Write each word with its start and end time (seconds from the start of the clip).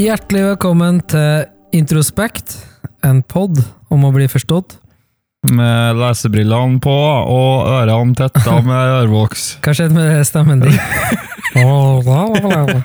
Hjertelig 0.00 0.40
velkommen 0.46 1.02
til 1.12 1.42
Introspekt, 1.76 2.54
en 3.04 3.18
pod 3.20 3.58
om 3.92 4.06
å 4.08 4.10
bli 4.14 4.30
forstått. 4.32 4.78
Med 5.52 5.98
lesebrillene 6.00 6.80
på 6.80 6.94
og 6.94 7.68
ørene 7.68 8.16
tetta 8.16 8.54
med 8.70 8.94
ørevoks. 8.94 9.58
Hva 9.60 9.74
skjedde 9.76 9.98
med 9.98 10.24
stemmen 10.24 10.62
din? 10.64 10.78
god 11.52 12.08
dag, 12.08 12.80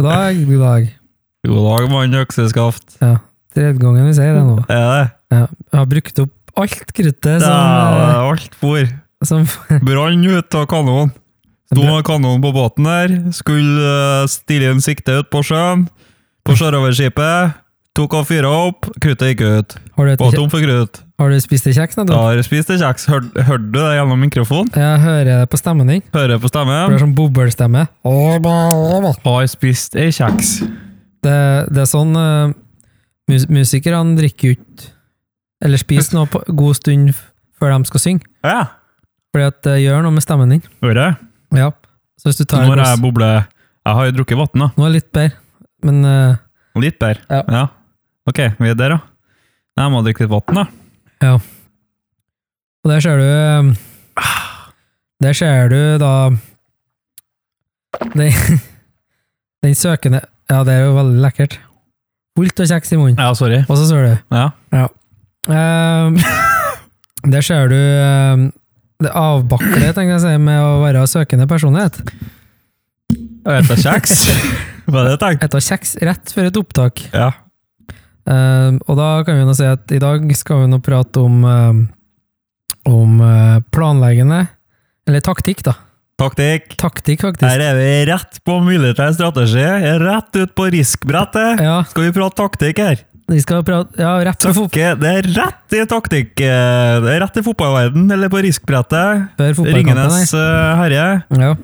god 0.00 0.08
dag. 0.08 0.88
God 1.44 1.60
dag, 1.68 1.90
mann 1.92 2.16
økseskaft. 2.22 2.96
Ja, 3.04 3.18
tredje 3.52 3.76
gangen 3.82 4.08
vi 4.08 4.16
sier 4.16 4.32
det 4.38 4.48
nå. 4.48 4.56
Er 4.72 4.88
det? 4.88 5.06
Ja, 5.36 5.44
jeg 5.44 5.80
har 5.82 5.88
brukt 5.92 6.22
opp 6.24 6.60
alt 6.64 6.94
kruttet 6.96 7.44
som, 7.44 7.52
er 7.52 8.22
alt 8.22 8.56
for. 8.62 8.80
eh, 8.80 9.26
som 9.28 9.44
Brann 9.84 10.24
ut 10.24 10.56
av 10.56 10.64
kanonen. 10.72 11.12
Sto 11.68 11.84
med 11.84 12.06
kanonen 12.08 12.40
på 12.40 12.56
båten 12.56 12.88
der, 12.88 13.18
skulle 13.36 13.92
eh, 14.22 14.30
stille 14.32 14.72
inn 14.72 14.80
sikte 14.80 15.20
ut 15.20 15.28
på 15.28 15.44
sjøen. 15.44 15.90
På 16.46 16.56
sjørøverskipet. 16.58 17.58
Tok 17.92 18.14
og 18.16 18.24
fyra 18.24 18.48
opp, 18.48 18.86
kruttet 19.04 19.34
gikk 19.34 19.42
ut. 19.44 19.74
Har 19.98 20.06
du, 20.08 20.12
Var 20.16 20.32
tom 20.32 20.48
for 20.48 20.64
krutt. 20.64 21.02
har 21.20 21.28
du 21.28 21.40
spist 21.44 21.66
det 21.68 21.74
kjeks? 21.76 21.98
Nettopp? 21.98 22.16
har 22.16 22.38
du 22.38 22.42
spist 22.46 22.70
det 22.72 22.78
kjeks. 22.80 23.04
Hørte 23.10 23.44
hørte 23.44 23.66
du 23.68 23.76
det 23.76 23.90
gjennom 23.98 24.22
mikrofonen? 24.24 24.70
Jeg 24.72 25.00
hører 25.02 25.28
det 25.28 25.50
på 25.52 25.60
stemmen 25.60 25.92
din. 25.92 26.00
Hører 26.14 26.40
på 26.40 26.48
stemmen? 26.48 26.88
det 26.88 26.96
er 26.96 27.02
sånn 27.04 27.12
boblestemme. 27.18 27.84
Har 28.06 29.50
spist 29.52 29.98
ei 30.00 30.08
kjeks. 30.08 30.54
Det, 31.22 31.36
det 31.68 31.84
er 31.84 31.90
sånn 31.90 32.16
uh, 32.16 32.54
mus 33.30 33.44
Musikerne 33.52 34.16
drikker 34.18 34.56
ikke 34.56 34.88
Eller 35.62 35.78
spiser 35.78 36.16
noe 36.16 36.26
på 36.32 36.40
god 36.48 36.80
stund 36.80 37.12
før 37.60 37.76
de 37.76 37.92
skal 37.92 38.02
synge. 38.02 38.26
Ja, 38.42 38.64
Fordi 39.30 39.50
at 39.52 39.60
det 39.68 39.76
gjør 39.84 40.00
noe 40.08 40.16
med 40.16 40.24
stemmen 40.24 40.56
din. 40.56 40.64
hører 40.82 41.04
jeg. 41.04 41.14
Ja. 41.60 41.70
Så 42.18 42.32
hvis 42.32 42.40
du 42.40 42.48
tar 42.48 42.64
Når 42.64 42.82
jeg 42.86 43.02
bobler 43.04 43.44
Jeg 43.84 43.94
har 44.00 44.08
jo 44.08 44.16
drukket 44.16 44.38
vann, 44.40 44.64
da. 44.64 44.72
Nå 44.78 44.88
er 44.88 44.90
det 44.94 44.96
litt 45.02 45.12
bedre, 45.12 45.36
men 45.86 46.02
uh, 46.06 46.36
Litt 46.80 46.98
der? 47.02 47.18
Ja. 47.30 47.66
Ok, 48.28 48.38
vi 48.58 48.70
er 48.70 48.78
der, 48.78 48.94
da. 48.96 49.00
Jeg 49.82 49.92
må 49.92 50.02
drikke 50.04 50.24
litt 50.24 50.32
vann, 50.32 50.56
da. 50.62 50.64
Ja. 51.22 51.34
Og 52.82 52.90
der 52.90 53.02
ser 53.04 53.20
du 53.20 53.26
eh, 53.28 53.68
Der 55.22 55.36
ser 55.38 55.68
du 55.70 55.78
da 56.02 56.12
Den, 58.16 58.32
den 59.62 59.76
søkende 59.78 60.24
Ja, 60.50 60.64
det 60.66 60.74
er 60.74 60.88
jo 60.88 60.96
veldig 60.96 61.20
lekkert. 61.22 61.58
Fullt 62.36 62.58
av 62.64 62.66
kjeks 62.72 62.90
i 62.92 62.98
munnen. 62.98 63.20
Ja, 63.20 63.30
sorry. 63.38 63.60
Og 63.68 63.78
så 63.78 63.86
ser 63.88 64.08
du 64.08 64.34
Ja. 64.34 64.88
eh, 65.46 66.32
Der 67.32 67.44
ser 67.46 67.70
du 67.70 67.78
um, 67.78 68.48
det 69.02 69.10
avbakle, 69.18 69.92
tenker 69.94 70.12
jeg 70.14 70.18
å 70.20 70.22
si, 70.22 70.32
med 70.42 70.58
å 70.62 70.80
være 70.82 71.06
søkende 71.10 71.46
personlighet. 71.50 71.96
Jeg 73.10 73.64
vet 73.68 73.82
kjeks. 73.82 74.22
Hva 74.86 75.02
er 75.04 75.16
det 75.16 75.30
jeg 75.40 75.52
tar 75.52 75.64
kjeks 75.68 75.96
rett 76.02 76.32
før 76.34 76.48
et 76.50 76.58
opptak. 76.60 77.04
Ja. 77.12 77.30
Uh, 78.22 78.78
og 78.86 78.94
da 78.98 79.08
kan 79.26 79.40
vi 79.40 79.46
nå 79.48 79.54
si 79.58 79.66
at 79.66 79.90
i 79.90 79.98
dag 80.02 80.28
skal 80.38 80.62
vi 80.62 80.70
nå 80.70 80.78
prate 80.84 81.18
om 81.18 81.40
uh, 81.42 81.80
om 82.86 83.16
uh, 83.18 83.58
planleggende 83.74 84.44
Eller 85.10 85.24
taktikk, 85.26 85.64
da. 85.66 85.74
Taktikk. 86.22 86.76
Taktikk, 86.78 87.24
faktisk. 87.26 87.48
Her 87.48 87.64
er 87.72 87.78
vi 87.80 87.88
rett 88.06 88.38
på 88.46 88.60
militær 88.62 89.10
strategi. 89.16 89.64
Rett 90.02 90.38
ut 90.38 90.52
på 90.54 90.68
riskbrettet. 90.70 91.62
Ja, 91.64 91.80
Skal 91.90 92.06
vi 92.06 92.14
prate 92.14 92.38
taktikk 92.38 92.78
her? 92.82 93.02
vi 93.32 93.40
skal 93.40 93.62
prate 93.64 93.96
Ja, 94.00 94.16
rett 94.24 94.44
på 94.44 94.52
Takke, 94.52 94.92
det 95.00 95.12
er 95.18 95.28
rett 95.36 95.76
i 95.76 95.82
taktikk. 95.88 96.32
eh, 96.40 97.00
Det 97.00 97.14
er 97.14 97.20
rett 97.24 97.38
i 97.38 97.44
fotballverden, 97.46 98.10
eller 98.12 98.28
på 98.28 98.42
riskbrettet. 98.44 99.38
Ringenes 99.38 100.34
eh, 100.34 100.76
herre. 100.82 101.06
Ja, 101.30 101.54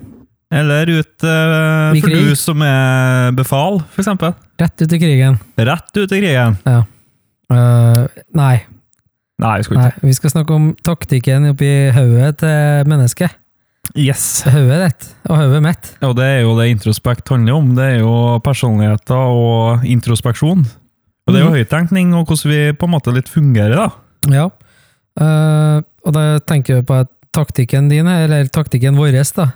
Eller 0.50 0.88
ut 0.88 1.24
uh, 1.28 1.92
for 1.92 2.08
krig. 2.08 2.24
du 2.30 2.36
som 2.40 2.62
er 2.64 3.32
befal, 3.36 3.82
for 3.92 4.00
eksempel. 4.00 4.32
rett 4.60 4.80
ut 4.80 4.92
i 4.96 4.98
krigen. 5.02 5.36
Rett 5.60 5.96
ut 6.00 6.12
i 6.12 6.20
krigen. 6.22 6.56
Eh, 6.66 8.06
nei, 8.36 8.54
Nei, 9.38 9.58
skal 9.62 9.76
ikke. 9.76 9.82
nei, 9.84 9.92
vi 10.08 10.14
skal 10.16 10.32
snakke 10.32 10.54
om 10.56 10.70
taktikken 10.84 11.46
oppi 11.52 11.68
hodet 11.94 12.38
til 12.40 12.88
mennesket. 12.90 13.36
Yes. 13.96 14.24
Hodet 14.48 14.80
ditt 14.82 15.06
og 15.30 15.36
hodet 15.38 15.60
mitt. 15.64 15.92
Og 16.04 16.16
det 16.18 16.24
er 16.26 16.40
jo 16.42 16.56
det 16.58 16.66
introspekt 16.72 17.28
handler 17.32 17.54
om. 17.60 17.70
Det 17.76 17.84
er 17.92 17.98
jo 18.02 18.16
personligheter 18.44 19.14
og 19.36 19.84
introspeksjon. 19.88 20.64
Og 20.64 21.32
det 21.32 21.38
er 21.40 21.44
jo 21.44 21.52
Mhm. 21.52 21.58
høyttenkning 21.60 22.14
og 22.16 22.26
hvordan 22.26 22.50
vi 22.50 22.72
på 22.72 22.84
en 22.88 22.94
måte 22.96 23.14
litt 23.14 23.28
fungerer, 23.28 23.76
da. 23.76 23.88
Ja. 24.32 24.48
Uh, 25.20 25.82
og 26.04 26.12
da 26.14 26.38
tenker 26.40 26.80
vi 26.80 26.82
på 26.88 26.98
at 27.00 27.08
taktikken 27.32 27.88
din, 27.88 28.06
eller 28.06 28.44
taktikken 28.48 28.96
vår, 28.96 29.12
da, 29.36 29.52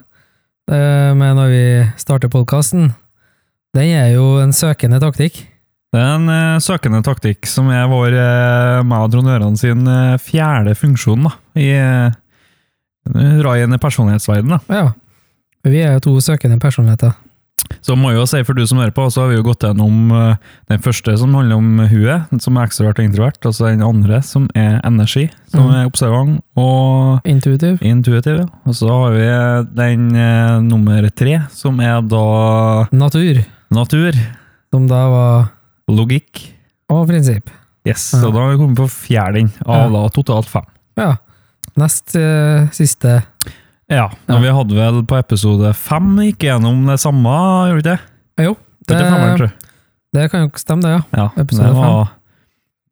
med 0.72 1.37
når 1.37 1.50
vi 1.53 1.65
starter 2.00 2.31
podkasten, 2.33 2.91
den 3.77 3.91
er 3.97 4.12
jo 4.15 4.38
en 4.43 4.53
søkende 4.56 5.00
taktikk. 5.03 5.43
Det 5.93 6.00
er 6.00 6.15
en 6.16 6.28
uh, 6.31 6.60
søkende 6.65 7.03
taktikk 7.05 7.44
som 7.49 7.69
er 7.72 7.84
vår, 7.91 8.15
uh, 8.16 8.78
meg 8.88 9.05
og 9.05 9.12
Trond 9.12 9.28
Øran 9.28 9.59
sin 9.60 9.84
uh, 9.84 10.16
fjerde 10.21 10.72
funksjon 10.78 11.27
da, 11.28 11.33
i 11.60 11.66
eh, 11.77 12.15
Raien 13.44 13.77
i 13.77 13.81
personlighetsverden. 13.83 14.55
da. 14.55 14.60
Ja. 14.72 14.87
Vi 15.69 15.83
er 15.84 15.99
jo 15.99 16.05
to 16.06 16.15
søkende 16.25 16.56
personligheter. 16.62 17.12
Så 17.82 17.96
må 17.98 18.12
jeg 18.12 18.20
jo 18.20 18.26
si, 18.30 18.40
for 18.46 18.54
du 18.58 18.62
som 18.68 18.78
hører 18.78 18.92
på, 18.94 19.04
så 19.10 19.24
har 19.24 19.30
vi 19.32 19.38
jo 19.38 19.44
gått 19.46 19.64
gjennom 19.66 20.12
eh, 20.14 20.36
den 20.70 20.82
første 20.84 21.14
som 21.18 21.32
handler 21.34 21.58
om 21.58 21.80
huet, 21.90 22.34
som 22.42 22.58
er 22.58 22.68
ekstrovert 22.68 23.00
og 23.00 23.06
introvert, 23.08 23.38
og 23.48 23.56
så 23.56 23.70
den 23.70 23.82
andre 23.86 24.20
som 24.26 24.46
er 24.58 24.76
energi, 24.86 25.24
som 25.50 25.66
mm. 25.66 25.72
er 25.80 25.88
observant 25.90 26.42
og 26.58 27.26
Intuitiv. 27.28 27.80
intuitiv. 27.82 28.42
ja. 28.42 28.46
Og 28.68 28.76
så 28.78 28.90
har 28.92 29.16
vi 29.16 29.26
den 29.80 30.06
eh, 30.14 30.60
nummer 30.66 31.08
tre, 31.10 31.40
som 31.54 31.80
er 31.82 31.98
da 32.06 32.22
Natur, 32.92 33.42
natur, 33.72 34.20
som 34.72 34.86
da 34.90 35.02
var 35.10 35.50
logikk. 35.90 36.44
Og 36.92 37.06
prinsipp. 37.08 37.50
Yes, 37.88 38.12
Ja. 38.14 38.20
så 38.22 38.30
da 38.30 38.44
har 38.44 38.52
vi 38.52 38.60
kommet 38.60 38.78
på 38.78 38.86
fjerden 38.92 39.50
av 39.66 39.90
da 39.90 40.04
totalt 40.14 40.46
fem. 40.46 40.66
Ja. 41.00 41.16
Nest 41.80 42.12
uh, 42.14 42.68
siste 42.76 43.22
Ja, 43.92 44.06
Ja. 44.08 44.34
og 44.36 44.42
vi 44.42 44.53
hadde 44.56 44.78
vel 44.78 45.03
på 45.08 45.19
episode 45.20 45.72
fem 45.76 46.08
gikk 46.25 46.47
gjennom 46.48 46.86
det 46.88 46.98
samme, 47.03 47.34
gjorde 47.69 47.82
vi 47.82 47.86
det? 47.91 47.98
Jo, 48.47 48.56
Det, 48.88 48.98
det, 48.98 49.38
det, 49.38 49.50
det 50.16 50.30
kan 50.32 50.47
jo 50.47 50.50
stemme, 50.58 50.82
det, 50.82 50.91
ja. 50.97 51.03
ja, 51.20 51.26
episode 51.42 51.69
det 51.69 51.76
var, 51.76 52.08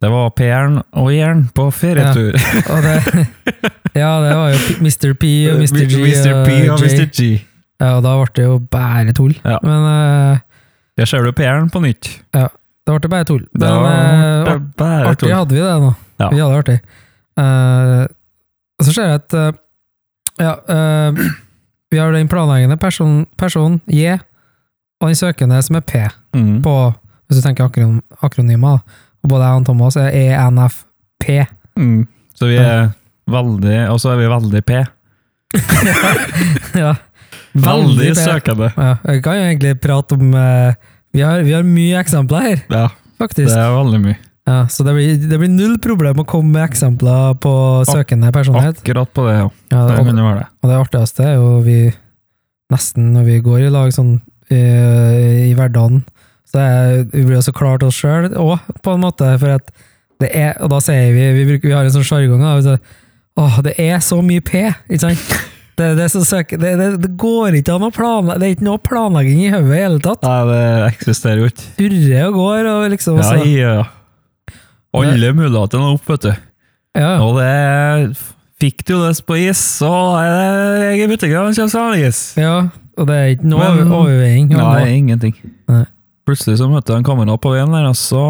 det 0.01 0.11
var 0.13 0.31
Per 0.37 0.77
og 1.03 1.09
Jern 1.13 1.43
på 1.57 1.67
ferietur. 1.75 2.37
Og 2.71 2.85
det, 2.87 3.27
ja, 4.03 4.13
det 4.25 4.35
var 4.37 4.53
jo 4.55 4.61
Mr. 4.81 5.15
P 5.21 5.33
og 5.51 5.59
Mr. 5.65 5.83
G 5.91 5.99
Mr. 6.05 6.45
P 6.47 6.55
og 6.69 6.77
og 6.77 6.85
Mr. 6.87 7.09
G. 7.11 7.31
Ja, 7.81 7.95
og 7.97 8.05
da 8.05 8.15
ble 8.21 8.31
det 8.37 8.45
jo 8.47 8.59
bare 8.73 9.13
tull. 9.17 9.35
Ja. 9.45 9.59
Men 9.65 9.85
uh, 9.89 10.39
Der 11.01 11.09
ser 11.09 11.25
du 11.25 11.33
Peren 11.33 11.71
på 11.73 11.81
nytt. 11.85 12.11
Ja, 12.37 12.47
det 12.87 12.97
ble 13.01 13.11
bare 13.13 13.29
tull. 13.29 13.43
Det 13.57 13.61
Men 13.65 13.83
var 13.83 14.53
eh, 14.55 14.63
bare 14.77 15.05
artig 15.11 15.25
tull. 15.27 15.35
hadde 15.37 15.57
vi 15.57 15.63
det 15.65 15.77
nå. 15.81 15.93
Ja. 16.21 16.29
Vi 16.29 16.41
hadde 16.45 16.53
det 16.53 16.61
artig. 16.61 16.79
Uh, 17.41 18.05
og 18.81 18.87
så 18.89 18.95
ser 18.97 19.11
jeg 19.11 19.21
at 19.21 19.37
eh, 19.37 19.53
ja, 20.41 20.55
eh, 20.73 21.21
vi 21.91 21.99
har 22.01 22.13
den 22.15 22.29
planleggende 22.31 22.77
person, 22.81 23.27
person 23.39 23.81
J, 23.91 24.17
og 25.01 25.09
den 25.11 25.17
søkende 25.19 25.61
som 25.63 25.77
er 25.77 25.85
P, 25.87 26.03
Mm. 26.37 26.61
på, 26.63 26.75
hvis 27.29 27.41
du 27.41 27.43
tenker 27.43 27.65
akron, 27.67 28.01
akronymer. 28.23 28.81
Og 29.25 29.29
både 29.33 29.45
jeg 29.49 29.61
og 29.61 29.65
Thomas 29.67 29.97
er 29.99 30.11
ENFP. 30.15 31.47
Mm. 31.77 32.07
Så 32.35 32.47
vi 32.47 32.57
er 32.57 32.93
veldig 33.31 33.91
Og 33.91 33.99
så 34.01 34.13
er 34.13 34.17
vi 34.21 34.29
veldig 34.31 34.63
P. 34.65 34.79
ja. 36.85 36.95
Veldig 37.53 38.13
P. 38.15 38.19
søkende. 38.19 38.71
Ja, 38.77 38.97
vi 39.05 39.21
kan 39.25 39.37
jo 39.41 39.43
egentlig 39.49 39.75
prate 39.83 40.15
om 40.19 40.33
uh, 40.35 40.73
vi, 41.13 41.21
har, 41.27 41.43
vi 41.43 41.53
har 41.57 41.67
mye 41.67 41.99
eksempler 42.01 42.41
her, 42.47 42.63
Ja, 42.71 42.85
faktisk. 43.19 43.51
det 43.51 43.59
er 43.59 43.75
veldig 43.75 44.01
mye. 44.05 44.17
Ja, 44.51 44.61
så 44.73 44.83
det 44.87 44.95
blir, 44.97 45.19
det 45.31 45.39
blir 45.39 45.51
null 45.53 45.77
problem 45.83 46.23
å 46.23 46.27
komme 46.29 46.57
med 46.57 46.65
eksempler 46.67 47.37
på 47.43 47.53
søkende 47.87 48.33
personlighet. 48.35 48.81
Akkurat 48.83 49.13
på 49.15 49.27
det, 49.29 49.37
ja. 49.37 49.51
Ja, 49.71 49.83
Det 49.87 49.99
og, 50.01 50.09
det. 50.17 50.47
og 50.63 50.73
det 50.73 50.79
artigste 50.81 51.27
er 51.29 51.37
jo 51.39 51.53
vi 51.67 51.77
nesten 52.71 53.13
når 53.15 53.29
vi 53.29 53.37
går 53.45 53.67
i 53.67 53.71
lag 53.75 53.93
sånn 53.95 54.17
i, 54.51 54.59
i 55.51 55.53
hverdagen, 55.55 56.03
så 56.51 56.65
er, 56.65 57.05
vi 57.13 57.23
blir 57.29 57.39
også 57.39 57.55
klart 57.55 57.85
oss 57.87 58.01
sjøl 58.01 58.33
òg, 58.35 58.59
på 58.83 58.97
en 58.97 59.05
måte. 59.05 59.29
For 59.39 59.55
at 59.61 59.71
det 60.21 60.33
er, 60.35 60.57
og 60.59 60.73
da 60.73 60.81
sier 60.83 61.15
vi 61.15 61.29
Vi, 61.39 61.47
bruker, 61.53 61.71
vi 61.71 61.77
har 61.77 61.87
en 61.87 61.95
sånn 61.95 62.07
sjargong. 62.07 62.43
Åh, 63.41 63.61
det 63.65 63.77
er 63.79 64.03
så 64.05 64.19
mye 64.25 64.43
P! 64.45 64.67
Ikke 64.91 65.05
sant? 65.07 65.31
Det, 65.81 65.95
det, 65.97 66.03
er 66.05 66.11
så 66.13 66.41
det, 66.61 66.71
det, 67.01 67.09
går 67.17 67.55
ikke 67.57 67.73
an 67.73 67.87
å 67.87 67.89
planlegge 67.95 68.43
Det 68.43 68.49
er 68.51 68.51
ikke 68.53 68.67
noe 68.67 68.81
planlegging 68.85 69.39
i 69.47 69.47
hodet 69.49 69.71
i 69.71 69.79
hele 69.81 70.01
tatt. 70.05 70.27
Nei, 70.27 70.41
det 70.51 70.65
eksisterer 70.91 71.41
jo 71.41 71.49
ikke. 71.49 71.69
Surrer 71.79 72.27
og 72.27 72.37
går, 72.37 72.69
og 72.69 72.83
liksom 72.93 73.17
Ja, 73.17 73.29
så, 73.31 73.47
ja. 73.49 73.87
Alle 74.95 75.33
mulighetene 75.37 75.93
opp, 75.95 76.07
vet 76.11 76.21
du. 76.29 76.33
ja. 76.99 77.13
Og 77.23 77.37
det 77.39 78.17
Fikk 78.61 78.83
du 78.85 78.93
lyst 79.01 79.23
på 79.25 79.39
is, 79.41 79.57
så 79.81 79.89
er 80.21 80.35
det 80.37 80.89
jeg 80.99 81.05
i 81.07 81.09
butikken 81.09 81.47
og 81.49 81.55
kjøper 81.57 81.95
is. 82.07 82.19
ja, 82.37 82.69
og 82.99 83.07
det 83.09 83.15
er 83.17 83.31
ikke 83.33 83.47
noe 83.49 83.71
Men- 83.75 83.93
overveiing. 83.97 84.51
Nei, 84.53 84.89
ingenting. 84.99 85.35
Nei. 85.69 85.87
Plutselig 86.29 86.59
så 86.61 86.69
møtte 86.69 86.93
jeg 86.93 86.99
en 87.01 87.05
kamerat 87.09 87.41
på 87.41 87.55
veien 87.55 87.73
der, 87.73 87.87
og 87.89 87.97
så 87.97 88.21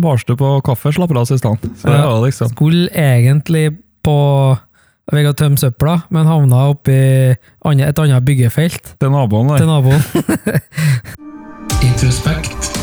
bars 0.00 0.22
du 0.24 0.36
på 0.36 0.62
kaffe, 0.62 0.92
slapper 0.94 1.18
av 1.18 1.26
sist 1.26 1.42
stand. 1.42 1.58
Så 1.74 1.90
det 1.90 1.98
Ja. 1.98 2.06
var 2.06 2.22
liksom 2.24 2.48
Skulle 2.54 2.88
egentlig 2.94 3.78
på 4.04 4.58
Jeg 5.12 5.24
vil 5.24 5.34
tømme 5.34 5.58
søpla, 5.58 6.04
men 6.10 6.24
havna 6.26 6.70
oppi 6.70 6.92
et 7.34 7.98
annet 7.98 8.24
byggefelt 8.24 8.94
til 9.00 9.10
naboen 9.10 9.56
til 9.58 9.66
naboen. 9.66 10.00
Introspekt. 11.82 12.79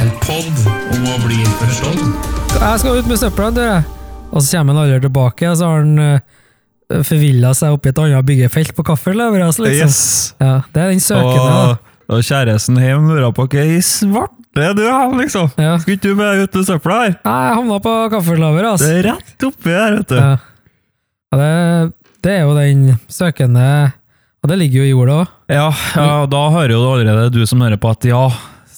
En 0.00 0.10
pod 0.22 0.62
om 0.94 1.08
å 1.08 1.16
bli 1.26 1.40
forstått. 1.58 2.28
Jeg 2.56 2.80
skal 2.80 2.98
ut 3.00 3.08
med 3.10 3.18
søpla, 3.20 3.50
dør 3.54 3.68
jeg. 3.68 3.82
Og 4.32 4.40
så 4.40 4.58
kommer 4.58 4.76
han 4.76 4.82
aldri 4.86 5.00
tilbake, 5.04 5.48
og 5.50 5.58
så 5.60 5.68
har 5.68 5.82
han 5.82 5.98
uh, 6.00 7.02
forvilla 7.04 7.52
seg 7.56 7.74
oppi 7.76 7.90
et 7.92 8.00
annet 8.00 8.28
byggefelt 8.28 8.72
på 8.76 8.84
kaffeløveret. 8.88 9.50
Altså, 9.50 9.66
liksom. 9.66 9.90
Yes! 9.90 10.36
ja, 10.40 10.54
det 10.72 10.84
er 10.84 10.92
den 10.94 11.02
søkende. 11.04 11.56
Og, 11.62 11.90
og 12.12 12.22
kjæresten 12.28 12.80
hjemme 12.80 13.12
lurer 13.12 13.34
på 13.36 13.46
hva 13.52 13.66
i 13.68 13.80
svarte 13.84 14.70
du 14.78 14.82
har, 14.86 15.12
liksom? 15.16 15.50
Ja. 15.60 15.74
Skulle 15.80 15.98
ikke 15.98 16.12
du 16.12 16.22
med 16.22 16.46
ut 16.46 16.56
med 16.60 16.68
søpla 16.68 17.00
her? 17.02 17.18
Nei, 17.26 17.40
jeg 17.48 17.58
havna 17.60 17.80
på 17.88 17.96
kaffeløveret, 18.16 18.70
altså. 18.74 18.88
Det 18.88 19.02
er 19.02 19.08
rett 19.10 19.46
oppi 19.48 19.76
her, 19.76 19.98
vet 20.00 20.14
du. 20.14 20.16
Ja. 20.20 20.32
Ja, 21.32 21.40
det, 21.40 21.92
det 22.24 22.32
er 22.36 22.42
jo 22.44 22.56
den 22.58 22.80
søkende 23.08 23.66
Og 24.42 24.50
det 24.50 24.58
ligger 24.60 24.82
jo 24.82 24.84
i 24.84 24.90
jorda 24.90 25.14
òg. 25.22 25.30
Ja, 25.52 25.68
ja, 25.96 26.08
da 26.28 26.42
hører 26.52 26.74
jo 26.74 26.80
allerede 26.90 27.30
du 27.32 27.40
som 27.48 27.60
hører 27.64 27.80
på 27.80 27.92
at 27.92 28.04
ja, 28.08 28.26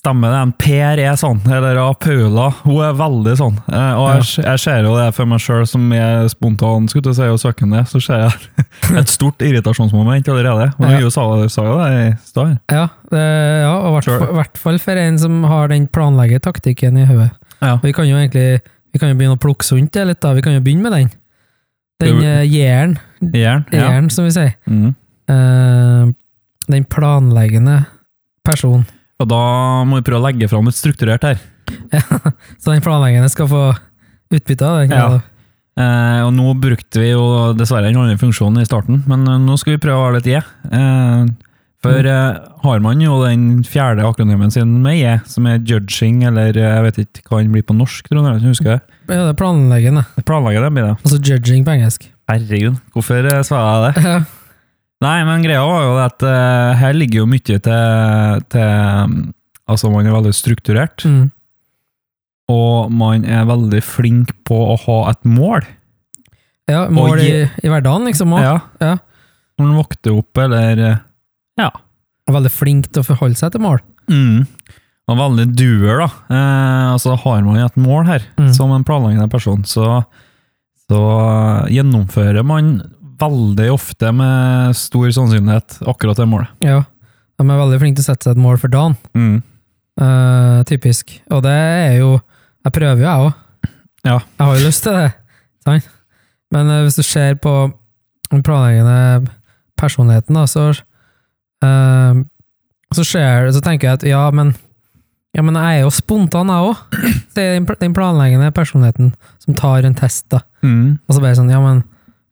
stemmer 0.04 0.34
det, 0.34 0.40
Per 0.60 1.00
er 1.00 1.14
sånn, 1.16 1.38
eller 1.48 1.78
ja, 1.80 1.86
Paula, 1.96 2.50
hun 2.66 2.80
er 2.84 2.96
veldig 2.98 3.34
sånn. 3.40 3.54
Eh, 3.72 3.92
og 3.96 4.10
jeg, 4.12 4.26
jeg 4.44 4.60
ser 4.60 4.84
jo 4.84 4.92
det 4.98 5.06
for 5.16 5.30
meg 5.30 5.40
sjøl 5.40 5.64
som 5.70 5.86
er 5.96 6.26
spontan, 6.28 6.86
skulle 6.92 7.14
jeg 7.14 7.16
si, 7.22 7.28
og 7.32 7.40
søkende, 7.40 7.80
så 7.88 8.02
ser 8.04 8.26
jeg 8.26 8.66
et 9.00 9.08
stort 9.12 9.40
irritasjonsmoment 9.44 10.28
allerede. 10.28 10.68
Og 10.76 10.92
Ja. 10.92 11.08
sa, 11.14 11.24
sa 11.48 11.64
jo 11.70 11.78
det 11.80 11.88
i 11.96 12.12
stad. 12.28 12.52
Ja, 12.70 12.84
ja, 13.14 13.72
og 13.80 13.96
i 14.04 14.18
hvert, 14.36 14.60
fall- 14.60 14.78
for 14.84 15.00
en 15.00 15.18
som 15.18 15.40
har 15.48 15.68
den 15.72 15.88
planleggertaktikken 15.88 17.00
i 17.00 17.06
hodet. 17.08 17.30
Ja. 17.64 17.78
Vi 17.82 17.92
kan 17.96 18.06
jo 18.10 18.16
egentlig 18.20 18.60
vi 18.94 19.00
kan 19.02 19.08
jo 19.10 19.16
begynne 19.18 19.34
å 19.38 19.40
plukke 19.42 19.64
sunt 19.66 19.96
litt, 19.96 20.20
da. 20.22 20.34
Vi 20.36 20.42
kan 20.44 20.52
jo 20.54 20.60
begynne 20.62 20.84
med 20.86 20.92
den. 20.92 21.08
Den 22.02 22.20
jæren. 22.20 22.44
Jæren, 22.52 22.98
jern, 23.32 23.64
Jern. 23.72 24.04
Ja. 24.04 24.08
som 24.12 24.26
vi 24.28 24.34
sier. 24.36 24.52
Mm. 24.68 24.92
Uh, 25.30 26.12
den 26.70 26.84
planleggende 26.92 27.80
person. 28.46 28.84
Og 29.22 29.28
da 29.30 29.42
må 29.86 30.00
vi 30.00 30.06
prøve 30.08 30.22
å 30.22 30.26
legge 30.26 30.48
fram 30.50 30.68
et 30.70 30.78
strukturert 30.78 31.26
her. 31.26 31.38
Ja, 31.94 32.02
Så 32.60 32.72
den 32.72 32.84
planleggende 32.84 33.30
skal 33.32 33.48
få 33.50 33.62
utbytte 34.34 34.66
av 34.66 34.82
det? 34.82 34.98
Ja. 34.98 35.22
Eh, 35.74 36.20
og 36.22 36.30
nå 36.36 36.52
brukte 36.62 37.02
vi 37.02 37.10
jo 37.12 37.24
dessverre 37.58 37.90
en 37.90 37.98
annen 37.98 38.20
funksjon 38.20 38.60
i 38.62 38.66
starten, 38.66 39.02
men 39.10 39.26
eh, 39.26 39.40
nå 39.42 39.56
skal 39.58 39.74
vi 39.76 39.82
prøve 39.82 39.98
å 39.98 40.06
ha 40.08 40.14
litt 40.16 40.28
E. 40.30 40.38
Eh, 40.70 41.32
for 41.84 42.06
eh, 42.08 42.36
har 42.62 42.78
man 42.84 43.02
jo 43.02 43.18
den 43.24 43.64
fjerde 43.68 44.06
akronymen 44.08 44.52
sin 44.54 44.78
med 44.84 45.00
E, 45.02 45.16
som 45.28 45.48
er 45.50 45.58
judging, 45.66 46.22
eller 46.30 46.56
eh, 46.56 46.70
jeg 46.78 46.86
vet 46.86 47.00
ikke 47.04 47.34
hva 47.34 47.42
den 47.42 47.52
blir 47.54 47.66
på 47.66 47.76
norsk, 47.76 48.06
tror 48.08 48.22
jeg, 48.22 48.38
jeg 48.40 48.54
husker 48.54 48.70
det. 48.72 48.78
Ja, 49.10 49.18
det 49.18 49.32
er 49.34 49.40
planleggende. 49.42 50.06
Planleggende 50.24 50.70
blir 50.72 50.88
det. 50.88 50.94
Altså 51.02 51.20
judging 51.20 51.66
på 51.66 51.74
engelsk. 51.74 52.08
Herregud, 52.30 52.78
hvorfor 52.94 53.28
eh, 53.34 53.44
sa 53.46 53.66
jeg 53.66 53.84
det? 53.84 54.06
Ja. 54.14 54.22
Nei, 55.04 55.18
men 55.28 55.44
greia 55.44 55.62
var 55.68 55.84
jo 55.84 55.94
at 56.02 56.24
uh, 56.24 56.74
her 56.80 56.96
ligger 56.96 57.22
jo 57.22 57.28
mye 57.30 57.44
til, 57.44 57.62
til 58.52 58.68
mm, 59.10 59.16
Altså, 59.68 59.88
man 59.92 60.04
er 60.08 60.12
veldig 60.16 60.34
strukturert, 60.36 61.04
Mm. 61.08 61.30
og 62.52 62.90
man 62.92 63.22
er 63.24 63.46
veldig 63.48 63.80
flink 63.84 64.34
på 64.44 64.58
å 64.74 64.76
ha 64.82 64.96
et 65.14 65.22
mål. 65.24 65.64
ja 66.68 66.82
mål 66.92 67.20
i, 67.22 67.30
i 67.64 67.70
hverdagen, 67.72 68.04
liksom. 68.08 68.34
også. 68.36 68.44
Ja. 68.44 68.58
Ja. 68.84 68.98
Når 69.56 69.66
man 69.70 69.78
våkner 69.80 70.18
opp, 70.18 70.38
eller 70.44 70.82
eh, 70.90 70.98
Ja. 71.60 71.70
Veldig 72.28 72.50
flink 72.52 72.86
til 72.92 73.02
å 73.02 73.06
forholde 73.08 73.36
seg 73.40 73.52
til 73.52 73.60
mål. 73.64 73.80
Mm. 74.12 74.44
Og 75.08 75.18
veldig 75.20 75.48
doer, 75.56 75.98
da. 76.04 76.10
Eh, 76.32 76.92
altså 76.94 77.16
har 77.24 77.42
man 77.44 77.60
et 77.64 77.76
mål 77.80 78.06
her, 78.08 78.22
Mm. 78.40 78.52
som 78.56 78.72
en 78.76 78.84
planleggende 78.84 79.28
person, 79.32 79.64
så, 79.64 80.04
så 80.88 81.00
gjennomfører 81.72 82.44
man 82.44 82.82
veldig 83.24 83.70
ofte 83.72 84.12
med 84.14 84.76
stor 84.78 85.08
sannsynlighet 85.16 85.80
akkurat 85.90 86.20
det 86.20 86.28
målet. 86.30 86.52
Ja. 86.64 86.82
De 87.40 87.46
er 87.46 87.60
veldig 87.60 87.80
flinke 87.82 87.98
til 87.98 88.06
å 88.06 88.10
sette 88.12 88.28
seg 88.28 88.36
et 88.36 88.44
mål 88.44 88.60
for 88.62 88.72
dagen. 88.72 88.96
Mm. 89.16 89.40
Uh, 90.00 90.60
typisk. 90.68 91.12
Og 91.30 91.44
det 91.44 91.54
er 91.54 92.00
jo 92.00 92.16
Jeg 92.64 92.72
prøver 92.72 93.02
jo, 93.02 93.04
jeg 93.04 93.24
òg. 93.26 93.72
Ja. 94.04 94.18
Jeg 94.38 94.46
har 94.46 94.54
jo 94.56 94.66
lyst 94.66 94.82
til 94.86 94.94
det. 94.96 95.08
Sant? 95.66 95.88
Men 96.54 96.70
uh, 96.72 96.82
hvis 96.86 96.96
du 96.96 97.04
ser 97.04 97.34
på 97.36 97.52
den 98.30 98.42
planleggende 98.42 99.32
personligheten, 99.76 100.38
da, 100.38 100.46
så 100.48 100.70
uh, 100.72 102.22
så, 102.94 103.04
skjer, 103.04 103.50
så 103.52 103.60
tenker 103.60 103.90
jeg 103.90 103.98
at 103.98 104.06
ja, 104.08 104.22
men 104.32 104.54
ja, 105.34 105.42
men 105.42 105.58
jeg 105.58 105.80
er 105.80 105.82
jo 105.82 105.90
spontan, 105.90 106.50
jeg 106.52 106.70
òg. 106.70 106.98
Det 107.34 107.42
er 107.42 107.64
den 107.80 107.94
planleggende 107.96 108.52
personligheten 108.54 109.10
som 109.42 109.56
tar 109.58 109.82
en 109.82 109.96
test, 109.98 110.28
da. 110.30 110.44
Mm. 110.62 111.00
Og 111.02 111.16
så 111.16 111.22
bare 111.24 111.34
sånn, 111.34 111.50
ja, 111.50 111.58
men 111.58 111.82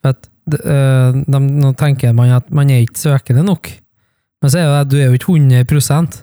for 0.03 0.15
at, 0.47 0.53
d- 0.53 0.63
øh, 0.67 1.15
de, 1.27 1.41
Nå 1.63 1.73
tenker 1.79 2.13
man 2.13 2.31
at 2.31 2.51
man 2.51 2.71
er 2.71 2.83
ikke 2.85 2.99
søkende 2.99 3.45
nok. 3.47 3.69
Men 4.43 4.51
så 4.51 4.59
er 4.59 4.65
jo 4.67 4.73
det, 4.79 4.91
du 4.91 4.97
er 4.99 5.07
jo 5.07 5.13
ikke 5.13 5.37
100% 5.71 6.23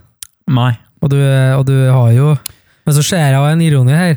Nei. 0.50 0.72
og 1.02 1.10
du, 1.10 1.16
er- 1.18 1.56
og 1.56 1.66
du 1.68 1.74
har 1.92 2.12
jo 2.12 2.36
Men 2.86 2.94
så 2.96 3.04
ser 3.06 3.18
jeg 3.32 3.54
en 3.54 3.62
ironi 3.62 3.94
her, 3.94 4.16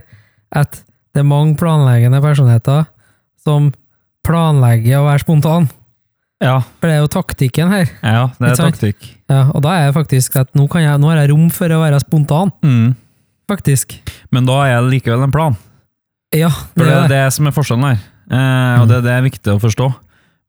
at 0.52 0.82
det 1.14 1.20
er 1.20 1.28
mange 1.28 1.54
planleggende 1.60 2.20
personligheter 2.24 2.86
som 3.44 3.72
planlegger 4.24 4.98
å 5.00 5.04
være 5.10 5.20
spontan. 5.20 5.66
Ja, 6.42 6.56
For 6.80 6.88
det 6.88 6.94
er 6.96 7.02
jo 7.04 7.10
taktikken 7.12 7.68
her. 7.70 7.90
ja 8.02 8.22
det 8.38 8.48
er 8.52 8.56
taktikk. 8.58 9.04
Ja, 9.30 9.50
og 9.54 9.62
da 9.62 9.74
er 9.78 9.90
det 9.90 9.94
faktisk 9.94 10.36
at 10.40 10.48
nå, 10.58 10.64
kan 10.70 10.82
jeg, 10.82 10.98
nå 10.98 11.10
har 11.10 11.20
jeg 11.20 11.30
rom 11.30 11.50
for 11.54 11.68
å 11.70 11.80
være 11.82 12.00
spontan, 12.02 12.50
Mm. 12.62 12.94
faktisk. 13.48 13.98
Men 14.32 14.46
da 14.46 14.56
er 14.66 14.80
det 14.82 14.90
likevel 14.96 15.22
en 15.22 15.30
plan. 15.34 15.56
Ja, 16.34 16.48
For 16.48 16.82
det 16.84 16.92
er 16.96 17.08
det 17.12 17.32
som 17.34 17.46
er 17.46 17.52
forskjellen 17.52 17.84
her, 17.84 17.98
eh, 18.32 18.80
og 18.82 18.88
det, 18.90 19.02
det 19.06 19.12
er 19.12 19.22
viktig 19.26 19.54
å 19.54 19.60
forstå. 19.62 19.90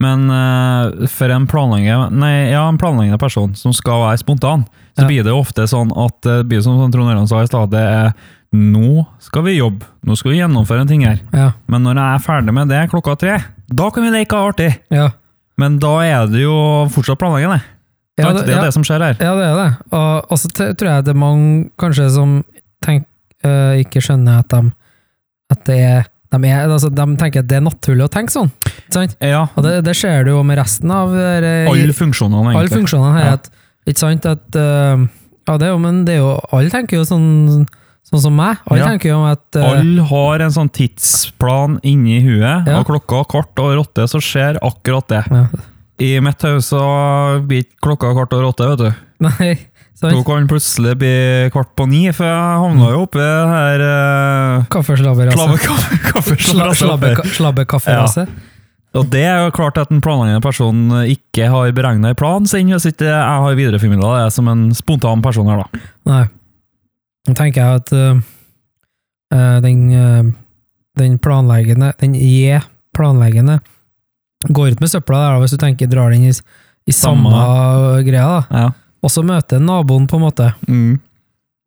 Men 0.04 0.26
eh, 0.34 1.08
for 1.12 1.32
en 1.32 1.46
planleggende, 1.48 2.30
ja, 2.52 2.64
en 2.68 2.80
planleggende 2.82 3.20
person 3.22 3.54
som 3.56 3.74
skal 3.76 4.02
være 4.08 4.22
spontan, 4.24 4.66
så 4.98 5.04
Ja. 5.06 5.08
blir 5.10 5.24
det 5.26 5.34
ofte 5.34 5.64
sånn 5.70 5.92
at 5.98 6.18
det 6.26 6.40
blir 6.50 6.62
som, 6.66 6.78
Trond 6.92 7.10
Ørjan 7.14 7.28
sa 7.30 7.42
i 7.44 7.48
stad, 7.50 7.72
det 7.72 7.82
er 7.82 8.14
nå 8.54 9.06
skal 9.24 9.42
vi 9.48 9.56
jobbe, 9.58 9.86
nå 10.06 10.14
skal 10.18 10.32
vi 10.34 10.38
gjennomføre 10.42 10.82
en 10.84 10.88
ting 10.92 11.02
her. 11.08 11.20
Ja, 11.34 11.52
Men 11.68 11.82
når 11.88 11.96
jeg 11.98 12.16
er 12.20 12.26
ferdig 12.26 12.54
med 12.54 12.70
det 12.70 12.84
klokka 12.92 13.16
tre, 13.18 13.38
da 13.74 13.88
kan 13.90 14.04
vi 14.06 14.12
leke 14.14 14.38
artig. 14.38 14.72
ja. 14.94 15.12
Men 15.58 15.78
da 15.78 16.00
er 16.02 16.28
det 16.34 16.40
jo 16.42 16.54
fortsatt 16.90 17.20
planleggende. 17.22 17.60
Ja, 18.18 18.32
det, 18.34 18.46
det 18.48 18.56
er 18.58 18.64
det 18.66 18.74
som 18.74 18.84
skjer 18.86 19.02
her. 19.06 19.18
Ja, 19.22 19.34
det 19.38 19.46
er 19.46 19.56
det. 19.58 19.68
Og 19.94 20.32
og 20.34 20.38
så 20.42 20.50
tror 20.50 20.90
jeg 20.90 21.06
det 21.06 21.14
er 21.14 21.20
mange 21.22 21.70
kanskje 21.78 22.08
som 22.14 22.44
tenk, 22.86 23.06
øh, 23.46 23.78
ikke 23.82 24.02
skjønner 24.02 24.40
at 24.42 24.50
de, 24.50 24.72
at 25.54 25.64
det 25.70 25.78
er, 25.78 26.08
de, 26.34 26.50
er 26.50 26.68
altså, 26.74 26.90
de 26.94 27.06
tenker 27.22 27.44
at 27.44 27.50
det 27.52 27.58
er 27.60 27.66
naturlig 27.66 28.06
å 28.08 28.12
tenke 28.12 28.34
sånn. 28.34 28.50
Sant? 28.94 29.14
Ja, 29.22 29.46
Og 29.56 29.64
det, 29.66 29.76
det 29.86 29.94
ser 30.00 30.26
du 30.28 30.32
jo 30.34 30.42
med 30.48 30.58
resten 30.62 30.92
av 30.94 31.14
øh, 31.14 31.70
alle 31.70 31.94
funksjonene 31.98 32.52
egentlig. 32.54 32.64
alle 32.64 32.74
funksjonene 32.82 33.14
her. 33.20 33.30
Ja. 33.30 33.38
At, 33.40 33.50
ikke 33.90 34.00
sant? 34.04 34.26
At, 34.30 34.46
uh, 34.56 35.06
ja, 35.50 35.58
det 35.60 35.68
er 35.68 35.74
jo, 35.74 35.80
men 35.84 36.04
det 36.08 36.16
er 36.18 36.22
jo, 36.24 36.34
alle 36.56 36.72
tenker 36.74 36.98
jo 37.02 37.04
sånn, 37.08 37.66
sånn 38.08 38.22
som 38.24 38.36
meg. 38.38 38.62
Alle 38.70 38.80
Ja. 38.84 38.90
tenker 38.94 39.12
jo 39.12 39.20
at 39.28 39.60
uh, 39.60 39.66
Alle 39.74 40.06
har 40.10 40.46
en 40.46 40.56
sånn 40.56 40.72
tidsplan 40.74 41.80
inni 41.84 42.22
huet, 42.24 42.68
Ja. 42.68 42.80
og 42.80 42.88
klokka 42.88 43.24
kvart 43.30 43.60
over 43.60 43.82
åtte 43.84 44.08
så 44.10 44.22
skjer 44.24 44.60
akkurat 44.64 45.08
det. 45.12 45.24
ja, 45.30 45.48
I 46.04 46.20
mitt 46.26 46.42
hode 46.42 46.62
så 46.66 46.80
blir 47.48 47.64
ikke 47.68 47.84
klokka 47.90 48.14
kvart 48.16 48.34
over 48.34 48.50
åtte, 48.54 48.70
vet 48.74 48.80
du. 48.88 49.04
Nei, 49.24 49.52
Så 49.94 50.10
sant? 50.10 50.26
kan 50.26 50.48
plutselig 50.50 50.96
bli 51.00 51.14
kvart 51.54 51.76
på 51.78 51.86
ni, 51.90 52.12
for 52.16 52.26
jeg 52.26 52.62
havna 52.64 52.88
jo 52.96 53.02
oppi 53.06 53.20
det 53.22 53.34
her 53.52 53.84
uh, 53.86 54.66
Kaffeslabberaset. 54.74 55.52
Og 58.98 59.08
det 59.10 59.24
er 59.26 59.40
jo 59.42 59.54
klart 59.54 59.78
at 59.82 59.90
en 59.94 60.02
planleggende 60.06 60.42
person 60.44 60.82
ikke 61.10 61.48
har 61.50 61.72
beregna 61.74 62.12
en 62.14 62.18
plan 62.18 62.46
sin, 62.50 62.70
hvis 62.70 62.86
ikke 62.92 63.08
jeg 63.10 63.40
har 63.46 63.56
videreformidla 63.58 64.10
det 64.20 64.34
som 64.36 64.50
en 64.52 64.68
spontan 64.78 65.24
person 65.26 65.50
her, 65.50 65.64
da. 65.64 65.68
Nei. 66.12 66.26
Nå 67.24 67.32
tenker 67.40 67.60
jeg 67.64 67.70
at 67.82 67.90
øh, 67.98 68.16
den, 69.64 69.80
uh, 69.98 70.24
den 71.00 71.18
planleggende, 71.24 71.90
den 72.02 72.12
je-planleggende, 72.20 73.56
går 74.50 74.76
ut 74.76 74.82
med 74.84 74.92
søpla 74.92 75.18
der, 75.24 75.40
hvis 75.42 75.56
du 75.56 75.60
tenker 75.62 75.90
drar 75.90 76.10
den 76.14 76.24
i, 76.28 76.34
i 76.34 76.36
samme, 76.94 77.32
samme, 77.34 78.04
greia, 78.06 78.28
da. 78.30 78.42
Ja. 78.52 78.68
Og 79.04 79.12
så 79.12 79.24
møter 79.26 79.60
naboen, 79.60 80.08
på 80.08 80.16
en 80.20 80.24
måte, 80.24 80.54
Mm. 80.68 81.00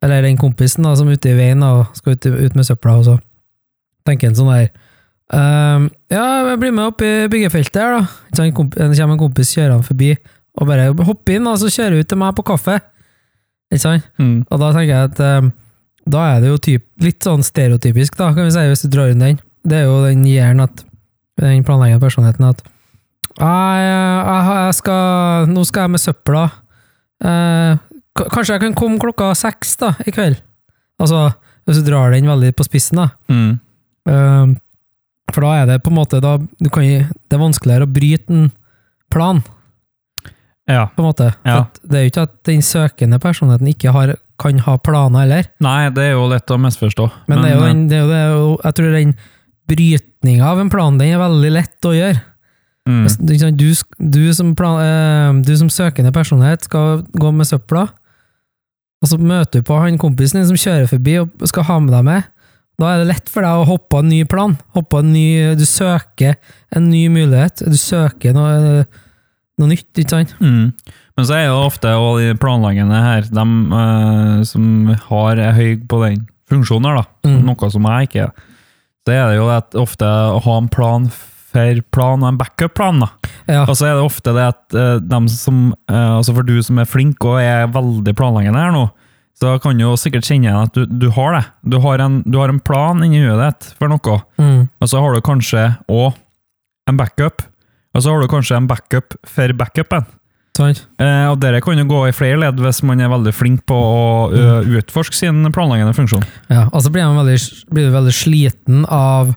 eller 0.03 0.23
den 0.23 0.39
kompisen 0.41 0.85
da, 0.85 0.95
som 0.97 1.09
er 1.09 1.17
ute 1.19 1.31
i 1.31 1.37
veien 1.37 1.63
og 1.63 1.87
skal 1.97 2.17
ut, 2.17 2.27
ut 2.27 2.55
med 2.57 2.65
søpla, 2.65 2.97
og 2.99 3.05
så 3.05 3.19
tenker 4.07 4.29
en 4.31 4.35
sånn 4.39 4.53
der 4.53 4.69
ehm, 5.35 5.91
Ja, 6.11 6.49
jeg 6.51 6.59
blir 6.63 6.73
med 6.73 6.87
opp 6.87 7.03
i 7.03 7.27
byggefeltet 7.29 7.81
her, 7.83 7.99
da. 8.01 8.07
Så 8.33 8.45
en 8.45 8.53
kommer 8.55 9.13
en 9.13 9.19
kompis 9.19 9.53
kjørende 9.57 9.85
forbi, 9.85 10.15
og 10.57 10.67
bare 10.69 10.93
hopper 11.05 11.37
inn, 11.37 11.47
og 11.51 11.59
så 11.61 11.69
kjører 11.69 12.01
ut 12.01 12.09
til 12.09 12.19
meg 12.19 12.35
på 12.37 12.45
kaffe. 12.47 12.79
Ikke 13.73 13.83
sant? 13.83 14.07
Mm. 14.19 14.47
Og 14.51 14.61
da 14.63 14.73
tenker 14.73 14.93
jeg 14.93 15.11
at 15.11 15.21
um, 15.43 15.53
da 16.09 16.37
er 16.37 16.41
det 16.41 16.53
jo 16.53 16.59
typ, 16.63 16.85
litt 17.03 17.27
sånn 17.27 17.43
stereotypisk, 17.43 18.17
da, 18.17 18.31
kan 18.33 18.47
vi 18.47 18.55
si, 18.55 18.63
hvis 18.71 18.85
du 18.87 18.89
drar 18.95 19.11
inn 19.11 19.19
den. 19.25 19.41
Det 19.67 19.81
er 19.83 19.89
jo 19.89 20.05
den 20.07 20.23
gjeren 20.25 20.63
at 20.63 20.85
den 21.43 21.65
planleggende 21.67 22.01
personligheten 22.01 22.47
at 22.49 22.63
jeg, 23.37 23.81
jeg, 23.85 24.45
jeg 24.49 24.77
skal, 24.79 25.51
nå 25.51 25.65
skal 25.69 25.85
jeg 25.85 25.93
med 25.97 26.01
søpla. 26.01 26.45
Eh, 27.25 27.79
kanskje 28.17 28.57
jeg 28.57 28.65
kan 28.67 28.77
komme 28.77 29.01
klokka 29.01 29.31
seks 29.39 29.77
da, 29.81 29.95
i 30.05 30.13
kveld? 30.15 30.41
Altså, 31.01 31.31
hvis 31.67 31.81
du 31.81 31.91
drar 31.91 32.15
den 32.15 32.29
veldig 32.29 32.53
på 32.57 32.67
spissen, 32.67 33.03
da. 33.03 33.09
Mm. 33.33 33.59
Eh, 34.09 34.55
for 35.33 35.47
da 35.47 35.55
er 35.63 35.71
det 35.73 35.81
på 35.85 35.91
en 35.93 35.99
måte 35.99 36.21
da, 36.23 36.37
du 36.39 36.69
kan, 36.71 36.85
Det 36.87 37.35
er 37.35 37.43
vanskeligere 37.43 37.89
å 37.89 37.93
bryte 37.93 38.33
en 38.33 38.53
plan, 39.13 39.43
Ja. 40.67 40.89
på 40.95 41.03
en 41.03 41.09
måte. 41.09 41.35
Ja. 41.45 41.67
det 41.83 41.95
er 41.99 42.07
jo 42.07 42.11
ikke 42.11 42.27
at 42.27 42.37
den 42.45 42.63
søkende 42.63 43.19
personligheten 43.23 43.69
ikke 43.71 43.93
har 43.95 44.17
kan 44.39 44.59
ha 44.67 44.77
planer 44.79 45.25
heller. 45.25 45.49
Nei, 45.65 45.89
det 45.95 46.11
er 46.11 46.15
jo 46.17 46.29
lett 46.29 46.53
å 46.53 46.59
misforstå. 46.61 47.09
Men, 47.31 47.43
det 47.43 47.51
er 47.51 47.55
jo 47.57 47.63
eh, 47.63 47.69
den, 47.71 47.85
det 47.89 47.97
er 47.97 48.03
jo, 48.03 48.09
det 48.11 48.19
er 48.21 48.31
jo, 48.35 48.49
jeg 48.63 48.79
tror 48.79 48.97
den 48.97 49.15
brytninga 49.67 50.51
av 50.53 50.63
en 50.63 50.73
plan, 50.73 50.99
den 51.01 51.15
er 51.15 51.23
veldig 51.23 51.53
lett 51.55 51.89
å 51.89 51.95
gjøre. 51.97 52.21
Mm, 52.87 53.09
sant, 53.11 53.57
Du, 53.59 53.69
du, 53.99 54.23
som 54.35 54.55
plan, 54.59 54.81
eh, 54.83 55.43
du 55.47 55.53
som 55.59 55.71
søkende 55.73 56.13
personlighet 56.15 56.65
skal 56.69 57.03
gå 57.13 57.33
med 57.35 57.49
søpla, 57.49 57.89
og 59.03 59.11
så 59.11 59.19
møter 59.21 59.61
du 59.61 59.67
på 59.69 59.77
han 59.83 59.99
kompisen 60.01 60.41
din 60.41 60.49
som 60.49 60.57
kjører 60.59 60.89
forbi 60.89 61.19
og 61.21 61.49
skal 61.51 61.67
ha 61.69 61.79
med 61.85 61.93
deg 61.93 62.07
med. 62.07 62.29
Da 62.81 62.91
er 62.93 63.01
det 63.03 63.09
lett 63.09 63.29
for 63.33 63.45
deg 63.45 63.57
å 63.61 63.67
hoppe 63.69 63.89
på 63.93 64.01
en 64.03 64.09
ny 64.13 64.23
plan. 64.29 64.55
Hoppe 64.77 65.01
en 65.01 65.13
ny, 65.13 65.55
du 65.57 65.65
søker 65.69 66.35
en 66.77 66.89
ny 66.91 67.07
mulighet. 67.13 67.63
Du 67.65 67.77
søker 67.81 68.35
noe, 68.37 68.83
noe 69.57 69.69
nytt, 69.71 69.89
ikke 69.97 70.13
sant? 70.17 70.35
mm. 70.41 70.73
Men 71.17 71.25
så 71.25 71.33
er 71.39 71.47
det 71.49 71.55
ofte 71.57 71.93
og 71.97 72.19
de 72.21 72.35
planleggende 72.37 72.99
her, 73.01 73.29
de 73.33 73.45
uh, 73.73 74.43
som 74.45 74.91
har 75.07 75.39
er 75.41 75.55
høy 75.57 75.79
på 75.89 76.03
den 76.03 76.27
funksjonen, 76.51 76.99
da, 76.99 77.07
Mm. 77.25 77.39
noe 77.49 77.71
som 77.73 77.87
jeg 77.89 78.07
ikke 78.11 78.27
er, 78.27 78.35
så 79.07 79.15
er 79.15 79.25
det 79.31 79.39
jo 79.39 79.47
at 79.51 79.75
ofte 79.81 80.05
å 80.05 80.43
ha 80.45 80.59
en 80.61 80.69
plan 80.69 81.09
for 81.57 81.81
plan 81.97 82.23
og 82.23 82.29
en 82.31 82.39
backup-plan. 82.41 83.03
Ja. 83.49 83.65
Og 83.65 83.75
så 83.79 83.89
er 83.89 83.97
det 83.97 84.05
ofte 84.05 84.35
det 84.37 84.47
at 84.53 84.77
uh, 84.77 84.99
dem 85.01 85.27
som, 85.33 85.71
uh, 85.91 86.19
altså 86.19 86.37
for 86.37 86.47
du 86.47 86.59
som 86.65 86.81
er 86.83 86.89
flink 86.89 87.25
og 87.25 87.41
er 87.41 87.67
veldig 87.73 88.15
planleggende 88.19 88.63
her 88.63 88.77
nå, 88.77 88.87
så 89.37 89.57
kan 89.61 89.77
du 89.77 89.85
jo 89.85 89.97
sikkert 90.01 90.25
kjenne 90.25 90.49
igjen 90.49 90.63
at 90.63 90.77
du, 90.77 90.87
du 90.89 91.11
har 91.13 91.35
det. 91.37 91.43
Du 91.69 91.81
har, 91.85 92.01
en, 92.01 92.23
du 92.25 92.39
har 92.41 92.53
en 92.53 92.61
plan 92.63 93.03
inni 93.05 93.21
huet 93.25 93.41
ditt 93.43 93.73
for 93.81 93.93
noe, 93.93 94.21
Mm. 94.41 94.69
og 94.81 94.89
så 94.89 95.01
har 95.01 95.13
du 95.13 95.25
kanskje 95.25 95.67
òg 95.93 96.15
en 96.89 96.97
backup. 96.97 97.45
Og 97.97 98.05
så 98.05 98.13
har 98.13 98.21
du 98.21 98.29
kanskje 98.29 98.57
en 98.57 98.69
backup 98.69 99.17
for 99.25 99.53
backupen. 99.57 100.07
Eh, 100.57 101.27
og 101.29 101.37
Dere 101.43 101.61
kan 101.65 101.77
jo 101.77 101.87
gå 101.89 102.03
i 102.09 102.15
flere 102.17 102.39
ledd 102.41 102.61
hvis 102.63 102.83
man 102.87 103.01
er 103.03 103.11
veldig 103.13 103.33
flink 103.37 103.65
på 103.69 103.77
å 103.77 104.05
mm. 104.33 104.71
utforske 104.81 105.17
sin 105.19 105.45
planleggende 105.53 105.97
funksjon. 105.97 106.25
Ja, 106.49 106.67
og 106.71 106.85
så 106.85 106.93
blir 106.93 107.09
man 107.09 107.21
veldig, 107.21 107.41
blir 107.73 107.89
du 107.89 107.97
veldig 107.97 108.15
sliten 108.17 108.87
av 108.89 109.35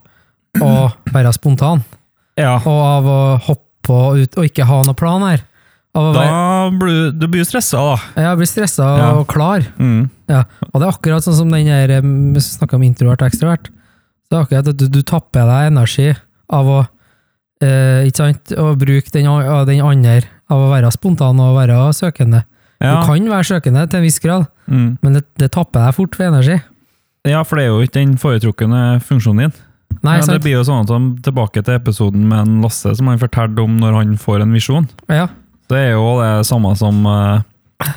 å 0.64 0.72
være 1.16 1.34
spontan, 1.36 1.84
Ja, 2.40 2.56
og 2.64 2.80
av 2.88 3.08
å 3.12 3.20
hoppe 3.50 3.96
og 3.96 4.20
ut 4.24 4.38
og 4.40 4.46
ikke 4.48 4.66
ha 4.70 4.82
noen 4.88 4.96
plan 4.98 5.24
her. 5.28 5.42
Av 5.98 6.06
å 6.06 6.14
Da 6.14 6.70
blir 6.80 7.12
du, 7.18 7.26
blir 7.28 7.44
stressa, 7.48 7.80
da. 7.82 8.24
ja, 8.24 8.36
blir 8.38 8.48
stressa 8.50 8.86
Ja. 9.00 9.08
og 9.20 9.28
klar. 9.32 9.66
Mm. 9.80 10.10
Ja, 10.30 10.44
og 10.70 10.76
det 10.80 10.86
er 10.88 10.94
akkurat 10.94 11.26
sånn 11.26 11.36
som 11.40 11.50
den 11.52 11.66
der, 11.66 11.90
eh, 11.98 12.02
hvis 12.36 12.52
vi 12.54 12.58
snakker 12.60 12.78
om 12.78 12.84
introvert 12.86 13.22
og 13.24 13.30
ekstrovert, 13.32 13.70
så 14.30 14.30
er 14.30 14.38
det 14.38 14.44
akkurat 14.46 14.68
at 14.70 14.78
du, 14.78 14.88
du 14.88 15.02
tapper 15.02 15.46
deg 15.50 15.72
energi 15.72 16.12
av 16.54 16.66
å, 16.70 16.80
eh, 17.66 18.06
ikke 18.08 18.22
sant, 18.22 18.54
å 18.58 18.76
bruke 18.78 19.12
den, 19.12 19.28
av 19.28 19.66
den 19.70 19.82
andre, 19.82 20.22
av 20.50 20.62
å 20.68 20.70
være 20.72 20.92
spontan 20.94 21.40
og 21.42 21.58
være 21.58 21.80
søkende. 21.98 22.44
Ja. 22.80 23.02
Du 23.02 23.08
kan 23.10 23.26
være 23.28 23.44
søkende 23.50 23.88
til 23.90 23.98
en 24.00 24.06
viss 24.06 24.20
grad, 24.24 24.48
Mm. 24.70 24.98
men 25.02 25.14
det, 25.18 25.24
det 25.42 25.52
tapper 25.52 25.82
deg 25.88 25.96
fort 25.98 26.14
for 26.16 26.24
energi. 26.30 26.62
ja, 27.26 27.42
for 27.44 27.58
det 27.58 27.66
er 27.66 27.70
jo 27.74 27.82
ikke 27.82 27.98
den 28.00 28.14
foretrukne 28.18 29.02
funksjonen 29.02 29.50
din. 29.50 29.54
Nei, 30.06 30.18
ja, 30.20 30.26
det 30.30 30.40
blir 30.46 30.54
jo 30.58 30.64
sånn 30.64 30.86
at 30.86 30.92
han, 30.94 31.08
Tilbake 31.26 31.62
til 31.66 31.76
episoden 31.76 32.28
med 32.30 32.40
en 32.48 32.62
Lasse 32.64 32.94
som 32.96 33.08
han 33.12 33.20
fortalte 33.20 33.60
om 33.66 33.78
når 33.82 33.98
han 33.98 34.14
får 34.22 34.42
en 34.46 34.54
visjon. 34.56 34.88
Ja. 35.12 35.26
Det 35.70 35.78
er 35.90 35.92
jo 35.98 36.06
det 36.22 36.46
samme 36.48 36.72
som 36.80 37.02
eh, 37.06 37.42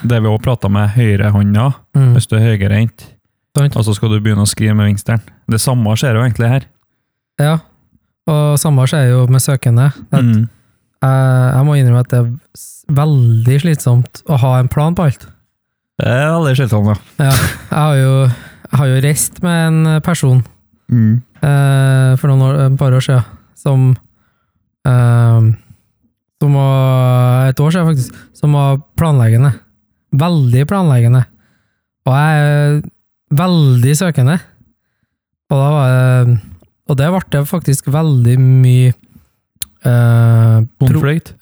det 0.07 0.19
vi 0.23 0.29
også 0.31 0.45
prata 0.45 0.69
med 0.73 0.91
høyrehånda, 0.97 1.69
Mm. 1.97 2.13
hvis 2.17 2.27
du 2.31 2.37
er 2.39 2.45
høyrehendt, 2.47 3.03
og 3.77 3.85
så 3.85 3.93
skal 3.95 4.09
du 4.15 4.21
begynne 4.21 4.43
å 4.47 4.49
skrive 4.49 4.75
med 4.75 4.89
vingsteren. 4.91 5.21
Det 5.51 5.61
samme 5.61 5.93
skjer 5.99 6.17
jo 6.17 6.23
egentlig 6.25 6.49
her. 6.49 6.65
Ja, 7.41 7.59
og 8.31 8.59
samme 8.61 8.87
skjer 8.89 9.11
jo 9.11 9.27
med 9.29 9.43
søkende. 9.45 9.91
Mm. 10.13 10.49
jeg, 11.03 11.53
jeg 11.57 11.67
må 11.69 11.75
innrømme 11.77 12.01
at 12.05 12.11
det 12.13 12.21
er 12.23 12.31
veldig 13.03 13.59
slitsomt 13.65 14.23
å 14.31 14.39
ha 14.41 14.55
en 14.61 14.69
plan 14.73 14.95
på 14.97 15.05
alt. 15.09 15.27
Det 16.01 16.09
er 16.09 16.31
veldig 16.33 16.55
slitsomt, 16.59 16.89
ja. 16.93 17.29
Ja, 17.29 17.35
jeg 17.35 17.79
har 17.79 17.97
jo, 18.01 18.15
jeg 18.73 18.79
har 18.81 18.87
jo 18.93 19.03
reist 19.09 19.43
med 19.45 19.67
en 19.69 20.01
person 20.03 20.43
Mm. 20.93 21.23
Eh, 21.43 22.13
for 22.21 22.31
noen 22.31 22.45
år, 22.49 22.61
et 22.69 22.79
par 22.81 22.95
år 22.97 23.05
siden, 23.05 23.25
som 23.59 23.91
eh, 24.87 25.51
som 26.43 26.57
var 26.59 27.51
et 27.53 27.61
år 27.63 27.71
siden 27.71 27.87
faktisk, 27.93 28.17
som 28.35 28.57
var 28.59 28.81
planleggende. 28.99 29.53
Veldig 30.19 30.65
planleggende. 30.69 31.21
Og 32.07 32.17
jeg 32.19 32.41
er 32.43 32.81
veldig 33.39 33.93
søkende. 33.97 34.41
Og 35.53 35.61
da 35.61 35.69
var 35.71 35.93
det 35.93 36.41
Og 36.91 36.97
det 36.99 37.07
ble 37.13 37.21
det 37.31 37.43
faktisk 37.49 37.87
veldig 37.95 38.35
mye 38.43 38.89
eh, 39.85 40.59
pro- 40.81 40.89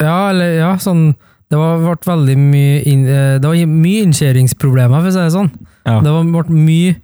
Ja, 0.03 0.31
eller 0.31 0.53
ja, 0.59 0.71
sånn 0.83 1.15
Det 1.51 1.59
var, 1.59 1.79
ble 1.81 1.97
veldig 2.13 2.37
mye 2.39 2.83
inn, 2.87 3.07
eh, 3.09 3.39
Det 3.41 3.49
var 3.49 3.57
mye 3.67 4.05
innkjøringsproblemer, 4.05 5.01
for 5.01 5.09
å 5.09 5.15
si 5.15 5.23
det 5.25 5.33
sånn. 5.35 5.51
Ja. 5.89 5.97
Det 6.05 6.13
ble 6.13 6.45
mye 6.61 6.97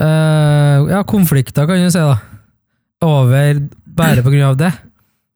eh, 0.00 0.90
ja, 0.90 1.02
konflikter, 1.08 1.68
kan 1.68 1.80
du 1.80 1.90
si, 1.92 2.00
da. 2.00 2.18
Over 3.04 3.62
bare 3.84 4.24
på 4.24 4.32
grunn 4.32 4.50
av 4.50 4.58
det. 4.60 4.72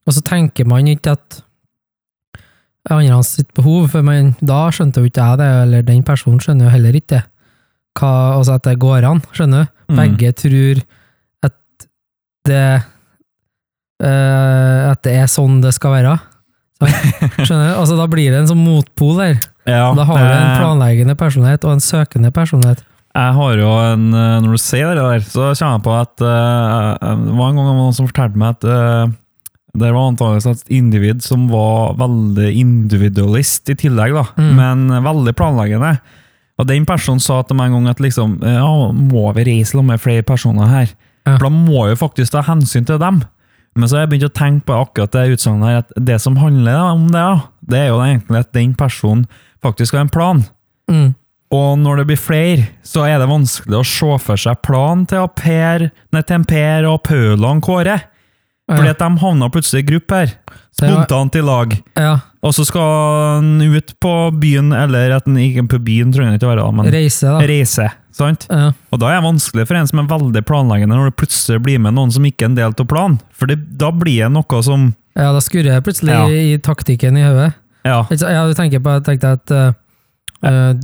Og 0.05 0.17
så 0.17 0.25
tenker 0.25 0.69
man 0.69 0.89
ikke 0.91 1.15
at 1.17 1.41
andre 2.93 3.23
sitt 3.25 3.49
behov, 3.57 3.89
for 3.95 4.05
man, 4.05 4.35
da 4.45 4.67
skjønte 4.75 5.01
jo 5.01 5.09
ikke 5.09 5.23
jeg 5.23 5.41
det, 5.41 5.53
eller 5.63 5.87
den 5.87 6.03
personen 6.05 6.43
skjønner 6.43 6.69
jo 6.69 6.75
heller 6.75 6.99
ikke 6.99 7.17
det. 7.17 7.23
Altså 8.05 8.57
at 8.59 8.67
det 8.67 8.81
går 8.83 9.07
an, 9.09 9.23
skjønner 9.33 9.65
du? 9.65 9.73
Mm. 9.95 9.99
Begge 10.01 10.33
tror 10.41 10.81
at 11.45 11.87
det 12.49 12.69
uh, 14.03 14.81
At 14.91 15.03
det 15.05 15.13
er 15.21 15.29
sånn 15.31 15.61
det 15.63 15.75
skal 15.77 15.93
være. 15.95 16.15
Skjønner 17.47 17.71
du? 17.71 17.75
Altså, 17.79 17.97
da 17.97 18.09
blir 18.11 18.33
det 18.33 18.41
en 18.43 18.51
sånn 18.51 18.65
motpol 18.65 19.21
der. 19.21 19.39
Ja, 19.69 19.93
Da 19.97 20.05
har 20.09 20.19
du 20.21 20.33
en 20.35 20.57
planleggende 20.59 21.15
personlighet 21.17 21.65
og 21.65 21.77
en 21.77 21.85
søkende 21.85 22.33
personlighet. 22.35 22.83
Jeg 23.15 23.35
har 23.37 23.59
jo 23.61 23.69
en 23.79 24.07
eh, 24.11 24.39
Når 24.43 24.57
du 24.57 24.59
sier 24.59 24.89
det 24.91 25.03
der, 25.05 25.21
så 25.23 25.53
kommer 25.55 25.77
jeg 25.77 25.85
på 25.85 25.93
at 26.01 26.25
uh, 26.25 27.13
Det 27.25 27.37
var 27.39 27.53
en 27.53 27.61
gang 27.61 27.69
noen 27.71 27.95
som 27.95 28.09
fortalte 28.09 28.41
meg 28.41 28.57
at 28.57 28.67
uh, 28.67 29.13
det 29.75 29.89
var 29.91 30.05
antakeligvis 30.07 30.47
et 30.47 30.69
individ 30.77 31.23
som 31.27 31.49
var 31.51 31.97
veldig 31.99 32.47
individualist 32.61 33.73
i 33.73 33.75
tillegg, 33.75 34.13
da, 34.15 34.23
Mm. 34.39 34.53
men 34.55 34.85
veldig 35.03 35.33
planleggende. 35.35 35.97
Og 36.63 36.69
den 36.69 36.87
personen 36.87 37.19
sa 37.19 37.41
til 37.43 37.59
meg 37.59 37.73
en 37.73 37.81
gang 37.81 37.89
at 37.91 37.99
liksom, 37.99 38.37
ja, 38.47 38.69
må 38.95 39.25
vi 39.35 39.43
reise 39.49 39.83
med 39.83 39.99
flere 39.99 40.23
personer 40.23 40.71
her? 40.71 40.93
Ja. 41.27 41.33
For 41.35 41.49
da 41.49 41.51
må 41.51 41.89
vi 41.89 41.97
faktisk 41.99 42.37
ta 42.37 42.45
hensyn 42.47 42.87
til 42.87 43.01
dem. 43.03 43.25
Men 43.75 43.89
så 43.91 43.97
har 43.99 44.05
jeg 44.05 44.13
begynt 44.13 44.31
å 44.31 44.39
tenke 44.39 44.69
på 44.71 44.79
akkurat 44.85 45.11
det 45.11 45.27
utsagnet 45.35 45.67
her, 45.67 45.83
at 45.83 45.91
det 46.13 46.21
som 46.23 46.39
handler 46.39 46.79
om 46.93 47.09
det, 47.11 47.19
da, 47.19 47.35
det 47.67 47.81
er 47.81 47.89
jo 47.91 47.99
egentlig 48.05 48.45
at 48.45 48.53
den 48.55 48.75
personen 48.79 49.27
faktisk 49.67 49.99
har 49.99 50.07
en 50.07 50.15
plan. 50.15 50.45
Mm. 50.87 51.17
Og 51.55 51.77
når 51.79 52.01
det 52.03 52.07
blir 52.09 52.19
flere, 52.21 52.67
så 52.87 53.05
er 53.07 53.21
det 53.23 53.29
vanskelig 53.31 53.79
å 53.79 53.87
se 53.87 54.17
for 54.25 54.41
seg 54.41 54.59
planen 54.65 55.05
til, 55.11 55.27
per, 55.39 55.89
nei, 56.15 56.23
til 56.27 56.45
Per 56.51 56.87
og 56.91 57.03
Paula 57.07 57.53
Kåre. 57.63 57.99
Fordi 58.65 58.89
at 58.95 59.03
de 59.03 59.09
havner 59.21 59.51
plutselig 59.53 59.83
i 59.85 59.87
gruppe 59.91 60.23
her, 60.23 60.31
spontant 60.75 61.37
i 61.37 61.43
lag. 61.45 61.75
ja. 62.01 62.15
Og 62.45 62.53
så 62.53 62.61
skal 62.69 62.83
han 63.39 63.63
ut 63.73 63.95
på 64.05 64.11
byen, 64.37 64.67
eller 64.77 65.15
at 65.17 65.25
han 65.25 65.39
ikke 65.41 65.63
på 65.73 65.79
byen 65.87 66.11
tror 66.13 66.27
det 66.27 66.35
ikke 66.37 66.45
å 66.45 66.51
være, 66.51 66.65
men 66.77 66.91
Reise, 66.93 67.31
da. 67.33 67.39
reise. 67.49 67.87
sant? 68.13 68.45
Ja. 68.53 68.67
Og 68.93 69.01
da 69.01 69.09
er 69.15 69.17
det 69.23 69.25
vanskelig 69.31 69.65
for 69.71 69.79
en 69.81 69.89
som 69.89 70.03
er 70.03 70.11
veldig 70.11 70.43
planleggende, 70.45 70.93
når 70.99 71.09
det 71.09 71.17
plutselig 71.23 71.63
blir 71.65 71.81
med 71.81 71.97
noen 71.97 72.13
som 72.13 72.27
ikke 72.29 72.45
er 72.45 72.51
en 72.51 72.59
del 72.59 72.75
av 72.77 72.89
planen. 72.91 73.17
For 73.33 73.49
det, 73.49 73.57
da 73.81 73.89
blir 73.97 74.27
det 74.27 74.29
noe 74.37 74.61
som 74.67 74.91
ja, 75.17 75.31
da 75.33 75.41
skurrer 75.41 75.71
jeg 75.73 75.87
plutselig 75.87 76.13
Ja. 76.13 76.27
i 76.29 76.59
taktikken 76.61 77.17
i 77.17 77.25
hodet. 77.25 77.55
Ja. 77.87 78.03
Ja, 78.13 78.45
du 78.45 78.53
tenker 78.59 78.81
på 78.85 78.93
jeg 78.99 79.07
tenkte 79.09 79.33
at 79.39 79.51
eh, 79.57 79.73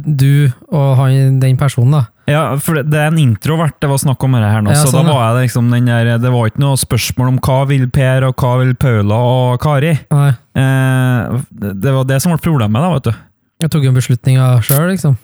du 0.05 0.51
og 0.71 0.97
han, 1.01 1.39
den 1.43 1.59
personen, 1.61 1.99
da. 1.99 2.03
Ja, 2.31 2.43
for 2.63 2.79
det 2.79 2.91
det 2.93 3.01
er 3.01 3.09
en 3.11 3.19
introvert 3.19 3.75
det 3.83 3.89
var 3.91 3.99
snakk 3.99 4.23
om 4.23 4.37
her 4.39 4.61
nå, 4.63 4.71
Ja, 4.71 4.83
så 4.85 4.93
sånn, 4.93 5.09
da 5.09 5.17
var 5.17 5.35
jeg 5.35 5.49
liksom 5.49 5.73
den 5.73 5.89
der, 5.91 6.13
det 6.23 6.31
var 6.33 6.51
ikke 6.51 6.63
noe 6.63 6.79
spørsmål 6.79 7.33
om 7.33 7.41
hva 7.43 7.59
vil 7.71 7.89
Per 7.91 8.29
og 8.29 8.37
hva 8.39 8.53
vil 8.63 8.77
Paula 8.79 9.19
og 9.33 9.59
Kari. 9.63 9.97
Nei, 10.15 10.31
Eh, 10.61 11.41
det 11.51 11.77
det 11.81 11.93
var 11.95 12.07
det 12.09 12.17
som 12.23 12.33
ble 12.35 12.43
problemet, 12.43 12.83
da, 12.83 12.89
vet 12.97 13.05
du. 13.07 13.27
jeg 13.63 13.71
tok 13.71 13.85
jo 13.87 13.93
beslutninga 13.95 14.47
sjøl, 14.67 14.89
liksom. 14.91 15.15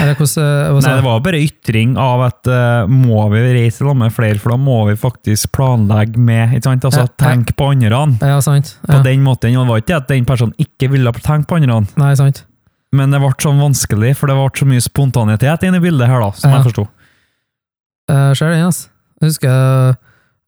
Eller 0.00 0.14
hvordan 0.16 0.46
eh, 0.46 0.78
Nei, 0.86 0.92
det 0.96 1.04
var 1.04 1.18
bare 1.24 1.40
ytring 1.42 1.96
av 2.00 2.22
at 2.24 2.48
uh, 2.48 2.88
må 2.88 3.26
vi 3.34 3.42
reise 3.52 3.82
sammen 3.82 4.06
med 4.06 4.14
flere, 4.16 4.40
for 4.40 4.54
da 4.54 4.60
må 4.60 4.78
vi 4.88 4.94
faktisk 4.96 5.52
planlegge 5.56 6.16
med, 6.16 6.54
ikke 6.56 6.70
sant? 6.70 6.86
Altså 6.88 7.04
Ja, 7.04 7.34
ja. 7.34 7.56
på 7.58 7.68
andre. 7.74 8.00
Ja, 8.22 8.38
sant. 8.40 8.76
På 8.86 9.02
den 9.04 9.26
måten, 9.26 9.52
det 9.52 9.68
var 9.68 9.82
ikke 9.82 9.98
at 10.00 10.08
den 10.08 10.24
personen 10.28 10.56
ikke 10.62 10.88
ville 10.94 11.12
tenke 11.20 11.50
på 11.50 11.60
andre, 11.60 11.82
Nei, 12.00 12.14
sant. 12.16 12.44
Men 12.92 13.10
det 13.14 13.20
ble 13.22 13.30
sånn 13.40 13.60
vanskelig, 13.62 14.14
for 14.18 14.28
det 14.28 14.36
ble 14.36 14.48
så 14.58 14.66
mye 14.68 14.84
spontanitet 14.84 15.62
inne 15.68 15.78
i 15.80 15.84
bildet 15.84 16.08
her, 16.10 16.20
da, 16.20 16.30
som 16.36 16.50
Ja. 16.50 16.58
jeg 16.58 16.66
forsto. 16.70 16.84
Uh, 18.10 18.32
Ser 18.36 18.50
den, 18.52 18.64
altså. 18.66 18.88
Jeg 19.22 19.28
husker 19.30 19.96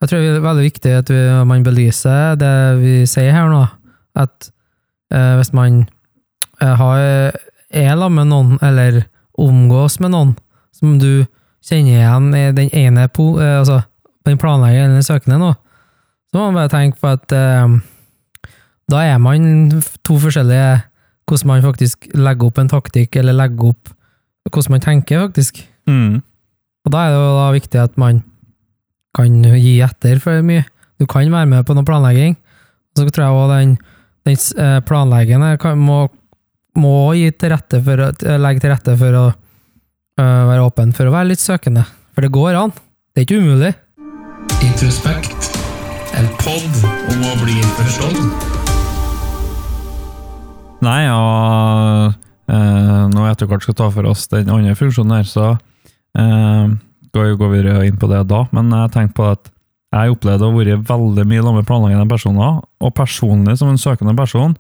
Jeg 0.03 0.09
tror 0.11 0.19
det 0.21 0.31
er 0.37 0.41
veldig 0.45 0.65
viktig 0.67 0.91
at 0.99 1.09
vi, 1.09 1.21
man 1.49 1.63
belyser 1.65 2.35
det 2.37 2.53
vi 2.83 2.95
sier 3.09 3.33
her 3.33 3.47
nå. 3.49 3.63
At 4.19 4.51
eh, 5.15 5.37
hvis 5.39 5.53
man 5.57 5.87
eh, 6.61 6.75
har, 6.77 6.99
er 7.73 7.97
sammen 7.97 8.19
med 8.19 8.27
noen, 8.29 8.59
eller 8.61 9.05
omgås 9.41 9.97
med 10.03 10.11
noen, 10.13 10.35
som 10.77 10.99
du 11.01 11.25
kjenner 11.65 11.95
igjen 12.03 12.29
i 12.37 12.43
den 12.59 12.69
ene 12.77 13.07
po, 13.09 13.39
eh, 13.41 13.61
altså 13.63 13.81
den 14.27 14.37
planleggeren 14.43 14.91
eller 14.99 15.07
søkende 15.07 15.39
nå, 15.41 15.55
så 16.29 16.37
må 16.37 16.51
man 16.51 16.59
bare 16.61 16.75
tenke 16.75 17.01
på 17.01 17.15
at 17.15 17.33
eh, 17.33 17.79
da 18.93 19.01
er 19.09 19.19
man 19.23 19.71
to 20.05 20.19
forskjellige 20.21 20.83
hvordan 21.29 21.51
man 21.51 21.65
faktisk 21.65 22.09
legger 22.15 22.51
opp 22.51 22.61
en 22.61 22.71
taktikk, 22.71 23.17
eller 23.21 23.37
legger 23.37 23.73
opp 23.73 23.93
hvordan 24.51 24.77
man 24.77 24.85
tenker, 24.85 25.27
faktisk. 25.27 25.63
Mm. 25.89 26.21
Og 26.85 26.93
da 26.93 27.05
er 27.05 27.15
det 27.15 27.21
jo 27.21 27.35
da 27.39 27.47
viktig 27.55 27.81
at 27.81 27.99
man 28.01 28.23
kan 29.17 29.41
gi 29.57 29.79
etter 29.85 30.21
for 30.23 30.45
mye. 30.45 30.67
Du 31.01 31.07
kan 31.11 31.31
være 31.33 31.51
med 31.51 31.67
på 31.67 31.77
noe 31.77 31.87
planlegging. 31.87 32.37
Så 32.95 33.07
tror 33.09 33.25
jeg 33.25 33.39
også 33.39 33.59
den, 33.59 33.77
den 34.29 34.85
planleggende 34.87 35.55
kan, 35.63 35.81
må, 35.81 36.05
må 36.79 36.97
gi 37.19 37.31
til 37.35 37.55
rette 37.55 37.81
for, 37.83 38.05
eh, 38.13 38.39
legge 38.41 38.63
til 38.63 38.75
rette 38.75 38.97
for 39.01 39.19
å 39.19 39.27
øh, 39.33 40.43
være 40.51 40.67
åpen 40.67 40.95
for 40.95 41.11
å 41.11 41.15
være 41.17 41.33
litt 41.33 41.43
søkende. 41.43 41.87
For 42.15 42.27
det 42.27 42.35
går 42.35 42.61
an. 42.61 42.75
Det 43.15 43.25
er 43.25 43.29
ikke 43.29 43.43
umulig. 43.43 43.75
Introspekt. 44.63 45.53
En 46.15 46.31
pod 46.43 46.83
om 47.11 47.31
å 47.33 47.39
bli 47.43 47.63
forstått. 47.79 48.54
Nei, 50.85 51.03
og 51.09 52.13
eh, 52.53 53.05
når 53.11 53.21
vi 53.25 53.31
etter 53.33 53.49
hvert 53.51 53.65
skal 53.67 53.77
ta 53.79 53.87
for 53.95 54.09
oss 54.11 54.27
den 54.33 54.51
andre 54.53 54.75
funksjonen 54.79 55.17
her, 55.19 55.29
så 55.29 55.47
eh, 56.19 56.75
går 57.15 57.29
vi 57.31 57.39
gå 57.41 57.49
videre 57.55 57.87
inn 57.89 57.99
på 58.01 58.09
det 58.11 58.25
da. 58.31 58.43
Men 58.55 58.71
jeg 58.75 58.93
tenkte 58.95 59.17
på 59.21 59.29
at 59.33 59.51
jeg 59.95 60.11
opplevde 60.17 60.47
å 60.49 60.51
ha 60.51 60.59
vært 60.59 60.89
veldig 60.89 61.25
mye 61.31 61.43
sammen 61.45 61.61
med 61.61 61.69
planleggende 61.69 62.11
personer, 62.11 62.57
og 62.83 62.95
personlig 62.99 63.55
som 63.61 63.71
en 63.71 63.79
søkende 63.79 64.17
person, 64.19 64.57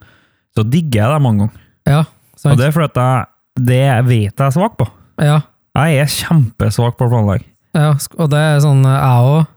så 0.55 0.63
digger 0.63 1.01
jeg 1.03 1.11
det 1.17 1.23
mange 1.25 1.47
ganger. 1.49 1.63
Ja, 1.91 2.03
Og 2.47 2.57
det 2.61 2.69
er 2.69 2.75
fordi 2.77 2.87
at 2.93 3.01
jeg, 3.03 3.27
det 3.67 3.81
vet 4.07 4.31
jeg 4.39 4.47
er 4.47 4.55
svak 4.55 4.77
på. 4.79 4.87
Ja, 5.23 5.41
Jeg 5.75 5.99
er 6.05 6.11
kjempesvak 6.15 6.95
på 6.99 7.09
å 7.09 7.11
planlegge. 7.11 7.49
ja, 7.75 7.91
og 8.19 8.31
det 8.31 8.39
er 8.39 8.61
sånn 8.63 8.85
jeg 8.87 9.27
òg 9.35 9.49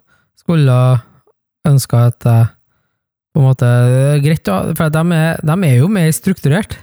skulle 0.41 0.77
ønska 1.69 1.99
at 2.09 2.25
jeg 2.25 2.47
på 3.37 3.43
en 3.43 3.47
måte 3.51 3.69
det 3.69 4.03
er 4.17 4.21
Greit, 4.25 4.49
for 4.77 4.89
de 4.97 5.03
er, 5.21 5.41
de 5.45 5.57
er 5.69 5.75
jo 5.77 5.87
mer 5.93 6.09
strukturert 6.15 6.73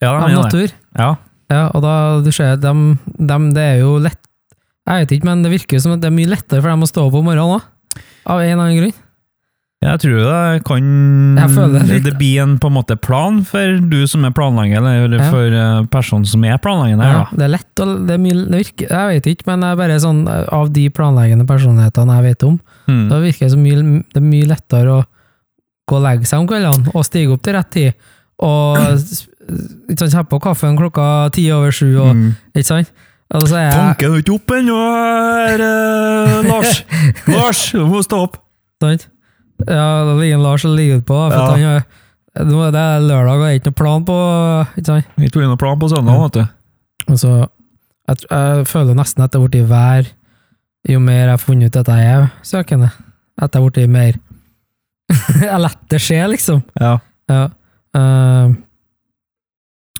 Ja, 0.00 0.14
av 0.16 0.28
det. 0.28 0.36
natur. 0.40 0.72
Ja. 0.96 1.10
Ja, 1.48 1.62
og 1.72 1.80
da 1.84 1.94
du 2.24 2.30
ser 2.32 2.56
de, 2.60 2.72
de, 3.16 3.36
det 3.56 3.62
er 3.64 3.78
jo 3.80 3.94
lett 4.04 4.18
Jeg 4.88 5.04
vet 5.04 5.12
ikke, 5.18 5.28
men 5.28 5.42
det 5.44 5.52
virker 5.52 5.80
som 5.80 5.92
at 5.96 6.00
det 6.02 6.08
er 6.10 6.16
mye 6.16 6.28
lettere 6.32 6.60
for 6.64 6.68
dem 6.72 6.84
å 6.84 6.88
stå 6.88 7.06
opp 7.08 7.16
om 7.20 7.24
morgenen 7.28 7.58
òg. 7.58 7.68
Av 8.28 8.40
en 8.40 8.48
eller 8.48 8.64
annen 8.64 8.80
grunn. 8.82 8.96
Jeg 9.78 10.00
tror 10.02 10.16
det 10.26 10.62
kan 10.66 10.86
Jeg 11.38 11.50
føler 11.54 11.84
det 11.86 11.98
det 12.08 12.14
blir 12.18 12.40
en 12.42 12.56
på 12.58 12.66
en 12.66 12.74
måte 12.74 12.96
plan 12.98 13.36
for 13.46 13.76
du 13.92 14.00
som 14.10 14.24
er 14.26 14.32
planlegger, 14.34 14.82
eller 15.04 15.20
Ja. 15.22 15.28
for 15.30 15.46
eh, 15.60 15.84
personen 15.92 16.26
som 16.26 16.42
er 16.44 16.58
planlegger 16.58 16.98
Ja, 17.04 17.26
det 17.30 17.44
er 17.46 17.52
lett, 17.52 17.82
og 17.84 18.06
det 18.08 18.16
er 18.16 18.18
mye 18.24 18.40
det 18.50 18.58
virker, 18.64 18.88
Jeg 18.90 19.12
vet 19.22 19.28
ikke, 19.36 19.46
men 19.52 19.60
det 19.62 19.68
er 19.70 19.76
bare 19.78 20.00
sånn 20.02 20.24
av 20.26 20.72
de 20.74 20.88
planleggende 20.90 21.46
personlighetene 21.46 22.16
jeg 22.18 22.26
vet 22.32 22.42
om, 22.48 22.58
Mm. 22.88 23.08
da 23.10 23.20
virker 23.20 23.44
det 23.46 23.50
som 23.52 23.62
mye, 23.62 24.02
det 24.12 24.16
er 24.16 24.24
mye 24.24 24.46
lettere 24.50 24.88
å 24.98 25.04
gå 25.88 25.98
å 25.98 26.04
legge 26.04 26.28
seg 26.28 26.42
om 26.42 26.48
kveldene 26.50 26.92
og 26.94 27.04
stige 27.06 27.32
opp 27.34 27.42
til 27.46 27.56
rett 27.58 27.70
tid. 27.74 28.08
Og 28.44 28.78
ikke 29.90 30.08
sant, 30.08 30.28
på 30.30 30.40
kaffen 30.44 30.76
klokka 30.78 31.06
ti 31.34 31.46
over 31.54 31.72
sju, 31.74 31.90
og, 32.02 32.10
Mm. 32.16 32.34
ikke 32.54 32.68
sant? 32.68 32.92
Altså, 33.28 33.50
så 33.50 33.56
er 33.60 33.64
jeg 33.66 33.76
Tanken 33.76 34.12
er 34.14 34.20
ikke 34.22 34.34
opp 34.38 34.52
ennå, 34.56 34.76
eh, 35.52 36.48
Lars! 36.48 36.78
Lars, 37.28 37.62
du 37.76 37.82
må 37.88 38.00
stå 38.04 38.22
opp! 38.24 38.38
Sant? 38.82 39.08
Ja, 39.66 39.88
da 40.06 40.14
ligger 40.16 40.38
Lars 40.40 40.64
og 40.64 40.76
ligger 40.78 41.00
på, 41.04 41.16
for 41.32 41.58
Ja. 41.58 41.72
han 41.74 41.84
nå 42.48 42.60
er 42.68 42.70
det 42.70 42.84
lørdag 43.08 43.34
og 43.34 43.40
det 43.42 43.48
er 43.48 43.56
ikke 43.58 43.70
noe 43.72 43.78
plan 43.80 44.04
på 44.06 44.16
ikke 44.78 44.86
sant? 44.86 45.06
Ikke 45.18 45.40
noe 45.42 45.58
plan 45.58 45.78
på 45.80 45.88
søndag, 45.90 46.20
vet 46.22 46.36
du. 46.36 46.44
Altså, 47.10 47.30
jeg, 48.08 48.20
jeg 48.30 48.66
føler 48.70 48.94
nesten 48.94 49.24
at 49.24 49.32
det 49.34 49.40
har 49.40 49.48
blitt 49.48 49.68
vær 49.68 50.06
jo 50.88 51.00
mer 51.02 51.24
jeg 51.24 51.32
har 51.34 51.42
funnet 51.42 51.66
ut 51.74 51.80
at 51.80 51.90
jeg 51.90 52.12
er 52.12 52.28
søkende. 52.46 52.90
At 53.42 53.50
jeg 53.56 53.60
har 53.64 53.70
blitt 53.74 53.90
mer 53.90 54.20
Jeg 55.48 55.60
lar 55.62 55.76
det 55.88 56.00
skjer, 56.02 56.26
liksom. 56.32 56.62
Ja. 56.80 56.98
Ja. 57.30 57.44
Uh, 57.96 58.56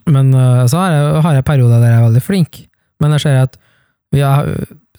men 0.09 0.33
uh, 0.33 0.65
så 0.69 0.81
har 0.81 0.93
jeg, 0.95 1.23
har 1.25 1.37
jeg 1.37 1.47
perioder 1.49 1.83
der 1.83 1.93
jeg 1.93 2.01
er 2.01 2.07
veldig 2.07 2.25
flink. 2.25 2.61
Men 3.03 3.15
jeg 3.17 3.27
ser 3.27 3.43
at 3.43 3.59
har, 4.17 4.49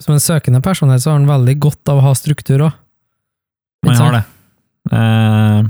som 0.00 0.14
en 0.14 0.22
søkende 0.22 0.60
personlighet 0.64 1.02
så 1.02 1.12
har 1.12 1.18
han 1.18 1.28
veldig 1.28 1.56
godt 1.60 1.90
av 1.90 2.00
å 2.00 2.04
ha 2.08 2.14
struktur 2.16 2.66
òg. 2.68 2.78
Man 3.86 3.96
har 3.96 4.16
det. 4.18 4.22
Eh, 4.92 5.68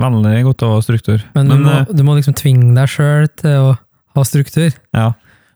veldig 0.00 0.40
godt 0.46 0.64
av 0.64 0.72
å 0.72 0.78
ha 0.78 0.84
struktur. 0.84 1.22
Men, 1.34 1.50
du, 1.50 1.56
må, 1.60 1.72
eh, 1.72 1.92
du 1.92 2.02
må 2.06 2.16
liksom 2.18 2.36
tvinge 2.36 2.74
deg 2.76 2.90
sjøl 2.92 3.28
til 3.40 3.70
å 3.70 3.70
ha 4.16 4.26
struktur. 4.28 4.74
ja. 4.96 5.12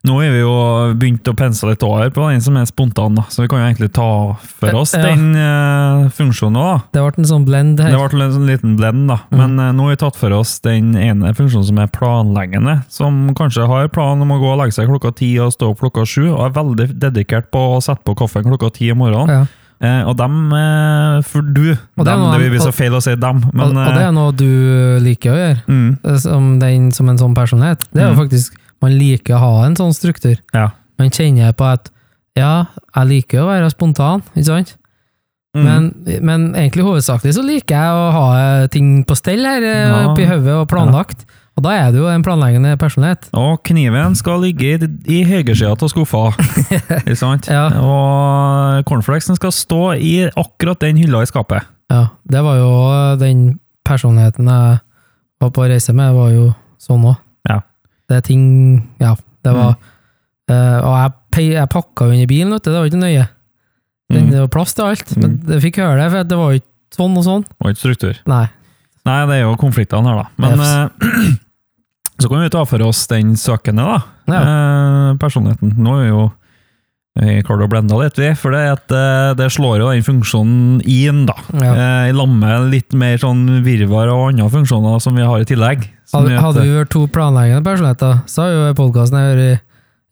Nå 0.08 0.14
har 0.16 0.30
vi 0.32 0.38
jo 0.40 0.52
begynt 0.96 1.28
å 1.28 1.34
pensle 1.36 1.74
litt 1.74 1.82
over 1.84 2.08
på 2.14 2.24
den 2.30 2.40
som 2.40 2.54
er 2.56 2.64
spontan, 2.64 3.18
da. 3.18 3.26
så 3.28 3.42
vi 3.42 3.50
kan 3.52 3.60
jo 3.60 3.66
egentlig 3.66 3.90
ta 3.92 4.06
for 4.40 4.78
oss 4.80 4.94
Ja. 4.96 5.02
den 5.04 5.34
uh, 5.36 6.06
funksjonen 6.16 6.56
òg. 6.56 6.86
Det 6.96 7.02
ble 7.04 7.20
en 7.20 7.28
sånn 7.28 7.44
blend 7.44 7.82
her. 7.84 7.92
Det 7.92 8.00
ble 8.14 8.24
en 8.24 8.32
sånn 8.32 8.48
liten 8.48 8.76
blend, 8.80 9.02
da. 9.12 9.18
Mm. 9.28 9.36
Men 9.42 9.58
uh, 9.60 9.66
nå 9.76 9.84
har 9.90 9.92
vi 9.92 10.00
tatt 10.00 10.16
for 10.16 10.32
oss 10.38 10.54
den 10.64 10.94
ene 10.96 11.34
funksjonen 11.36 11.68
som 11.68 11.82
er 11.84 11.92
planleggende. 11.92 12.78
Som 12.88 13.34
kanskje 13.36 13.68
har 13.68 13.92
plan 13.92 14.24
om 14.24 14.32
å 14.32 14.40
gå 14.40 14.48
og 14.54 14.62
legge 14.62 14.78
seg 14.78 14.88
klokka 14.88 15.12
ti 15.20 15.34
og 15.44 15.52
stå 15.52 15.74
opp 15.74 15.84
klokka 15.84 16.06
sju, 16.08 16.30
og 16.32 16.46
er 16.48 16.56
veldig 16.56 16.88
dedikert 17.04 17.50
på 17.52 17.66
å 17.76 17.82
sette 17.84 18.00
på 18.08 18.16
kaffen 18.22 18.48
klokka 18.48 18.72
ti 18.80 18.88
om 18.96 19.02
morgenen. 19.04 19.28
Ja. 19.42 19.44
Eh, 19.80 20.00
og 20.08 20.16
dem 20.20 20.50
eh, 20.52 21.20
For 21.24 21.40
du 21.40 21.70
Og 21.72 22.02
det 22.04 22.10
dem, 22.12 22.24
Det 22.34 22.40
vil 22.42 22.50
bli 22.52 22.58
så 22.60 22.72
feil 22.76 22.92
å 22.92 22.98
si 23.00 23.14
dem, 23.16 23.38
og, 23.48 23.54
men 23.56 23.70
og 23.80 23.94
det 23.94 24.02
eh, 24.02 24.08
er 24.10 24.12
noe 24.12 24.32
du 24.36 24.48
liker 25.00 25.32
å 25.32 25.38
gjøre, 25.38 25.60
mm, 25.68 26.18
som, 26.20 26.50
den, 26.60 26.90
som 26.92 27.08
en 27.08 27.20
sånn 27.20 27.36
personlighet. 27.36 27.86
Det 27.92 28.02
er 28.02 28.10
jo 28.10 28.16
Mm. 28.16 28.20
faktisk 28.24 28.58
Man 28.82 28.94
liker 28.96 29.36
å 29.36 29.40
ha 29.42 29.54
en 29.66 29.76
sånn 29.76 29.92
struktur. 29.96 30.38
Ja. 30.56 30.70
Man 31.00 31.10
kjenner 31.12 31.52
på 31.56 31.66
at 31.68 31.90
ja, 32.38 32.66
jeg 32.94 33.08
liker 33.10 33.42
å 33.42 33.48
være 33.50 33.70
spontan, 33.72 34.22
ikke 34.34 34.46
sant? 34.48 34.76
mm. 35.56 35.64
Men, 35.66 35.86
men 36.22 36.44
egentlig 36.54 36.84
hovedsakelig 36.86 37.34
så 37.36 37.42
liker 37.44 37.74
jeg 37.74 37.98
å 37.98 38.08
ha 38.14 38.26
ting 38.72 39.00
på 39.04 39.16
stell 39.18 39.42
her 39.44 39.64
eh, 39.66 39.86
Ja. 39.90 40.00
oppi 40.12 40.28
hodet 40.30 40.54
og 40.60 40.68
planlagt. 40.70 41.26
Og 41.58 41.64
da 41.66 41.72
er 41.76 41.90
det 41.92 41.98
jo 42.00 42.06
en 42.08 42.22
planleggende 42.24 42.76
personlighet. 42.80 43.26
Og 43.36 43.58
kniven 43.66 44.14
skal 44.16 44.38
ligge 44.46 44.70
i, 44.78 44.90
i 45.12 45.18
høyresida 45.28 45.74
av 45.74 45.90
skuffa. 45.92 46.30
Ikke 47.02 47.16
sant? 47.18 47.50
Ja. 47.50 47.66
Og 47.82 48.86
cornflakesen 48.88 49.36
skal 49.36 49.52
stå 49.52 49.80
i 49.98 50.14
akkurat 50.30 50.80
den 50.86 50.96
hylla 51.02 51.20
i 51.26 51.28
skapet. 51.28 51.66
Ja, 51.90 52.06
det 52.30 52.40
var 52.46 52.56
jo 52.62 52.70
den 53.20 53.58
personligheten 53.84 54.46
jeg 54.48 54.78
var 55.42 55.50
på 55.56 55.66
reise 55.68 55.92
med, 55.96 56.14
var 56.14 56.30
jo 56.32 56.46
sånn 56.80 57.04
òg. 57.10 57.18
Det 58.10 58.16
er 58.18 58.24
ting 58.26 58.44
Ja, 59.00 59.14
det 59.46 59.52
var 59.54 59.76
eh, 60.50 60.78
Og 60.82 60.94
jeg, 60.98 61.52
jeg 61.54 61.70
pakka 61.70 62.08
jo 62.10 62.16
inn 62.16 62.24
i 62.24 62.30
bilen, 62.30 62.50
vet 62.56 62.64
du, 62.66 62.72
det 62.74 62.80
var 62.82 62.88
ikke 62.90 63.04
nøye. 63.04 63.28
Det, 64.10 64.18
Mm. 64.24 64.30
det 64.32 64.40
var 64.42 64.48
plass 64.50 64.74
til 64.74 64.84
alt, 64.90 65.12
men 65.20 65.36
Mm. 65.38 65.52
jeg 65.54 65.62
fikk 65.68 65.76
høre 65.78 66.00
det, 66.02 66.08
for 66.10 66.24
det 66.26 66.36
var 66.40 66.48
jo 66.50 66.58
ikke 66.58 66.96
sånn 66.98 67.16
og 67.20 67.24
sånn. 67.24 67.44
Det 67.46 67.60
var 67.62 67.70
ikke 67.70 67.84
struktur. 67.84 68.16
Nei. 68.26 68.46
Nei, 69.06 69.18
det 69.30 69.34
er 69.36 69.44
jo 69.46 69.52
konfliktene 69.56 70.10
her, 70.10 70.24
da. 70.24 70.26
Men 70.42 70.60
eh, 70.60 71.36
så 72.20 72.28
kan 72.28 72.42
vi 72.42 72.50
ta 72.50 72.64
for 72.66 72.82
oss 72.82 73.06
den 73.06 73.36
søkende, 73.38 73.86
da. 73.86 74.00
Ja. 74.26 74.40
Eh, 74.42 75.14
personligheten. 75.22 75.76
Nå 75.78 75.94
er 75.94 76.02
vi 76.02 76.10
jo 76.10 76.24
vi 77.18 77.40
klarte 77.42 77.66
å 77.66 77.70
blende 77.70 77.96
litt, 77.98 78.18
vi. 78.20 78.28
For 78.38 78.54
det, 78.54 78.60
at, 78.76 78.92
eh, 78.94 79.32
det 79.38 79.48
slår 79.52 79.80
jo 79.82 79.88
den 79.90 80.04
funksjonen 80.06 80.80
inn, 80.86 81.24
da. 81.26 81.34
Ja. 81.58 81.72
Eh, 81.74 82.10
I 82.10 82.14
lag 82.16 82.30
med 82.30 82.70
litt 82.70 82.94
mer 82.96 83.18
sånn 83.18 83.62
virvar 83.66 84.12
og 84.14 84.28
andre 84.30 84.46
funksjoner 84.52 85.00
som 85.02 85.18
vi 85.18 85.26
har 85.26 85.42
i 85.42 85.48
tillegg. 85.48 85.88
Hadde, 86.14 86.38
hadde 86.38 86.62
vi 86.66 86.74
vært 86.78 86.90
to 86.94 87.04
planleggende 87.10 87.66
personligheter, 87.66 88.22
så 88.30 88.46
hadde 88.46 88.56
jo 88.70 88.74
podkasten 88.78 89.18
vært 89.18 89.60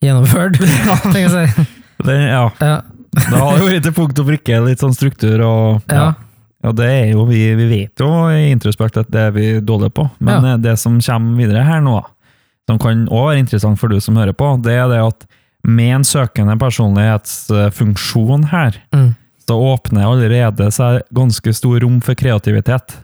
gjennomført. 0.04 0.58
tenker 1.12 1.26
jeg 1.26 1.34
si. 1.54 1.66
det, 2.06 2.18
ja, 2.28 2.44
Ja. 2.61 2.76
det 3.14 3.38
har 3.38 3.58
jo 3.58 3.70
vært 3.70 3.87
til 3.87 3.94
punkt 3.96 4.18
og 4.22 4.26
prikke, 4.32 4.61
litt 4.66 4.82
sånn 4.82 4.94
struktur 4.96 5.42
og 5.46 5.92
Ja. 5.94 6.14
Ja, 6.58 6.72
det 6.74 6.87
er 6.90 7.04
jo, 7.12 7.22
vi, 7.28 7.38
vi 7.54 7.66
vet 7.70 8.00
jo 8.02 8.08
i 8.34 8.48
Introspekt 8.50 8.96
at 8.98 9.06
det 9.14 9.20
er 9.28 9.30
vi 9.30 9.44
dårlige 9.62 9.94
på, 9.94 10.08
men 10.18 10.42
eh, 10.44 10.56
det 10.58 10.72
som 10.82 10.96
kommer 10.98 11.38
videre 11.38 11.62
her 11.62 11.78
nå, 11.80 12.00
som 12.66 12.80
kan 12.82 13.04
også 13.06 13.28
være 13.28 13.42
interessant 13.44 13.78
for 13.78 13.87
du 13.94 14.00
som 14.02 14.18
hører 14.18 14.34
på, 14.34 14.48
det 14.66 14.74
er 14.74 14.88
det 14.90 14.98
at 15.04 15.22
med 15.64 15.94
en 15.97 16.05
søkende 16.05 16.57
personlighetsfunksjon 16.59 18.44
her, 18.53 18.77
Mm. 18.94 19.14
så 19.49 19.55
åpner 19.57 20.05
allerede 20.05 20.71
seg 20.73 21.03
ganske 21.14 21.55
stor 21.55 21.81
rom 21.81 22.01
for 22.01 22.14
kreativitet. 22.14 22.97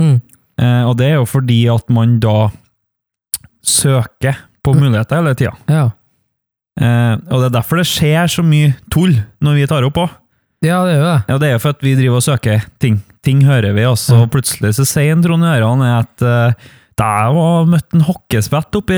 Mm. 0.00 0.20
Eh, 0.58 0.82
og 0.88 0.96
det 0.98 1.06
er 1.10 1.14
jo 1.20 1.24
fordi 1.26 1.66
at 1.74 1.88
man 1.90 2.18
da 2.20 2.50
søker 3.64 4.36
på 4.64 4.74
Mm. 4.74 4.80
muligheter 4.80 5.16
hele 5.16 5.34
tida. 5.34 5.52
Ja. 5.68 5.90
Eh, 6.80 7.14
og 7.30 7.40
det 7.42 7.46
er 7.52 7.60
derfor 7.60 7.76
det 7.76 7.86
skjer 7.86 8.26
så 8.28 8.42
mye 8.42 8.74
tull 8.90 9.14
når 9.40 9.54
vi 9.54 9.66
tar 9.66 9.82
opp 9.84 9.94
òg. 9.96 10.10
ja, 10.62 10.84
det 10.84 10.94
er 10.94 10.98
jo 10.98 11.04
det. 11.04 11.24
Ja, 11.28 11.38
det 11.38 11.48
er 11.48 11.52
jo 11.52 11.58
for 11.58 11.68
at 11.70 11.80
vi 11.82 11.94
driver 11.96 12.16
og 12.16 12.22
søker 12.22 12.64
ting. 12.78 13.02
Ting 13.22 13.42
hører 13.42 13.74
vi, 13.74 13.84
og 13.84 13.96
så 13.96 14.20
Ja. 14.20 14.26
plutselig 14.26 14.74
så 14.74 14.84
sier 14.86 15.12
en 15.12 15.22
Trond 15.22 15.42
Øran 15.44 15.82
at 15.82 16.22
uh, 16.22 16.52
jeg 17.00 17.34
var 17.34 17.64
møtt 17.72 17.94
en 17.96 18.02
hockeyspett 18.04 18.76
oppi 18.78 18.96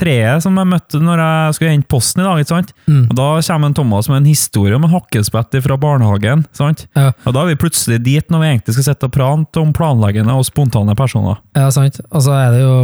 treet 0.00 0.42
som 0.44 0.56
jeg 0.58 0.68
møtte 0.70 1.00
når 1.02 1.20
jeg 1.22 1.56
skulle 1.56 1.72
hente 1.74 1.90
posten 1.92 2.22
i 2.22 2.26
dag. 2.26 2.40
ikke 2.40 2.52
sant? 2.54 2.72
Mm. 2.88 3.02
Og 3.10 3.14
Da 3.18 3.26
kommer 3.46 3.70
en 3.70 3.76
Thomas 3.76 4.08
med 4.08 4.22
en 4.22 4.28
historie 4.30 4.74
om 4.78 4.84
en 4.86 4.90
hockeyspett 4.94 5.58
fra 5.64 5.76
barnehagen. 5.80 6.46
sant? 6.56 6.86
Ja. 6.96 7.10
Og 7.26 7.34
Da 7.36 7.42
er 7.44 7.52
vi 7.52 7.58
plutselig 7.60 8.02
dit 8.02 8.28
når 8.30 8.40
vi 8.44 8.50
egentlig 8.54 8.74
skal 8.78 8.88
sitte 8.94 9.04
og 9.10 9.12
prate 9.12 9.60
om 9.60 9.72
planleggende 9.76 10.32
og 10.34 10.44
spontane 10.48 10.96
personer. 10.96 11.38
Ja, 11.56 11.68
sant. 11.70 12.00
Og 12.10 12.22
så 12.22 12.32
er 12.38 12.50
det 12.56 12.60
jo 12.64 12.76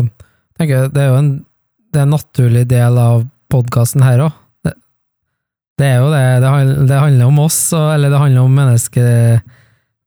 tenker 0.59 0.83
jeg, 0.85 0.93
Det 0.93 1.03
er 1.03 1.09
jo 1.13 1.17
en, 1.21 1.31
det 1.93 2.01
er 2.01 2.07
en 2.07 2.15
naturlig 2.17 2.67
del 2.69 2.99
av 2.99 3.25
podkasten 3.53 4.03
her 4.05 4.19
òg. 4.27 4.33
Det, 4.65 4.75
det 5.79 5.87
er 5.87 5.99
jo 6.01 6.11
det. 6.13 6.25
Det, 6.43 6.49
handler- 6.51 6.87
det 6.89 7.01
handler 7.01 7.27
om 7.27 7.39
oss, 7.39 7.73
eller 7.73 8.11
det 8.11 8.19
handler 8.19 8.43
om 8.45 8.55
menneske, 8.55 9.43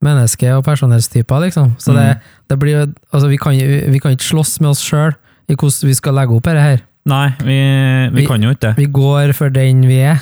menneske 0.01 0.47
og 0.55 0.63
personlighetstyper, 0.65 1.41
liksom. 1.47 1.73
Så 1.79 1.93
det, 1.93 2.05
Mm. 2.15 2.19
det 2.49 2.59
blir 2.59 2.93
Altså, 3.13 3.27
vi 3.29 3.37
kan, 3.37 3.51
vi 3.57 3.99
kan 3.99 4.11
ikke 4.15 4.23
slåss 4.31 4.59
med 4.61 4.69
oss 4.71 4.81
sjøl 4.83 5.13
i 5.49 5.55
hvordan 5.55 5.87
vi 5.89 5.93
skal 5.93 6.13
legge 6.13 6.35
opp 6.35 6.43
dette 6.43 6.61
her. 6.61 6.81
Nei, 7.05 7.29
vi, 7.39 8.09
vi 8.13 8.21
Vi- 8.21 8.27
kan 8.27 8.41
jo 8.41 8.49
ikke 8.51 8.59
det. 8.69 8.75
Vi 8.77 8.85
går 8.85 9.33
for 9.33 9.49
den 9.49 9.81
vi 9.81 9.99
er. 10.01 10.21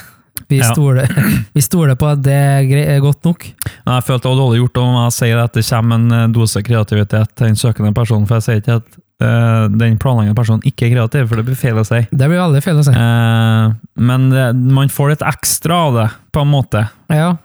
Vi 0.49 0.59
Ja. 0.59 0.71
stoler, 0.73 1.07
vi 1.53 1.61
stoler 1.61 1.95
på 1.95 2.07
at 2.11 2.21
det 2.21 2.31
er 2.33 2.63
grei- 2.63 2.87
er 2.95 3.01
godt 3.01 3.23
nok. 3.25 3.43
Men 3.85 3.95
jeg 3.95 4.03
følte 4.05 4.21
det 4.23 4.31
var 4.31 4.41
dårlig 4.43 4.59
gjort 4.61 4.77
om 4.77 5.03
jeg 5.03 5.11
sier 5.17 5.37
at 5.43 5.53
det 5.53 5.65
kommer 5.65 5.95
en 5.95 6.11
eh, 6.11 6.27
dose 6.27 6.61
kreativitet 6.63 7.35
til 7.35 7.47
den 7.47 7.55
søkende 7.55 7.93
personen, 7.93 8.25
for 8.27 8.35
jeg 8.39 8.43
sier 8.43 8.61
ikke 8.61 8.75
at 8.77 8.85
eh, 9.19 9.67
den 9.77 9.97
planleggende 9.97 10.35
personen 10.37 10.61
ikke 10.63 10.87
er 10.87 10.93
kreativ, 10.95 11.27
for 11.27 11.35
det 11.35 11.45
blir 11.45 11.55
feil 11.57 11.73
å 11.75 11.85
si. 11.85 11.99
Det 12.11 12.29
blir 12.29 12.37
veldig 12.39 12.63
feil 12.63 12.77
å 12.79 12.85
si. 12.85 12.91
Eh, 12.93 13.73
men 13.99 14.29
det, 14.29 14.55
man 14.55 14.87
får 14.89 15.09
litt 15.09 15.25
ekstra 15.27 15.73
av 15.89 15.93
det, 15.95 16.07
på 16.31 16.41
en 16.45 16.47
måte, 16.53 16.87
Ja, 17.09 17.35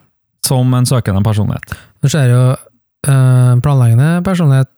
som 0.44 0.72
en 0.74 0.84
søkende 0.86 1.24
personlighet. 1.24 1.74
Du 2.02 2.08
ser 2.10 2.28
jo 2.32 2.42
eh, 2.52 3.52
planleggende 3.62 4.22
personlighet 4.26 4.70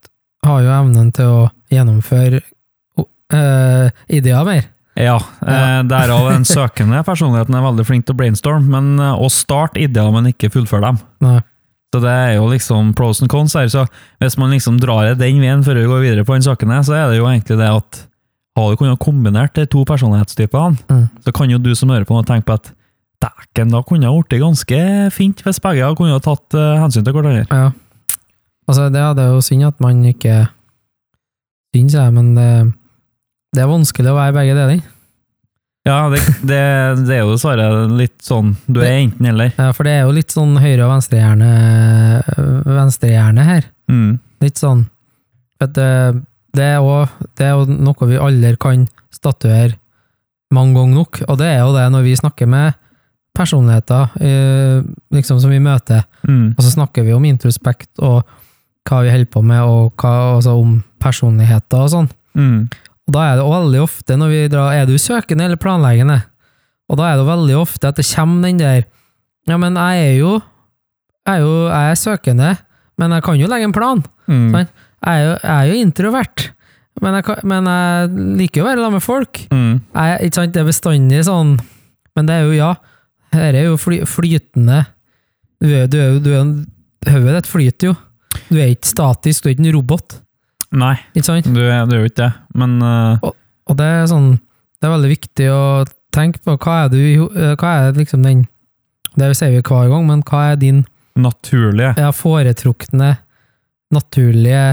har 0.45 0.61
jo 0.63 0.73
evnen 0.77 1.11
til 1.17 1.31
å 1.33 1.43
gjennomføre 1.73 2.43
eh, 3.33 3.89
ideer 4.13 4.45
mer. 4.47 4.71
Ja, 4.95 5.17
eh, 5.43 5.81
derav 5.91 6.29
den 6.31 6.45
søkende 6.47 7.01
personligheten 7.07 7.57
er 7.59 7.65
veldig 7.65 7.87
flink 7.89 8.05
til 8.07 8.15
å 8.15 8.19
brainstorme, 8.21 8.69
men 8.71 9.01
eh, 9.03 9.17
å 9.25 9.31
starte 9.33 9.81
ideer, 9.83 10.13
men 10.15 10.31
ikke 10.31 10.53
fullføre 10.55 10.87
dem. 10.93 11.01
Nei. 11.25 11.41
Så 11.95 12.01
det 12.03 12.11
er 12.11 12.33
jo 12.37 12.49
liksom 12.51 12.93
pros 12.99 13.21
and 13.23 13.31
cons 13.31 13.55
her, 13.55 13.69
så 13.71 13.85
hvis 14.23 14.37
man 14.39 14.51
liksom 14.55 14.81
drar 14.83 15.07
det 15.13 15.19
den 15.23 15.39
veien 15.43 15.63
før 15.67 15.79
vi 15.79 15.87
går 15.91 16.01
videre 16.03 16.25
på 16.27 16.35
den 16.35 16.43
søkende, 16.47 16.81
så 16.87 16.97
er 16.99 17.11
det 17.13 17.21
jo 17.21 17.29
egentlig 17.31 17.59
det 17.61 17.69
at 17.71 18.01
har 18.59 18.71
du 18.71 18.79
kunnet 18.79 19.01
kombinert 19.03 19.55
de 19.59 19.65
to 19.71 19.83
personlighetstypene, 19.87 20.79
Mm. 20.91 21.05
så 21.25 21.33
kan 21.35 21.51
jo 21.51 21.59
du 21.59 21.73
som 21.75 21.91
hører 21.91 22.05
på 22.07 22.15
nå 22.15 22.23
tenke 22.27 22.47
på 22.47 22.55
at 22.59 22.73
dæken, 23.25 23.73
da 23.73 23.83
kunne 23.87 24.07
det 24.07 24.13
blitt 24.29 24.43
ganske 24.43 24.81
fint 25.15 25.43
hvis 25.45 25.63
begge 25.65 25.91
kunne 25.99 26.17
ha 26.17 26.23
tatt 26.23 26.57
eh, 26.59 26.77
hensyn 26.83 27.07
til 27.07 27.17
hverandre. 27.17 27.47
Ja. 27.49 27.73
Altså, 28.69 28.89
det, 28.89 29.05
det 29.19 29.25
er 29.27 29.35
jo 29.35 29.45
synd 29.45 29.69
at 29.69 29.81
man 29.85 30.05
ikke 30.09 30.45
Synd, 31.75 31.91
det, 31.91 31.99
jeg, 31.99 32.13
men 32.15 32.35
det, 32.37 32.51
det 33.57 33.65
er 33.65 33.67
vanskelig 33.67 34.13
å 34.13 34.15
være 34.15 34.35
begge 34.37 34.53
deler. 34.55 34.83
Ja, 35.85 35.97
det, 36.09 36.21
det, 36.49 36.61
det 37.05 37.17
er 37.17 37.25
jo 37.25 37.33
dessverre 37.35 37.67
litt 37.93 38.23
sånn, 38.25 38.55
du 38.71 38.79
er 38.81 39.03
enten 39.03 39.27
eller. 39.29 39.51
Ja, 39.59 39.73
for 39.77 39.85
det 39.85 39.97
er 39.99 40.07
jo 40.07 40.15
litt 40.17 40.33
sånn 40.33 40.55
høyre- 40.57 40.87
og 40.87 40.93
venstrehjerne 40.95 41.51
venstrehjerne 42.65 43.45
her. 43.45 43.67
Mm. 43.93 44.15
Litt 44.45 44.63
sånn 44.63 44.87
at 45.61 45.75
det, 45.77 45.91
det, 46.57 46.71
er 46.77 46.79
også, 46.81 47.29
det 47.37 47.49
er 47.49 47.59
jo 47.59 47.77
noe 47.91 48.09
vi 48.09 48.23
aldri 48.23 48.55
kan 48.61 48.87
statuere 49.13 49.77
mange 50.55 50.79
ganger 50.79 51.03
nok, 51.03 51.21
og 51.27 51.39
det 51.41 51.51
er 51.51 51.61
jo 51.65 51.75
det 51.75 51.85
når 51.93 52.07
vi 52.07 52.17
snakker 52.23 52.49
med 52.51 52.81
personligheter 53.35 54.13
eh, 54.23 54.83
liksom 55.15 55.41
som 55.43 55.51
vi 55.51 55.59
møter, 55.63 56.05
Mm. 56.25 56.55
og 56.57 56.63
så 56.65 56.71
snakker 56.73 57.05
vi 57.05 57.13
om 57.13 57.25
introspekt 57.29 57.99
og 58.01 58.23
hva 58.89 59.03
vi 59.05 59.11
holder 59.13 59.29
på 59.33 59.43
med, 59.45 59.61
og 59.65 59.93
hva, 60.01 60.13
altså 60.37 60.55
om 60.61 60.79
personligheter 61.01 61.83
og 61.85 61.91
sånn. 61.93 62.09
Mm. 62.37 62.69
Og 63.09 63.13
da 63.13 63.25
er 63.33 63.37
det 63.41 63.45
veldig 63.49 63.81
ofte 63.85 64.17
når 64.17 64.29
vi 64.33 64.41
drar, 64.53 64.73
er 64.73 64.87
du 64.89 64.95
søkende 65.01 65.45
eller 65.45 65.61
planleggende? 65.61 66.23
Og 66.89 66.97
da 67.01 67.11
er 67.11 67.17
det 67.21 67.27
veldig 67.29 67.57
ofte 67.61 67.89
at 67.91 67.97
det 68.01 68.07
kommer 68.15 68.43
den 68.49 68.59
der, 68.61 68.85
ja, 69.49 69.57
men 69.61 69.77
jeg 69.77 70.07
er 70.09 70.17
jo, 70.21 70.33
jeg 71.27 71.35
er 71.35 71.45
jo, 71.45 71.53
jeg 71.69 71.91
er 71.91 72.01
søkende, 72.01 72.51
men 73.01 73.11
jeg 73.17 73.23
kan 73.27 73.39
jo 73.41 73.49
legge 73.51 73.65
en 73.69 73.77
plan. 73.77 74.03
Mm. 74.29 74.49
Sånn? 74.55 74.69
Jeg 75.05 75.21
er 75.21 75.25
jo, 75.27 75.33
jeg 75.43 75.55
er 75.59 75.69
jo 75.73 75.81
introvert, 75.85 76.47
men 77.03 77.19
jeg, 77.19 77.39
men 77.45 77.67
jeg 77.69 78.09
liker 78.41 78.61
jo 78.61 78.65
å 78.65 78.69
være 78.71 78.81
sammen 78.85 78.99
med 79.01 79.05
folk. 79.05 79.41
Mm. 79.53 79.73
Jeg, 79.97 80.19
ikke 80.29 80.39
sant, 80.41 80.55
det 80.55 80.63
er 80.63 80.69
bestandig 80.71 81.23
sånn, 81.29 81.55
men 82.17 82.29
det 82.29 82.37
er 82.39 82.45
jo, 82.49 82.53
ja, 82.57 82.73
her 83.35 83.55
er 83.59 83.67
jo 83.69 83.77
fly, 83.81 84.01
flytende, 84.09 84.81
du 85.63 85.69
er, 85.71 85.87
du 85.91 85.97
er 86.01 86.09
jo, 86.15 86.19
du 86.25 86.31
er, 86.33 86.41
en- 86.41 87.11
hodet 87.11 87.35
ditt 87.41 87.51
flyter 87.51 87.91
jo. 87.93 87.95
Du 88.49 88.57
er 88.59 88.73
ikke 88.73 88.91
statisk, 88.91 89.45
du 89.45 89.49
er 89.51 89.55
ikke 89.57 89.67
en 89.69 89.75
robot, 89.77 90.21
Nei, 90.75 90.95
ikke 91.15 91.27
sant? 91.29 91.47
du, 91.55 91.61
er- 91.63 91.85
du 91.87 91.95
er 91.95 92.01
jo 92.03 92.09
ikke 92.11 92.23
det, 92.25 92.33
men 92.59 92.79
uh... 92.83 93.31
Og 93.71 93.77
det 93.79 93.87
er 93.87 94.09
sånn, 94.11 94.33
det 94.83 94.89
er 94.89 94.93
veldig 94.93 95.09
viktig 95.13 95.45
å 95.55 95.61
tenke 96.13 96.41
på 96.45 96.57
hva 96.61 96.75
er 96.85 96.91
du, 96.93 96.99
eh, 97.31 97.55
hva 97.61 97.71
er 97.87 97.95
liksom 97.97 98.25
den, 98.27 98.43
det 99.17 99.31
sier 99.39 99.55
vi 99.55 99.63
hver 99.65 99.89
gang, 99.93 100.05
men 100.09 100.21
hva 100.29 100.43
er 100.53 100.59
din 100.61 100.83
naturlige 101.17 101.95
ja, 101.97 102.11
foretrukne, 102.13 103.15
naturlige 103.95 104.65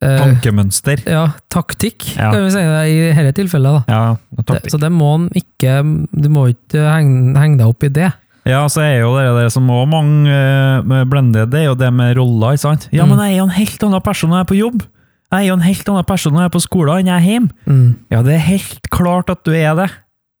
tankemønster. 0.00 1.02
ja, 1.06 1.26
taktikk, 1.52 2.16
Ja. 2.16 2.30
kan 2.32 2.44
vi 2.44 2.50
si 2.50 2.58
det, 2.58 2.88
i 2.88 3.22
dette 3.24 3.34
tilfellet. 3.42 3.84
Da. 3.86 3.92
Ja, 3.92 4.42
taktikk. 4.44 4.70
så 4.72 4.80
det 4.80 4.90
må 4.92 5.14
en 5.18 5.28
ikke, 5.36 5.82
du 6.12 6.28
må 6.32 6.48
ikke 6.54 6.80
henge, 6.94 7.36
henge 7.38 7.58
deg 7.58 7.66
opp 7.66 7.84
i 7.84 7.88
det. 7.88 8.12
Ja, 8.48 8.62
så 8.72 8.80
er 8.80 9.00
jo 9.02 9.10
det 9.18 9.26
der 9.36 9.50
som 9.52 9.68
òg 9.68 9.86
mange 9.92 10.32
uh, 10.32 11.04
blender, 11.04 11.44
det 11.46 11.60
er 11.60 11.64
jo 11.68 11.74
det 11.76 11.92
med 11.92 12.16
roller, 12.16 12.54
ikke 12.56 12.64
sant? 12.64 12.88
Ja, 12.90 13.04
Mm. 13.04 13.10
men 13.10 13.18
jeg 13.26 13.34
er 13.34 13.38
jo 13.38 13.44
en 13.44 13.58
helt 13.58 13.82
annen 13.84 14.00
person 14.02 14.30
når 14.30 14.36
jeg 14.38 14.46
er 14.46 14.52
på 14.54 14.60
jobb. 14.60 14.82
Jeg 15.30 15.44
er 15.44 15.46
jo 15.46 15.54
en 15.54 15.60
helt 15.68 15.88
annen 15.88 16.04
person 16.08 16.32
når 16.32 16.40
jeg 16.40 16.48
er 16.50 16.56
på 16.56 16.62
skolen 16.64 16.98
enn 16.98 17.06
jeg 17.06 17.20
er 17.20 17.28
hjemme. 17.30 17.50
Mm. 17.66 17.96
Ja, 18.10 18.22
det 18.22 18.32
er 18.34 18.38
helt 18.48 18.88
klart 18.90 19.28
at 19.30 19.44
du 19.44 19.52
er 19.52 19.74
det. 19.76 19.90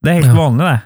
Det 0.02 0.10
er 0.10 0.14
helt 0.22 0.32
Ja. 0.32 0.40
vanlig, 0.40 0.64
det. 0.66 0.80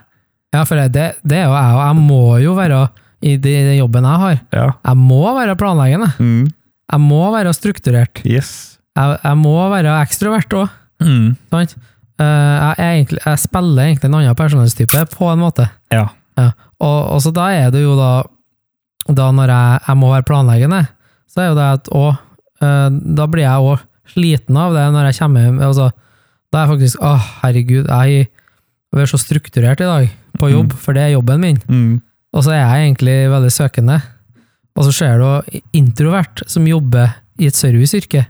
Ja, 0.53 0.63
for 0.63 0.75
det, 0.75 1.15
det 1.25 1.37
er 1.37 1.45
jo 1.47 1.55
jeg, 1.55 1.73
og 1.75 1.81
jeg 1.87 1.95
må 1.95 2.39
jo 2.43 2.53
være 2.53 2.89
i 3.23 3.37
den 3.37 3.77
jobben 3.79 4.03
jeg 4.03 4.19
har. 4.19 4.39
Ja. 4.53 4.67
Jeg 4.85 4.97
må 4.97 5.23
være 5.35 5.55
planleggende. 5.55 6.11
Mm. 6.19 6.51
Jeg 6.91 7.01
må 7.01 7.21
være 7.33 7.53
strukturert. 7.55 8.21
Yes. 8.27 8.77
Jeg, 8.95 9.17
jeg 9.23 9.39
må 9.41 9.55
være 9.73 9.95
ekstrovert 10.03 10.53
òg. 10.55 10.73
Mm. 11.03 11.35
Eh, 11.51 11.65
jeg, 12.23 12.75
egentlig, 12.79 13.21
jeg 13.25 13.41
spiller 13.41 13.89
egentlig 13.89 14.09
en 14.09 14.19
annen 14.21 14.37
personlighetstype, 14.37 15.01
på 15.15 15.31
en 15.31 15.41
måte. 15.41 15.67
Ja. 15.93 16.07
Og, 16.35 16.99
og 17.15 17.19
så 17.23 17.31
da 17.35 17.49
er 17.55 17.69
det 17.71 17.85
jo 17.85 17.93
da 17.95 18.25
Da 19.07 19.29
når 19.31 19.47
jeg, 19.47 19.79
jeg 19.85 19.95
må 20.01 20.09
være 20.11 20.25
planleggende, 20.27 20.81
så 21.31 21.39
er 21.39 21.45
jo 21.47 21.55
det 21.55 21.67
at 21.77 21.85
å, 21.95 22.01
eh, 22.59 22.89
Da 23.15 23.27
blir 23.31 23.45
jeg 23.45 23.69
òg 23.69 23.85
sliten 24.11 24.57
av 24.59 24.75
det 24.75 24.83
når 24.93 25.09
jeg 25.09 25.19
kommer 25.19 25.45
hjem. 25.45 25.61
Altså, 25.65 25.89
da 26.51 26.59
er 26.59 26.65
jeg 26.65 26.73
faktisk 26.73 27.05
Å, 27.05 27.13
herregud, 27.43 27.87
jeg 27.89 28.27
er 28.95 29.11
så 29.11 29.19
strukturert 29.19 29.81
i 29.83 29.87
dag 29.89 30.11
på 30.39 30.49
jobb, 30.51 30.73
for 30.79 30.95
det 30.95 31.01
er 31.03 31.15
jobben 31.15 31.41
min. 31.41 31.57
Mm. 31.67 31.95
Og 32.35 32.43
så 32.43 32.53
er 32.55 32.61
jeg 32.61 32.89
egentlig 32.89 33.15
veldig 33.31 33.51
søkende. 33.51 33.97
Og 34.75 34.87
så 34.87 34.91
ser 34.93 35.19
du 35.21 35.59
introvert 35.77 36.43
som 36.51 36.65
jobber 36.67 37.13
i 37.39 37.47
et 37.47 37.55
serviceyrke. 37.55 38.25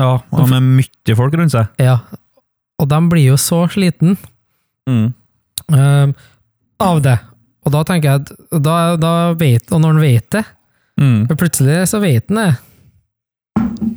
Ja, 0.00 0.18
og 0.32 0.48
med 0.50 0.62
mye 0.80 1.16
folk 1.16 1.34
rundt 1.38 1.52
seg. 1.54 1.68
Ja. 1.80 1.98
Og 2.80 2.88
de 2.90 2.98
blir 3.12 3.30
jo 3.32 3.38
så 3.40 3.64
sliten 3.72 4.16
Mm. 4.88 5.12
uh, 5.70 6.08
av 6.82 7.02
det. 7.04 7.18
Og 7.64 7.70
da 7.70 7.84
tenker 7.86 8.08
jeg 8.10 8.20
at 8.24 8.62
da, 8.66 8.96
da 8.98 9.32
vet, 9.38 9.70
Og 9.70 9.80
når 9.80 9.92
han 9.92 10.00
vet 10.02 10.30
det, 10.30 10.44
Mm. 11.00 11.26
plutselig 11.38 11.88
så 11.88 12.00
vet 12.02 12.28
han 12.28 12.36
det. 12.36 12.58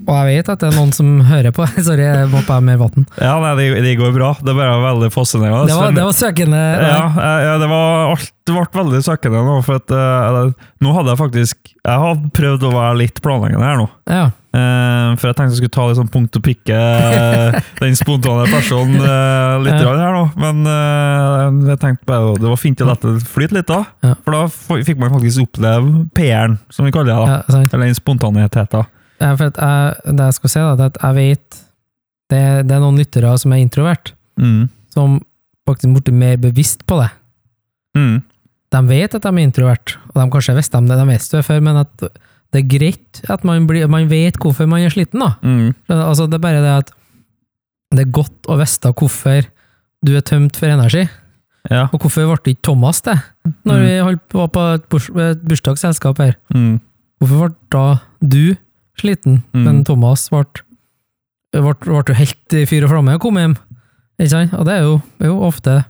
Og 0.06 0.14
jeg 0.20 0.38
vet 0.40 0.52
at 0.54 0.62
det 0.62 0.70
er 0.72 0.78
noen 0.78 0.94
som 0.96 1.12
hører 1.30 1.56
på. 1.56 1.66
Sorry, 1.88 2.06
jeg 2.08 2.30
må 2.32 2.44
ha 2.48 2.60
mer 2.64 2.80
vann. 2.82 3.08
Ja, 3.20 3.36
nei, 3.44 3.54
det, 3.60 3.68
det 3.86 3.98
går 4.00 4.16
bra. 4.16 4.34
Det 4.42 4.56
bare 4.58 4.78
veldig 4.84 5.12
fascinerende. 5.14 5.68
Det 5.72 5.78
var, 5.80 5.96
det 5.96 6.08
var 6.08 6.18
søkende. 6.18 6.62
Ja, 6.62 7.04
ja, 7.16 7.36
ja, 7.50 7.60
det 7.62 7.70
var 7.72 8.14
alt 8.14 8.32
det 8.46 8.54
ble 8.54 8.66
veldig 8.78 9.00
søkende 9.02 9.40
nå, 9.42 9.54
for 9.66 9.80
at 9.80 9.90
eh, 9.90 10.66
nå 10.86 10.92
hadde 10.94 11.10
jeg 11.10 11.18
faktisk 11.18 11.72
Jeg 11.72 12.02
har 12.04 12.20
prøvd 12.38 12.66
å 12.68 12.74
være 12.76 13.00
litt 13.00 13.22
planleggende 13.26 13.66
her 13.66 13.80
nå. 13.80 13.88
Ja. 14.06 14.26
Uh, 14.56 15.18
for 15.20 15.28
jeg 15.28 15.36
tenkte 15.36 15.52
jeg 15.56 15.60
skulle 15.60 15.74
ta 15.76 15.86
litt 15.90 15.98
sånn 15.98 16.12
punkt 16.14 16.38
og 16.38 16.44
pikke 16.46 16.76
eh, 16.78 17.58
den 17.82 17.98
spontane 18.00 18.46
personen 18.48 19.02
uh, 19.02 19.58
litt 19.66 19.82
Ja. 19.82 19.96
her 20.00 20.14
nå, 20.16 20.22
men 20.40 20.62
eh, 20.72 21.74
jeg 21.74 21.82
tenkte 21.82 22.08
bare 22.08 22.38
det 22.40 22.48
var 22.48 22.62
fint 22.62 22.80
å 22.86 22.88
la 22.88 22.96
det 23.02 23.18
flyte 23.28 23.58
litt 23.58 23.68
da. 23.68 23.82
Ja. 24.06 24.14
For 24.24 24.38
da 24.38 24.46
fikk 24.86 25.02
man 25.02 25.12
faktisk 25.18 25.44
oppleve 25.50 26.06
PR-en, 26.16 26.56
som 26.72 26.88
vi 26.88 26.94
kaller 26.96 27.12
det. 27.12 27.18
da. 27.18 27.42
ja. 27.50 27.66
Eller 27.66 27.90
den 27.90 27.98
spontaniteten. 27.98 28.88
Ja, 29.22 29.32
for 29.36 29.46
at 29.52 29.58
jeg, 29.62 30.16
det 30.18 30.26
jeg 30.30 30.34
skal 30.40 30.50
si, 30.52 30.60
da, 30.60 30.76
det 30.76 30.86
er 30.86 30.92
at 30.94 31.02
jeg 31.04 31.16
vet 31.16 31.60
det, 32.34 32.42
det 32.68 32.76
er 32.76 32.82
noen 32.84 32.98
lyttere 33.00 33.38
som 33.40 33.54
er 33.56 33.62
introvert, 33.64 34.14
Mm. 34.36 34.66
som 34.92 35.20
faktisk 35.68 35.94
blitt 35.96 36.12
mer 36.14 36.36
bevisst 36.38 36.82
på 36.90 36.98
det. 37.00 37.10
Mm. 37.96 38.18
De 38.76 38.82
vet 38.90 39.14
at 39.16 39.22
de 39.24 39.30
er 39.32 39.46
introvert, 39.46 39.94
og 40.12 40.18
de 40.20 40.26
kanskje 40.34 40.56
visste 40.58 40.76
om 40.78 40.88
det, 40.90 40.98
de 41.00 41.06
visste 41.08 41.38
det 41.40 41.46
før, 41.48 41.62
men 41.64 41.78
at 41.80 41.94
det 42.52 42.60
er 42.64 42.68
greit 42.68 43.22
at 43.32 43.44
man, 43.48 43.66
blir, 43.68 43.88
man 43.88 44.10
vet 44.12 44.36
hvorfor 44.42 44.68
man 44.68 44.84
er 44.84 44.90
sliten. 44.92 45.20
da. 45.24 45.36
Mm. 45.42 45.74
Altså, 45.88 46.28
det 46.28 46.36
er 46.40 46.44
bare 46.44 46.62
det 46.64 46.74
at 46.84 46.92
det 47.96 48.04
er 48.08 48.12
godt 48.12 48.50
å 48.52 48.58
vite 48.60 48.92
hvorfor 48.92 49.46
du 50.06 50.12
er 50.18 50.22
tømt 50.28 50.58
for 50.60 50.68
energi. 50.68 51.06
Ja. 51.72 51.86
Og 51.94 52.02
hvorfor 52.04 52.28
ble 52.28 52.52
ikke 52.54 52.62
Thomas 52.68 53.00
det, 53.02 53.16
når 53.66 53.80
Mm. 53.80 53.86
vi 53.86 53.98
holdt 54.10 54.28
på 54.30 54.48
på 54.52 54.66
et, 54.76 54.90
burs, 54.90 55.08
et 55.10 55.42
bursdagsselskap 55.48 56.18
her? 56.20 56.36
Mm. 56.54 56.80
Hvorfor 57.22 57.48
ble 57.48 57.56
da 57.72 58.00
du 58.22 58.56
sliten, 59.00 59.44
Mm. 59.54 59.64
men 59.66 59.84
Thomas 59.88 60.28
ble, 60.30 60.44
ble, 61.54 61.74
ble 61.82 62.04
jo 62.08 62.14
helt 62.20 62.54
i 62.54 62.66
fyr 62.70 62.84
og 62.86 62.92
flamme 62.94 63.16
og 63.16 63.22
kom 63.22 63.38
hjem? 63.40 63.56
Ikke 64.20 64.30
sant? 64.32 64.54
Og 64.56 64.66
det 64.66 64.74
er 64.78 64.84
jo, 64.88 65.02
er 65.20 65.28
jo 65.34 65.42
ofte 65.44 65.84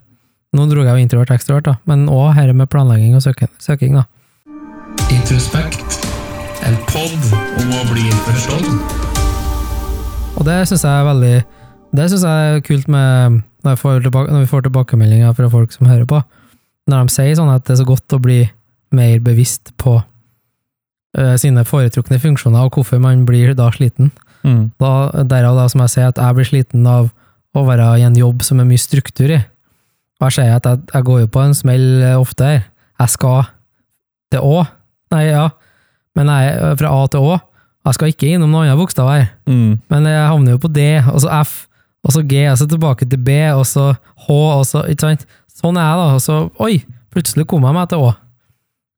Nå 0.56 0.70
dro 0.72 0.86
jeg 0.86 0.88
jo 0.96 1.04
introvert 1.04 1.32
ekstrovert, 1.36 1.65
da, 1.68 1.74
men 1.86 2.06
òg 2.08 2.30
her 2.38 2.54
med 2.56 2.70
planlegging 2.72 3.12
og 3.18 3.22
søking. 3.26 3.50
søking 3.60 3.91
da. 3.98 4.06
Introspekt. 5.12 5.98
En 6.63 6.78
pod 6.88 7.26
om 7.60 7.74
å 7.76 7.82
bli 7.91 8.06
forstått. 8.24 8.70
Og 10.39 10.46
det 10.48 10.56
syns 10.70 10.86
jeg 10.86 10.91
er 11.02 11.06
veldig 11.10 11.34
Det 11.96 12.06
synes 12.12 12.24
jeg 12.24 12.56
er 12.56 12.63
kult 12.65 12.88
med 12.91 13.41
når, 13.65 13.70
jeg 13.76 13.80
får 13.82 14.02
tilbake, 14.06 14.32
når 14.32 14.39
vi 14.46 14.50
får 14.54 14.63
tilbakemeldinger 14.68 15.36
fra 15.38 15.50
folk 15.50 15.72
som 15.76 15.88
hører 15.89 16.06
på. 16.10 16.22
Når 16.88 17.06
de 17.08 17.13
sier 17.15 17.36
sånn 17.39 17.52
at 17.54 17.63
det 17.65 17.74
er 17.76 17.80
så 17.84 17.88
godt 17.88 18.15
å 18.15 18.20
bli 18.22 18.39
mer 18.96 19.20
bevisst 19.26 19.72
på 19.82 19.98
sine 21.39 21.63
foretrukne 21.67 22.19
funksjoner, 22.19 22.67
og 22.67 22.75
hvorfor 22.75 22.99
man 22.99 23.25
blir 23.28 23.54
da 23.56 23.69
sliten. 23.71 24.12
Mm. 24.45 24.71
Da, 24.82 24.93
derav 25.25 25.58
da 25.58 25.65
som 25.71 25.84
jeg 25.86 25.93
sier 25.93 26.12
at 26.12 26.21
jeg 26.21 26.38
blir 26.38 26.47
sliten 26.49 26.86
av 26.89 27.10
å 27.56 27.63
være 27.65 27.89
i 28.01 28.06
en 28.06 28.17
jobb 28.19 28.43
som 28.45 28.60
er 28.60 28.67
mye 28.67 28.82
struktur 28.82 29.32
i. 29.32 29.41
Og 30.19 30.28
jeg 30.28 30.38
ser 30.38 30.56
at 30.56 30.67
jeg, 30.67 30.82
jeg 30.93 31.08
går 31.08 31.21
jo 31.23 31.32
på 31.32 31.43
en 31.43 31.56
smell 31.58 31.86
eh, 32.04 32.17
ofte 32.19 32.47
her. 32.47 32.65
Jeg 33.01 33.13
skal 33.15 33.47
til 34.32 34.43
Å. 34.43 34.65
Nei, 35.13 35.25
ja. 35.28 35.49
Men 36.15 36.32
jeg 36.32 36.56
er 36.56 36.78
fra 36.80 36.91
A 36.95 37.08
til 37.12 37.28
Å. 37.28 37.39
Jeg 37.86 37.97
skal 37.97 38.12
ikke 38.12 38.30
innom 38.34 38.51
noen 38.51 38.69
andre 38.69 38.80
bokstaver 38.80 39.19
her. 39.19 39.32
Mm. 39.49 39.78
Men 39.91 40.10
jeg 40.10 40.28
havner 40.32 40.56
jo 40.56 40.62
på 40.63 40.71
D, 40.73 40.86
og 41.12 41.19
så 41.21 41.32
F, 41.41 41.56
og 42.06 42.15
så 42.15 42.23
G, 42.25 42.45
og 42.49 42.60
så 42.62 42.67
tilbake 42.69 43.08
til 43.10 43.21
B, 43.21 43.36
og 43.54 43.65
så 43.69 43.91
H, 44.25 44.30
og 44.32 44.63
så 44.67 44.86
Ikke 44.89 45.10
sant? 45.10 45.25
Sånn 45.56 45.78
er 45.80 45.86
jeg, 45.89 45.99
da. 46.01 46.08
Og 46.17 46.23
så 46.23 46.38
Oi! 46.63 46.78
Plutselig 47.15 47.45
kom 47.47 47.63
jeg 47.63 47.75
meg 47.78 47.91
til 47.91 48.01
Å. 48.04 48.13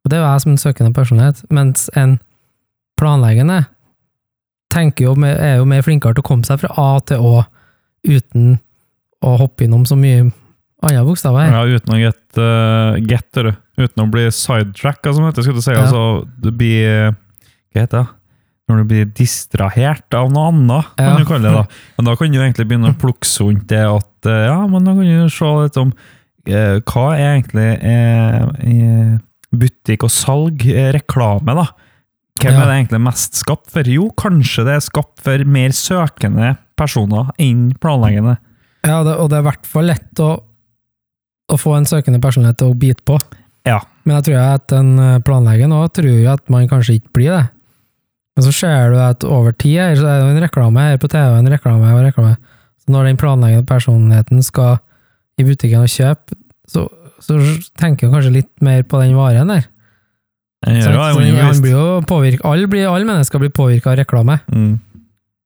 Og 0.08 0.12
det 0.13 0.15
er 0.17 0.24
jo 0.24 0.30
jeg 0.32 0.43
som 0.46 0.52
en 0.54 0.62
søkende 0.62 0.93
personlighet. 0.96 1.39
Mens 1.52 1.89
en 2.00 2.13
planleggende 2.96 3.65
tenker 4.72 5.10
jo, 5.10 5.15
er 5.28 5.58
jo 5.60 5.65
mer 5.67 5.84
flinkere 5.84 6.15
til 6.15 6.24
å 6.24 6.28
komme 6.30 6.48
seg 6.48 6.62
fra 6.63 6.72
A 6.80 7.02
til 7.04 7.20
Å 7.28 7.41
uten 8.08 8.54
å 9.26 9.34
hoppe 9.41 9.65
innom 9.65 9.84
så 9.89 9.98
mye 10.00 10.30
andre 10.86 11.02
bokstaver. 11.04 11.50
Ja, 11.52 11.65
uten 11.67 11.96
å 11.96 12.00
get, 12.00 12.22
uh, 12.39 12.96
get 13.04 13.28
du. 13.36 13.52
Uten 13.82 14.06
å 14.06 14.08
bli 14.13 14.30
sidetracka, 14.32 15.12
som 15.12 15.26
det 15.26 15.34
heter. 15.34 15.50
Si. 15.60 15.74
Ja. 15.74 15.84
Altså, 15.84 16.04
du 16.39 16.52
blir 16.56 17.12
Hva 17.12 17.84
heter 17.84 18.06
det? 18.06 18.13
Når 18.67 18.80
du 18.82 18.88
blir 18.93 19.12
distrahert 19.15 20.15
av 20.15 20.32
noe 20.32 20.54
annet, 20.54 20.89
kan 20.96 21.12
Ja. 21.12 21.17
du 21.20 21.28
kalle 21.28 21.50
det. 21.52 21.56
da. 21.56 21.65
Men 21.98 22.08
da 22.08 22.15
kan 22.15 22.32
du 22.32 22.39
egentlig 22.39 22.67
begynne 22.70 22.93
å 22.93 23.00
plukke 23.04 23.28
rundt 23.43 23.67
det 23.67 23.84
at 23.84 24.28
eh, 24.32 24.46
ja, 24.48 24.58
men 24.67 24.84
da 24.88 24.96
kan 24.96 25.08
du 25.08 25.30
se 25.32 25.52
litt 25.63 25.78
om 25.84 25.91
eh, 26.48 26.80
hva 26.84 27.06
er 27.15 27.30
egentlig 27.38 27.67
er, 27.80 28.48
eh, 28.63 29.13
butikk 29.60 30.04
og 30.08 30.12
salg, 30.13 30.65
eh, 30.70 30.91
reklame, 30.96 31.56
da. 31.58 31.67
Hvem 32.38 32.54
Ja. 32.54 32.62
er 32.62 32.65
det 32.70 32.76
egentlig 32.88 33.02
mest 33.02 33.34
skapt 33.39 33.72
for? 33.74 33.82
Jo, 33.89 34.10
kanskje 34.15 34.65
det 34.65 34.76
er 34.76 34.84
skapt 34.86 35.22
for 35.26 35.43
mer 35.46 35.70
søkende 35.74 36.58
personer 36.78 37.32
enn 37.41 37.72
planleggende. 37.82 38.38
Ja, 38.86 39.02
det, 39.04 39.15
og 39.17 39.30
det 39.32 39.39
er 39.39 39.41
i 39.41 39.50
hvert 39.50 39.65
fall 39.65 39.86
lett 39.89 40.20
å, 40.22 40.43
å 41.50 41.58
få 41.58 41.76
en 41.78 41.86
søkende 41.89 42.22
personlighet 42.22 42.58
til 42.62 42.72
å 42.72 42.78
bite 42.78 43.02
på. 43.08 43.17
Ja. 43.65 43.82
Men 44.06 44.17
jeg 44.22 44.28
tror 44.30 44.54
at 44.56 44.72
en 44.78 44.91
eh, 45.00 45.20
planlegger 45.26 45.67
nå 45.67 45.82
tror 45.91 46.06
jo 46.13 46.30
at 46.32 46.46
man 46.54 46.70
kanskje 46.70 47.00
ikke 47.02 47.12
blir 47.17 47.32
det. 47.34 47.46
Men 48.38 48.46
så 48.46 48.54
ser 48.54 48.91
du 48.93 49.00
at 49.02 49.24
over 49.26 49.52
tid 49.58 49.80
er 49.82 49.96
det 49.98 50.06
en 50.06 50.39
reklame 50.43 50.78
her 50.80 50.98
på 51.02 51.10
TV, 51.10 51.39
en 51.39 51.50
reklame 51.50 51.89
og 51.89 52.04
reklame. 52.06 52.36
Så 52.78 52.93
når 52.93 53.10
den 53.10 53.17
planleggende 53.17 53.65
personligheten 53.65 54.43
skal 54.46 54.78
i 55.41 55.43
butikken 55.48 55.82
og 55.82 55.89
kjøpe, 55.89 56.38
så, 56.70 56.86
så 57.23 57.38
tenker 57.80 58.08
jeg 58.08 58.13
kanskje 58.15 58.34
litt 58.36 58.51
mer 58.65 58.84
på 58.88 58.99
den 59.01 59.15
varen 59.17 59.47
der. 59.53 59.65
Jeg 60.65 60.82
gjør 60.82 60.91
det, 60.91 60.97
Så 60.97 61.19
underbevisst. 61.21 61.45
han 61.47 61.62
blir 61.63 61.75
jo 61.77 62.01
påvirket, 62.10 62.45
alle, 62.49 62.67
blir, 62.67 62.88
alle 62.89 63.06
mennesker 63.06 63.39
blir 63.43 63.53
påvirka 63.53 63.91
av 63.93 63.97
reklame, 63.99 64.39
Mm. 64.51 64.80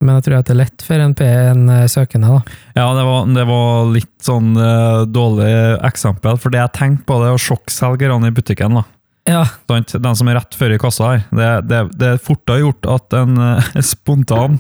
men 0.02 0.16
jeg 0.16 0.24
tror 0.24 0.38
at 0.40 0.46
det 0.48 0.54
er 0.56 0.62
lett 0.64 0.82
for 0.88 0.96
en, 1.04 1.16
en 1.22 1.70
eh, 1.70 1.88
søkende. 1.92 2.28
da. 2.32 2.56
Ja, 2.76 2.88
det 2.96 3.04
var, 3.06 3.28
det 3.36 3.46
var 3.48 3.92
litt 3.92 4.14
sånn 4.24 4.56
uh, 4.58 5.04
dårlig 5.06 5.52
eksempel, 5.84 6.40
for 6.40 6.50
det 6.50 6.60
jeg 6.64 6.74
tenkte 6.80 7.06
på, 7.06 7.20
det 7.22 7.28
er 7.30 7.36
å 7.36 7.44
sjokkselgerne 7.44 8.28
i 8.32 8.36
butikken. 8.40 8.80
da. 8.80 8.84
Ja? 9.30 9.44
Den 9.68 10.16
som 10.16 10.28
er 10.32 10.40
rett 10.40 10.56
før 10.58 10.74
i 10.74 10.80
kassa 10.82 11.12
her. 11.12 11.26
Det, 11.30 11.50
det, 11.70 11.82
det 12.00 12.08
er 12.16 12.24
fortere 12.24 12.64
gjort 12.64 12.88
at 12.90 13.14
en 13.20 13.38
uh, 13.38 13.82
spontan, 13.94 14.58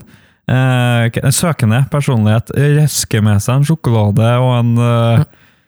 uh, 0.51 1.07
søkende 1.31 1.85
personlighet 1.89 2.51
røsker 2.53 3.23
med 3.23 3.41
seg 3.41 3.61
en 3.61 3.65
sjokolade 3.71 4.33
og 4.43 4.51
en, 4.59 4.71
eh, 4.77 5.23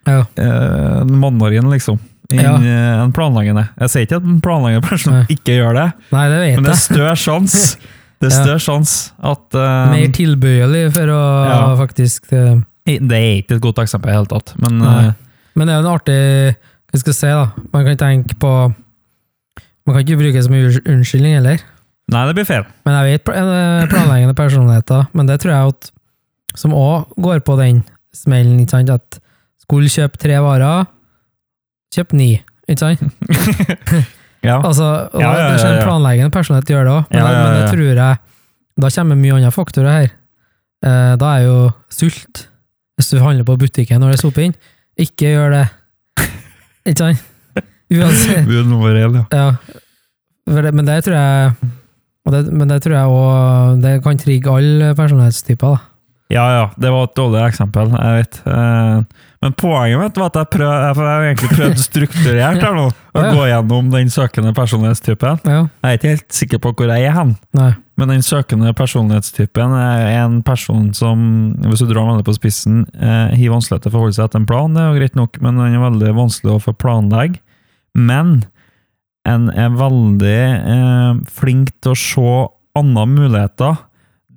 ja. 0.08 0.24
eh, 0.36 1.02
en 1.04 1.14
mandarin, 1.20 1.70
liksom. 1.72 2.00
Ja. 2.34 2.56
eh, 2.58 3.02
en 3.04 3.12
planleggende. 3.14 3.66
Jeg 3.84 3.92
sier 3.94 4.06
ikke 4.08 4.18
at 4.22 4.28
en 4.28 4.40
planleggende 4.42 4.88
person 4.88 5.14
Nei. 5.14 5.26
ikke 5.36 5.58
gjør 5.60 5.76
det, 5.78 5.88
Nei, 6.16 6.24
det 6.32 6.38
vet 6.42 6.56
men 6.58 6.66
det 6.70 6.72
er 6.74 6.80
større 6.82 7.16
sjanse 7.20 7.64
Det 8.24 8.30
er 8.30 8.36
større 8.38 8.62
sjanse 8.64 9.12
at 9.20 9.58
uh, 9.60 9.92
Mer 9.92 10.14
tilbøyelig 10.16 10.86
for 10.96 11.12
å 11.12 11.20
Ja. 11.50 11.58
faktisk 11.78 12.32
uh, 12.32 12.62
Det 12.88 13.18
er 13.20 13.42
ikke 13.42 13.58
et 13.58 13.62
godt 13.66 13.82
eksempel 13.84 14.10
i 14.10 14.14
det 14.14 14.22
hele 14.22 14.32
tatt, 14.32 14.54
men 14.64 14.80
eh, 14.88 15.10
Men 15.60 15.68
det 15.68 15.76
er 15.76 15.82
jo 15.82 15.84
en 15.84 15.92
artig 15.92 16.18
Hva 16.94 17.02
skal 17.04 17.12
jeg 17.12 17.20
si, 17.20 17.34
da? 17.36 17.68
Man 17.76 17.86
kan 17.90 18.00
tenke 18.02 18.40
på 18.42 18.54
Man 19.84 19.98
kan 19.98 20.02
ikke 20.06 20.20
bruke 20.24 20.38
det 20.40 20.46
som 20.48 20.56
unnskyldning 20.56 21.36
heller. 21.38 21.60
Nei, 22.14 22.22
det 22.30 22.36
blir 22.38 22.48
feil. 22.48 22.64
Men 22.88 22.96
jeg 23.02 23.12
vet 23.18 23.26
pl- 23.28 23.36
eh, 23.36 23.84
planleggende 23.92 24.36
personligheter, 24.38 25.06
men 25.12 25.28
det 25.28 25.38
tror 25.44 25.52
jeg 25.54 25.74
at 25.76 25.92
som 26.60 26.72
òg 26.78 27.12
går 27.20 27.44
på 27.44 27.58
den 27.60 27.82
smellen, 28.16 28.62
ikke 28.64 28.78
sant? 28.78 28.92
At 28.96 29.20
skulle 29.64 29.90
kjøpe 29.92 30.20
tre 30.22 30.38
varer, 30.44 30.86
kjøp 31.96 32.14
ni, 32.20 32.34
ikke 32.68 32.82
sant? 32.84 33.04
Ja. 34.44 34.58
Altså, 34.60 34.84
og 35.08 35.22
Ja, 35.22 35.30
ja, 35.40 35.44
det 35.54 35.62
ja, 35.64 35.68
ja. 35.78 35.84
planleggende 35.88 36.34
personlighet 36.36 36.68
gjør 36.74 36.84
det 36.84 36.92
òg, 36.98 37.04
men, 37.14 37.20
Ja, 37.22 37.28
men 37.32 37.54
det 37.62 37.68
tror 37.72 37.84
jeg 37.96 38.18
Da 38.84 38.90
kommer 38.98 39.16
mye 39.16 39.36
andre 39.38 39.52
faktorer 39.56 39.94
her. 39.94 40.10
Eh, 40.84 41.14
da 41.22 41.30
er 41.38 41.46
jo 41.46 41.60
sult. 41.94 42.42
Hvis 42.98 43.08
du 43.14 43.22
handler 43.24 43.46
på 43.48 43.56
butikken 43.62 44.02
når 44.04 44.12
det 44.12 44.18
er 44.18 44.22
sope 44.24 44.44
inn, 44.44 44.56
ikke 45.00 45.32
gjør 45.32 45.56
det. 45.56 45.64
Ikke 46.90 46.98
sant? 47.06 47.24
Uansett. 47.94 48.44
Bud 48.50 48.68
nummer 48.68 49.00
én, 49.00 49.16
ja. 49.22 49.24
Ja. 49.32 49.80
Men 50.74 50.84
det 50.92 51.00
tror 51.06 51.16
jeg 51.16 51.54
og 52.26 52.32
det, 52.36 52.42
Men 52.52 52.68
det 52.68 52.82
tror 52.84 52.96
jeg 52.98 53.08
òg 53.16 53.82
Det 53.84 53.94
kan 54.04 54.18
trigge 54.20 54.52
alle 54.52 54.92
personlighetstyper, 54.96 55.78
da. 55.78 55.93
Ja, 56.34 56.44
ja, 56.50 56.64
det 56.82 56.90
var 56.90 57.06
et 57.06 57.16
dårlig 57.18 57.44
eksempel, 57.46 57.92
jeg 57.94 58.18
vet. 58.24 58.38
Eh, 58.50 59.24
Men 59.44 59.54
poenget 59.60 60.00
mitt 60.00 60.18
var 60.18 60.32
at 60.32 60.38
jeg, 60.40 60.50
prøv, 60.56 60.72
jeg 60.72 60.96
har 60.98 61.26
egentlig 61.28 61.50
prøvd 61.52 61.82
strukturert 61.84 62.62
her 62.64 62.74
nå, 62.78 62.86
å 63.14 63.24
gå 63.36 63.44
gjennom 63.52 63.90
den 63.94 64.10
søkende 64.14 64.54
personlighetstypen. 64.58 65.44
Ja. 65.46 65.60
Jeg 65.84 65.90
er 65.92 66.00
ikke 66.00 66.14
helt 66.16 66.38
sikker 66.40 66.62
på 66.64 66.72
hvor 66.80 66.90
jeg 66.94 67.10
er 67.10 67.14
hen, 67.18 67.36
Nei. 67.60 67.70
men 68.00 68.14
den 68.16 68.24
søkende 68.26 68.72
personlighetstypen 68.80 69.76
er 69.78 70.08
en 70.24 70.40
person 70.48 70.90
som, 70.98 71.28
hvis 71.68 71.84
du 71.84 71.92
drar 71.92 72.08
veldig 72.10 72.26
på 72.30 72.38
spissen, 72.40 72.86
eh, 72.98 73.36
har 73.36 73.54
vanskelig 73.54 73.84
til 73.84 73.92
å 73.92 73.96
forholde 74.00 74.18
seg 74.18 74.32
til 74.34 74.42
en 74.42 74.50
plan, 74.50 74.74
det 74.74 74.82
er 74.82 74.90
jo 74.90 75.00
greit 75.04 75.20
nok, 75.20 75.38
men 75.44 75.60
den 75.62 75.78
er 75.78 75.86
veldig 75.86 76.16
vanskelig 76.18 76.56
å 76.56 76.64
få 76.64 76.74
planlegge. 76.80 77.44
Men 77.94 78.40
en 79.30 79.50
er 79.54 79.76
veldig 79.80 80.40
eh, 80.58 81.24
flink 81.36 81.76
til 81.84 81.94
å 81.94 82.00
se 82.00 82.30
andre 82.80 83.06
muligheter, 83.12 83.84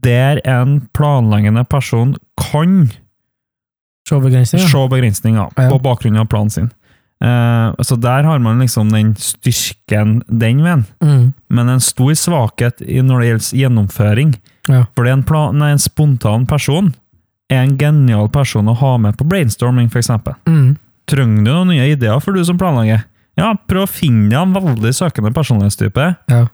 der 0.06 0.40
en 0.46 0.78
planleggende 0.94 1.66
person 1.68 2.14
kan 2.40 2.86
Showbegrensning, 4.08 4.62
se 4.70 4.88
begrensninger 4.88 5.48
Ja. 5.56 5.70
på 5.70 5.80
bakgrunn 5.82 6.16
av 6.20 6.28
planen 6.30 6.50
sin. 6.50 6.70
Eh, 7.20 7.72
så 7.82 7.96
der 8.00 8.22
har 8.22 8.38
man 8.38 8.60
liksom 8.60 8.90
den 8.92 9.14
styrken 9.16 10.22
den 10.28 10.60
veien, 10.62 10.84
Mm. 11.02 11.34
men 11.50 11.68
en 11.68 11.80
stor 11.80 12.12
svakhet 12.14 12.80
i 12.82 13.00
når 13.02 13.20
det 13.20 13.28
gjelder 13.28 13.58
gjennomføring. 13.62 14.34
Ja. 14.68 14.84
For 14.94 15.04
det 15.04 15.12
en, 15.12 15.22
plan, 15.24 15.56
nei, 15.58 15.70
en 15.72 15.78
spontan 15.78 16.46
person 16.46 16.94
er 17.50 17.62
en 17.62 17.76
genial 17.78 18.28
person 18.28 18.66
å 18.68 18.76
ha 18.76 18.96
med 18.98 19.16
på 19.16 19.24
brainstorming, 19.26 19.86
f.eks. 19.90 20.10
Mm. 20.46 20.76
Trenger 21.08 21.44
du 21.44 21.50
noen 21.52 21.68
nye 21.68 21.90
ideer 21.96 22.20
for 22.20 22.32
du 22.32 22.44
som 22.44 22.58
planlegger? 22.58 23.04
Ja, 23.36 23.54
prøv 23.68 23.86
å 23.86 23.88
finne 23.90 24.32
en 24.42 24.52
veldig 24.54 24.92
søkende 24.94 25.32
personlighetstype, 25.32 26.16
Ja. 26.28 26.46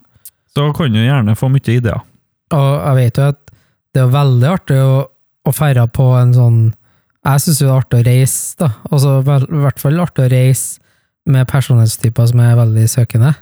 så 0.57 0.73
kan 0.75 0.93
du 0.93 0.99
gjerne 0.99 1.37
få 1.37 1.51
mye 1.51 1.77
ideer. 1.77 2.01
Og 2.53 2.85
jeg 2.87 2.95
vet 2.97 3.17
jo 3.17 3.23
at 3.29 3.42
det 3.93 4.01
er 4.01 4.07
jo 4.07 4.13
veldig 4.15 4.49
artig 4.49 4.79
å, 4.83 4.93
å 5.49 5.53
feire 5.53 5.87
på 5.93 6.07
en 6.19 6.33
sånn 6.37 6.61
Jeg 7.23 7.41
syns 7.45 7.61
jo 7.61 7.67
det 7.69 7.73
er 7.73 7.81
artig 7.83 7.99
å 8.01 8.07
reise, 8.07 8.57
da. 8.59 8.69
Altså, 8.91 9.11
I 9.23 9.61
hvert 9.63 9.79
fall 9.83 10.01
artig 10.03 10.25
å 10.25 10.31
reise 10.33 10.81
med 11.31 11.47
personlighetstyper 11.51 12.27
som 12.33 12.41
er 12.43 12.57
veldig 12.59 12.87
søkende. 12.91 13.35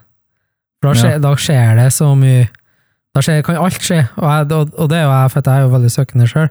For 0.82 0.90
da 0.90 0.96
skjer, 1.00 1.14
Ja. 1.14 1.18
da 1.24 1.30
skjer 1.36 1.76
det 1.80 1.86
så 1.96 2.10
mye 2.16 2.48
Da 3.16 3.22
skjer, 3.24 3.40
kan 3.42 3.56
alt 3.56 3.80
skje, 3.82 4.02
og, 4.16 4.26
jeg, 4.28 4.50
og, 4.52 4.74
og 4.78 4.90
det 4.92 4.98
er 5.00 5.06
jo 5.06 5.14
jeg, 5.14 5.30
for 5.32 5.40
jeg 5.48 5.54
er 5.56 5.64
jo 5.64 5.70
veldig 5.72 5.90
søkende 5.96 6.28
sjøl. 6.30 6.50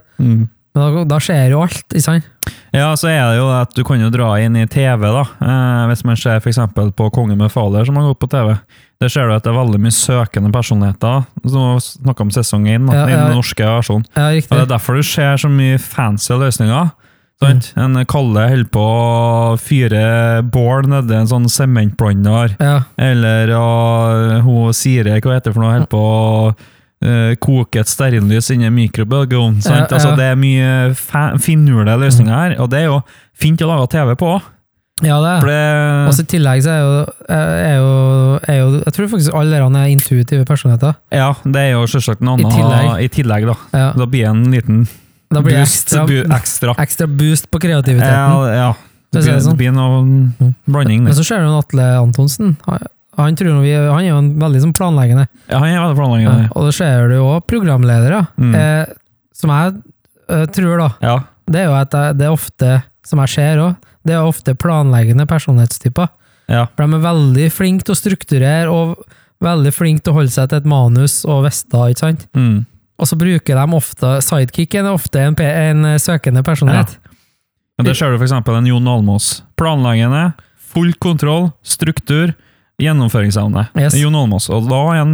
Da, 0.77 1.03
da 1.09 1.17
skjer 1.23 1.53
jo 1.53 1.63
alt, 1.65 1.85
ikke 1.89 2.03
sant? 2.05 2.27
Ja, 2.73 2.91
så 2.97 3.09
er 3.09 3.23
det 3.31 3.39
jo 3.39 3.47
at 3.53 3.73
du 3.77 3.81
kan 3.87 4.01
jo 4.01 4.11
dra 4.13 4.35
inn 4.41 4.55
i 4.59 4.67
TV, 4.69 5.01
da. 5.09 5.23
Eh, 5.41 5.87
hvis 5.89 6.03
man 6.05 6.17
ser 6.19 6.37
f.eks. 6.37 6.59
på 6.95 7.09
Kongen 7.15 7.41
befaler, 7.41 7.87
som 7.87 7.97
har 7.97 8.11
gått 8.11 8.21
på 8.21 8.29
TV. 8.31 8.53
Der 9.01 9.11
ser 9.11 9.29
du 9.29 9.33
at 9.33 9.45
det 9.45 9.51
er 9.53 9.57
veldig 9.57 9.79
mye 9.81 9.95
søkende 9.95 10.51
personligheter. 10.53 11.25
Som 11.47 11.79
Snakka 11.83 12.25
om 12.27 12.31
sesong 12.35 12.67
én, 12.69 12.89
Ja, 12.93 13.05
i 13.07 13.13
ja. 13.15 13.25
den 13.25 13.37
norske 13.39 13.65
versjonen. 13.65 14.05
Ja, 14.15 14.29
riktig. 14.35 14.51
Og. 14.51 14.57
Det 14.57 14.65
er 14.67 14.73
derfor 14.75 14.99
du 14.99 15.03
ser 15.07 15.39
så 15.41 15.51
mye 15.51 15.79
fancy 15.81 16.35
løsninger. 16.37 16.91
Sant? 17.39 17.69
Mm. 17.77 17.95
En 17.95 18.05
Kalle 18.11 18.47
holder 18.51 18.67
på 18.73 18.83
å 18.83 19.53
fyre 19.63 20.01
bål 20.43 20.89
nedi 20.91 21.15
en 21.15 21.29
sånn 21.31 21.47
sementblander. 21.49 22.57
Ja, 22.59 22.81
Eller 22.99 23.53
og, 23.55 24.43
hun 24.43 24.75
Siri, 24.75 25.15
hva 25.23 25.37
heter 25.37 25.53
det 25.53 25.55
for 25.55 25.63
noe, 25.63 25.77
holder 25.77 25.93
på 25.93 26.03
å 26.03 26.51
eh, 27.01 27.35
koke 27.39 27.79
et 27.79 27.87
stearinlys 27.87 28.49
inni 28.51 28.65
en 28.67 28.73
mikrobølgeovn. 28.75 29.61
sant? 29.61 29.75
Ja, 29.75 29.85
ja. 29.85 29.95
Altså, 29.97 30.15
det 30.19 30.25
er 30.31 30.35
mye 30.39 30.95
finurlige 31.39 31.97
løsninger 31.99 32.33
her, 32.35 32.55
og 32.61 32.69
det 32.71 32.79
er 32.83 32.87
jo 32.89 33.01
fint 33.39 33.61
å 33.61 33.67
lage 33.71 33.87
TV 33.95 34.15
på. 34.19 34.31
ja 35.01 35.15
det 35.23 35.29
er 35.31 35.45
det, 35.47 35.59
Og 36.09 36.19
i 36.19 36.25
tillegg 36.27 36.63
så 36.65 36.71
er 36.75 36.79
jo, 36.83 36.95
er 37.31 37.75
jo, 37.79 38.39
er 38.51 38.57
jo 38.59 38.71
Jeg 38.83 38.93
tror 38.97 39.07
faktisk 39.13 39.33
alle 39.33 39.55
er 39.61 39.85
intuitive 39.93 40.45
personligheter. 40.45 40.95
ja, 41.15 41.33
det 41.45 41.55
er 41.55 41.71
jo 41.71 41.85
selvsagt 41.87 42.21
en 42.21 42.27
annen 42.33 42.47
I 42.51 42.55
tillegg. 42.57 43.03
i 43.05 43.07
tillegg, 43.07 43.45
da. 43.47 43.55
Ja, 43.73 43.93
Da 43.95 44.05
blir 44.05 44.25
det 44.25 44.29
en 44.33 44.51
liten 44.51 44.87
da 45.31 45.41
blir 45.45 45.59
boost, 45.59 45.85
ekstra, 45.93 46.05
bu, 46.09 46.23
ekstra. 46.33 46.73
ekstra 46.81 47.05
boost 47.07 47.51
på 47.51 47.59
kreativiteten. 47.61 48.11
Ja, 48.11 48.47
ja. 48.49 48.73
Det 49.13 49.21
blir, 49.23 49.33
det 49.33 49.43
sånn. 49.43 49.53
det 49.53 49.57
blir 49.57 49.71
noe 49.71 50.01
Mm. 50.03 50.55
blanding 50.67 51.03
Men 51.03 51.13
så 51.13 51.23
ser 51.23 51.39
du 51.45 51.53
Atle 51.57 51.85
Antonsen. 52.01 52.57
Han, 53.17 53.35
vi, 53.35 53.73
han 53.73 53.99
er 53.99 54.07
jo 54.11 54.17
en 54.21 54.29
veldig 54.39 54.61
sånn 54.63 54.73
planleggende. 54.77 55.25
Ja, 55.49 55.59
han 55.59 55.69
er 55.73 55.81
veldig 55.81 55.97
planleggende. 55.97 56.49
Og 56.55 56.67
det 56.69 56.75
ser 56.77 57.07
du 57.09 57.15
jo 57.17 57.25
òg 57.33 57.47
programledere, 57.49 58.27
Mm. 58.37 58.55
eh, 58.55 58.85
som 59.33 59.49
jeg 59.49 59.73
eh, 60.29 60.45
tror, 60.45 60.77
da, 60.77 60.89
Ja. 61.01 61.15
det 61.49 61.59
er 61.61 61.65
jo 61.65 61.73
at 61.75 61.89
det 61.91 62.17
det 62.19 62.25
er 62.27 62.31
ofte, 62.31 62.83
som 63.03 63.19
jeg 63.19 63.29
ser 63.29 63.57
òg, 63.57 63.75
det 64.05 64.13
er 64.15 64.21
ofte 64.23 64.53
planleggende 64.55 65.25
personlighetstyper. 65.27 66.07
Ja. 66.47 66.65
For 66.75 66.85
de 66.87 66.93
er 66.95 67.03
veldig 67.03 67.51
flinke 67.51 67.83
til 67.83 67.93
å 67.95 67.99
strukturere, 67.99 68.71
og 68.71 69.03
veldig 69.41 69.73
flinke 69.73 70.03
til 70.03 70.13
å 70.13 70.15
holde 70.19 70.31
seg 70.31 70.49
til 70.49 70.57
et 70.57 70.65
manus 70.65 71.25
og 71.25 71.43
vite, 71.45 71.77
ikke 71.91 71.99
sant? 71.99 72.27
Mm. 72.35 72.65
Og 72.99 73.07
så 73.07 73.15
bruker 73.15 73.55
de 73.55 73.75
ofte 73.77 74.21
Sidekicken 74.21 74.85
er 74.85 74.93
ofte 74.93 75.19
en, 75.23 75.35
en 75.39 75.85
eh, 75.85 75.97
søkende 75.97 76.43
personlighet. 76.43 76.97
Men 77.77 77.85
det 77.87 77.95
ser 77.95 78.11
du 78.11 78.17
eksempel 78.23 78.57
en 78.57 78.65
Jon 78.67 78.87
Almås. 78.91 79.41
Planleggende, 79.55 80.33
full 80.57 80.91
kontroll, 80.99 81.51
struktur, 81.63 82.33
gjennomføringsevne. 82.79 83.67
Yes. 83.79 83.95
Jon 83.99 84.15
Olmås. 84.15 84.49
Og 84.53 84.67
da 84.69 84.79
er 84.93 85.01
en, 85.03 85.13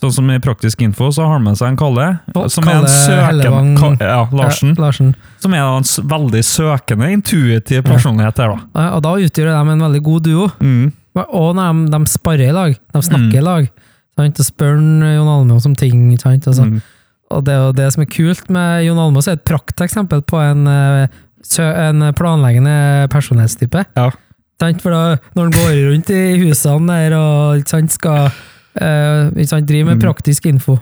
sånn 0.00 0.12
som 0.12 0.30
i 0.30 0.36
Praktisk 0.44 0.82
info, 0.84 1.08
så 1.14 1.24
har 1.24 1.38
han 1.38 1.44
med 1.46 1.56
seg 1.56 1.72
en 1.72 1.78
Kalle, 1.80 2.08
Og 2.34 2.50
som 2.52 2.66
er 2.68 2.82
en 2.82 2.84
Kalle 2.84 2.92
søkende 3.06 3.80
Ka- 3.80 4.04
ja, 4.04 4.20
Larsen. 4.36 4.74
Ja, 4.76 4.82
Larsen. 4.84 5.14
Som 5.40 5.54
er 5.56 5.64
en 5.64 5.88
veldig 6.12 6.42
søkende, 6.44 7.10
intuitiv 7.16 7.82
personlighet 7.88 8.38
her, 8.42 8.54
da. 8.56 8.58
Ja, 8.76 8.88
Og 8.96 9.02
da 9.06 9.14
utgjør 9.16 9.52
de 9.52 9.72
en 9.76 9.84
veldig 9.86 10.02
god 10.02 10.22
duo. 10.28 10.50
Mm. 10.60 10.92
Og 11.24 11.54
når 11.56 11.72
de, 11.86 11.92
de 11.96 12.12
sparer 12.12 12.50
i 12.50 12.52
lag, 12.52 12.76
de 12.92 13.02
snakker 13.02 13.40
i 13.40 13.46
lag, 13.46 13.70
sant? 14.18 14.42
spør 14.44 14.76
han 14.76 15.00
Jon 15.16 15.28
Almaas 15.32 15.66
om 15.68 15.74
ting. 15.74 16.10
Sant? 16.20 16.46
Altså, 16.46 16.64
Mm. 16.68 16.82
Og 17.26 17.42
det 17.42 17.54
det 17.74 17.92
som 17.92 18.02
er 18.04 18.06
kult 18.06 18.48
med 18.54 18.84
Jon 18.86 18.98
Almaas, 19.02 19.26
er 19.26 19.32
et 19.32 19.44
prakteksempel 19.44 20.20
på 20.22 20.38
en, 20.38 20.66
eh, 20.68 21.08
en 21.58 22.12
planleggende 22.14 23.08
personlighetstype. 23.10 23.84
Ja. 23.96 24.10
For 24.58 24.90
da, 24.90 25.16
når 25.36 25.42
han 25.42 25.52
går 25.52 25.72
rundt 25.92 26.10
i 26.10 26.20
husene 26.40 26.86
der 26.88 27.16
og 27.18 27.66
sant, 27.68 27.92
skal 27.92 28.30
eh, 28.80 29.30
drive 29.62 29.86
med 29.86 29.98
Mm. 29.98 30.02
praktisk 30.04 30.46
info 30.46 30.78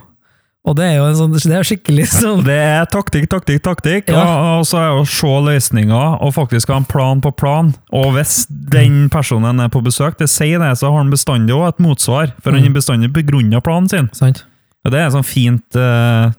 Og 0.67 0.75
det 0.75 0.85
er 0.85 0.95
jo 0.97 1.03
en 1.05 1.15
sånn, 1.15 1.31
det 1.35 1.45
er 1.53 1.61
skikkelig 1.63 2.07
sånn 2.09 2.43
Det 2.43 2.55
er 2.57 2.85
taktikk, 2.89 3.27
taktikk, 3.29 3.61
taktikk, 3.61 4.09
Ja. 4.09 4.23
og, 4.23 4.59
og 4.61 4.65
så 4.65 4.79
er 4.79 4.87
det 4.89 5.03
å 5.03 5.05
se 5.05 5.27
løsninger 5.27 6.21
og 6.25 6.33
faktisk 6.33 6.71
ha 6.73 6.77
en 6.77 6.85
plan 6.89 7.21
på 7.21 7.31
plan. 7.37 7.73
Og 7.93 8.13
hvis 8.15 8.47
den 8.49 9.09
personen 9.09 9.59
er 9.61 9.69
på 9.69 9.83
besøk, 9.85 10.17
det 10.17 10.27
sier 10.29 10.57
det, 10.57 10.71
så 10.79 10.89
har 10.89 10.97
han 11.03 11.11
bestandig 11.13 11.53
også 11.53 11.67
et 11.75 11.79
motsvar, 11.85 12.33
for 12.41 12.51
han 12.51 12.61
Mm. 12.63 12.67
har 12.71 12.79
bestandig 12.81 13.13
begrunna 13.13 13.61
planen 13.61 13.89
sin. 13.89 14.09
sant? 14.13 14.43
Og 14.83 14.91
det 14.91 14.99
er 15.01 15.05
et 15.07 15.13
sånn 15.13 15.25
fint 15.25 15.75
eh, 15.75 16.31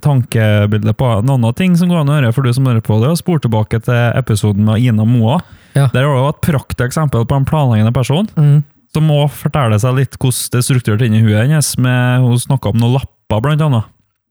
tankebilde 0.00 0.92
på 0.96 1.12
en 1.18 1.28
annen 1.30 1.54
ting 1.54 1.76
som 1.76 1.88
går 1.88 2.00
an 2.00 2.08
å 2.10 2.16
høre 2.20 2.32
for 2.34 2.42
du 2.42 2.52
som 2.52 2.64
hører 2.66 2.80
på 2.82 2.96
det, 3.02 3.10
og 3.12 3.18
spor 3.20 3.38
tilbake 3.38 3.82
til 3.84 3.94
episoden 4.18 4.64
med 4.64 4.80
Ina 4.82 5.04
Moa. 5.04 5.42
Ja. 5.76 5.86
Der 5.92 6.06
har 6.08 6.16
du 6.16 6.28
et 6.32 6.40
prakteksempel 6.46 7.26
på 7.28 7.36
en 7.36 7.44
planleggende 7.44 7.92
person 7.92 8.26
Mm. 8.36 8.64
som 8.94 9.04
må 9.06 9.18
fortelle 9.28 9.76
seg 9.78 9.94
litt 9.98 10.16
hvordan 10.18 10.50
det 10.52 10.58
er 10.62 10.64
strukturert 10.64 11.02
inni 11.04 11.20
huet 11.22 11.42
hennes. 11.46 11.76
med- 11.78 12.20
Hun 12.24 12.38
snakka 12.38 12.70
om 12.72 12.78
noen 12.80 12.94
lapper, 12.96 13.40
blant 13.44 13.60
annet. 13.60 13.84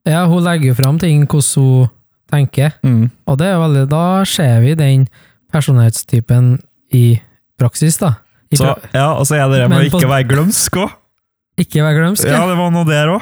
Ja, 0.05 0.25
hun 0.27 0.43
legger 0.43 0.67
jo 0.71 0.73
fram 0.75 0.97
ting 0.99 1.25
hvordan 1.27 1.55
hun 1.55 1.89
tenker. 2.31 2.73
Mm. 2.83 3.11
Og 3.27 3.37
det 3.37 3.53
veldig, 3.53 3.87
da 3.89 4.23
ser 4.25 4.59
vi 4.61 4.73
den 4.75 5.07
personlighetstypen 5.65 6.59
i 6.93 7.19
praksis, 7.59 7.97
da. 7.99 8.15
I 8.51 8.55
Så, 8.59 8.65
pra 8.65 8.89
ja, 8.93 9.07
og 9.17 9.25
så 9.25 9.35
er 9.39 9.49
det 9.49 9.61
det 9.63 9.69
med 9.69 9.79
å 9.81 9.87
ikke 9.89 10.09
være 10.09 10.27
glømsk 10.29 10.77
òg. 10.83 10.91
ikke 11.57 11.81
være 11.81 11.97
glømsk? 11.99 12.25
Ja, 12.27 12.41
Ja. 12.41 12.47
det 12.47 12.57
var 12.57 12.71
noe 12.71 12.85
der 12.85 13.07
òg. 13.07 13.21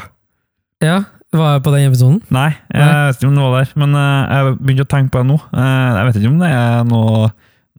ja. 0.82 1.04
Var 1.34 1.54
jeg 1.56 1.64
på 1.64 1.72
den 1.74 1.92
episoden? 1.92 2.22
Nei, 2.30 2.50
jeg 2.72 2.78
Nei. 2.80 3.08
vet 3.10 3.16
ikke 3.18 3.28
om 3.28 3.34
det 3.34 3.42
var 3.42 3.64
der, 3.64 3.72
men 3.76 3.96
eh, 3.96 4.30
jeg 4.30 4.58
begynte 4.60 4.86
å 4.86 4.92
tenke 4.94 5.10
på 5.10 5.18
det 5.24 5.28
nå. 5.32 5.38
Eh, 5.50 5.96
jeg 5.98 6.06
vet 6.06 6.16
ikke 6.22 6.30
om 6.30 6.38
det 6.44 6.50
er 6.54 6.84
noe, 6.84 7.32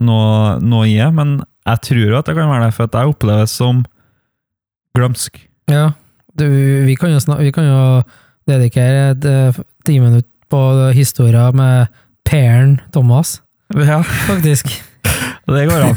noe, 0.03 0.55
noe 0.63 0.87
i 0.89 0.97
det, 0.99 1.11
men 1.15 1.37
jeg 1.65 1.81
tror 1.87 2.03
jo 2.03 2.17
at 2.19 2.29
det 2.29 2.35
kan 2.37 2.51
være 2.51 2.67
det, 2.67 2.75
for 2.75 2.87
at 2.87 2.97
jeg 2.97 3.13
oppleves 3.13 3.55
som 3.61 3.83
glømsk. 4.95 5.39
Ja. 5.71 5.89
Du, 6.35 6.45
vi, 6.85 6.95
kan 6.99 7.13
jo 7.13 7.21
snak, 7.23 7.41
vi 7.43 7.53
kan 7.55 7.67
jo 7.67 7.81
dedikere 8.49 9.11
et 9.13 9.27
eh, 9.29 9.59
ti 9.87 9.97
minutter 10.01 10.29
på 10.51 10.61
historia 10.93 11.49
med 11.55 11.87
pæren 12.27 12.79
Thomas, 12.93 13.41
Ja, 13.73 14.03
faktisk. 14.27 14.69
det 15.49 15.65
går 15.69 15.81
an. 15.87 15.95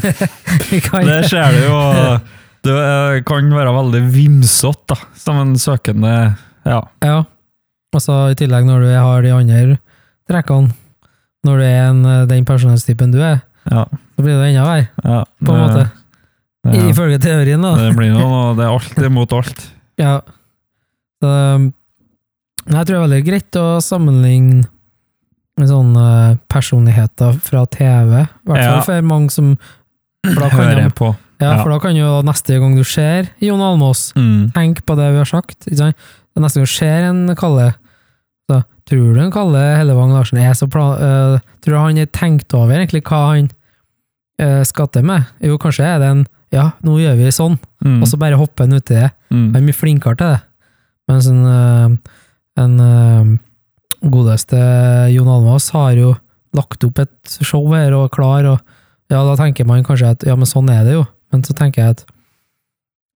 Det 1.09 1.19
ser 1.29 1.53
du 1.53 1.59
jo. 1.67 1.81
Du 2.65 2.71
eh, 2.73 3.19
kan 3.23 3.51
være 3.53 3.73
veldig 3.75 4.01
vimsete, 4.13 4.95
da, 4.95 4.97
som 5.15 5.37
en 5.41 5.57
søkende 5.59 6.13
Ja. 6.65 6.81
Ja. 7.05 7.23
Og 7.93 8.01
så 8.03 8.15
i 8.29 8.37
tillegg 8.37 8.67
når 8.67 8.83
du 8.83 8.89
har 8.93 9.23
de 9.25 9.31
andre 9.33 9.77
trekkene, 10.29 10.73
når 11.45 11.61
du 11.61 11.65
er 11.65 11.85
en, 11.87 12.01
eh, 12.05 12.25
den 12.29 12.45
personlighetstypen 12.45 13.13
du 13.13 13.21
er, 13.21 13.39
ja, 13.69 13.83
så 13.89 14.23
blir 14.25 14.35
det 14.39 14.49
enda 14.51 14.65
verre, 14.67 14.87
ja 15.03 15.19
på 15.45 15.53
en 15.55 15.61
måte. 15.63 15.83
Ja. 16.67 16.71
Ifølge 16.89 17.19
teorien, 17.23 17.61
da. 17.63 17.75
Det 17.79 17.93
blir 17.95 18.11
noe, 18.11 18.41
det 18.57 18.65
er 18.65 18.73
alt 18.73 18.97
imot 19.07 19.35
alt. 19.37 19.61
Ja. 20.01 20.17
Så, 21.23 21.29
um, 21.55 21.69
jeg 22.69 22.83
tror 22.85 22.91
det 22.93 22.97
er 22.99 23.05
veldig 23.07 23.21
greit 23.27 23.57
å 23.59 23.65
sammenligne 23.83 24.65
med 25.59 25.67
sånne 25.71 26.03
personligheter 26.51 27.39
fra 27.43 27.65
TV, 27.67 28.21
i 28.23 28.51
hvert 28.51 28.63
fall 28.69 28.85
for 28.87 29.07
mange 29.07 29.33
som 29.33 29.53
da, 30.23 30.47
Hører 30.51 30.83
jeg 30.85 30.93
på. 30.99 31.09
ja, 31.41 31.53
for 31.63 31.71
da 31.73 31.79
kan 31.83 31.95
jo 31.97 32.11
neste 32.27 32.59
gang 32.61 32.75
du 32.77 32.83
ser 32.87 33.27
Jon 33.43 33.59
Almås, 33.63 34.09
Mm. 34.15 34.51
tenk 34.55 34.83
på 34.87 34.95
det 34.99 35.09
vi 35.11 35.17
har 35.19 35.27
sagt. 35.27 35.65
Ikke 35.67 35.77
sant? 35.81 35.95
Neste 36.39 36.59
gang 36.61 36.67
du 36.67 36.71
ser 36.71 37.07
en 37.09 37.35
Kalle, 37.39 37.73
tror 38.89 39.13
du 39.13 39.19
en 39.21 39.31
Kalle 39.31 39.59
Hellevang 39.77 40.11
Larsen 40.15 40.39
er 40.41 40.53
så 40.57 40.65
plan, 40.71 40.95
Uh, 40.97 41.39
Tror 41.61 41.75
du 41.75 41.79
han 41.79 41.97
har 41.99 42.07
tenkt 42.15 42.53
over 42.57 42.73
egentlig 42.79 43.03
hva 43.05 43.19
han 43.35 43.49
skal 44.65 44.87
til 44.93 45.03
med? 45.05 45.25
Jo, 45.43 45.57
kanskje 45.61 45.85
er 45.87 45.99
det 46.03 46.11
en 46.13 46.25
Ja, 46.51 46.71
nå 46.81 46.95
gjør 46.97 47.17
vi 47.19 47.29
sånn, 47.29 47.59
Mm. 47.85 47.99
og 48.01 48.07
så 48.09 48.17
bare 48.17 48.37
hopper 48.39 48.63
en 48.65 48.73
uti 48.79 48.95
det. 48.95 49.11
Mm. 49.29 49.51
Jeg 49.53 49.59
er 49.59 49.65
mye 49.67 49.77
flinkere 49.77 50.17
til 50.17 50.31
det. 50.33 50.39
Mens 51.07 51.27
en, 51.29 51.43
øh, 51.45 51.97
en 52.57 52.79
øh, 52.81 53.37
godeste 54.09 54.57
Jon 55.13 55.27
Almaas 55.29 55.69
har 55.75 55.93
jo 55.93 56.15
lagt 56.57 56.83
opp 56.83 56.99
et 56.99 57.35
show 57.45 57.67
her 57.73 57.93
og 57.93 58.09
klar, 58.11 58.45
og 58.49 58.59
ja, 59.11 59.21
da 59.23 59.35
tenker 59.37 59.65
man 59.69 59.83
kanskje 59.85 60.09
at 60.15 60.25
ja, 60.25 60.35
men 60.35 60.49
sånn 60.49 60.69
er 60.73 60.83
det 60.87 60.93
jo. 60.97 61.05
Men 61.31 61.43
så 61.45 61.53
tenker 61.53 61.83
jeg 61.83 61.95
at 61.97 62.03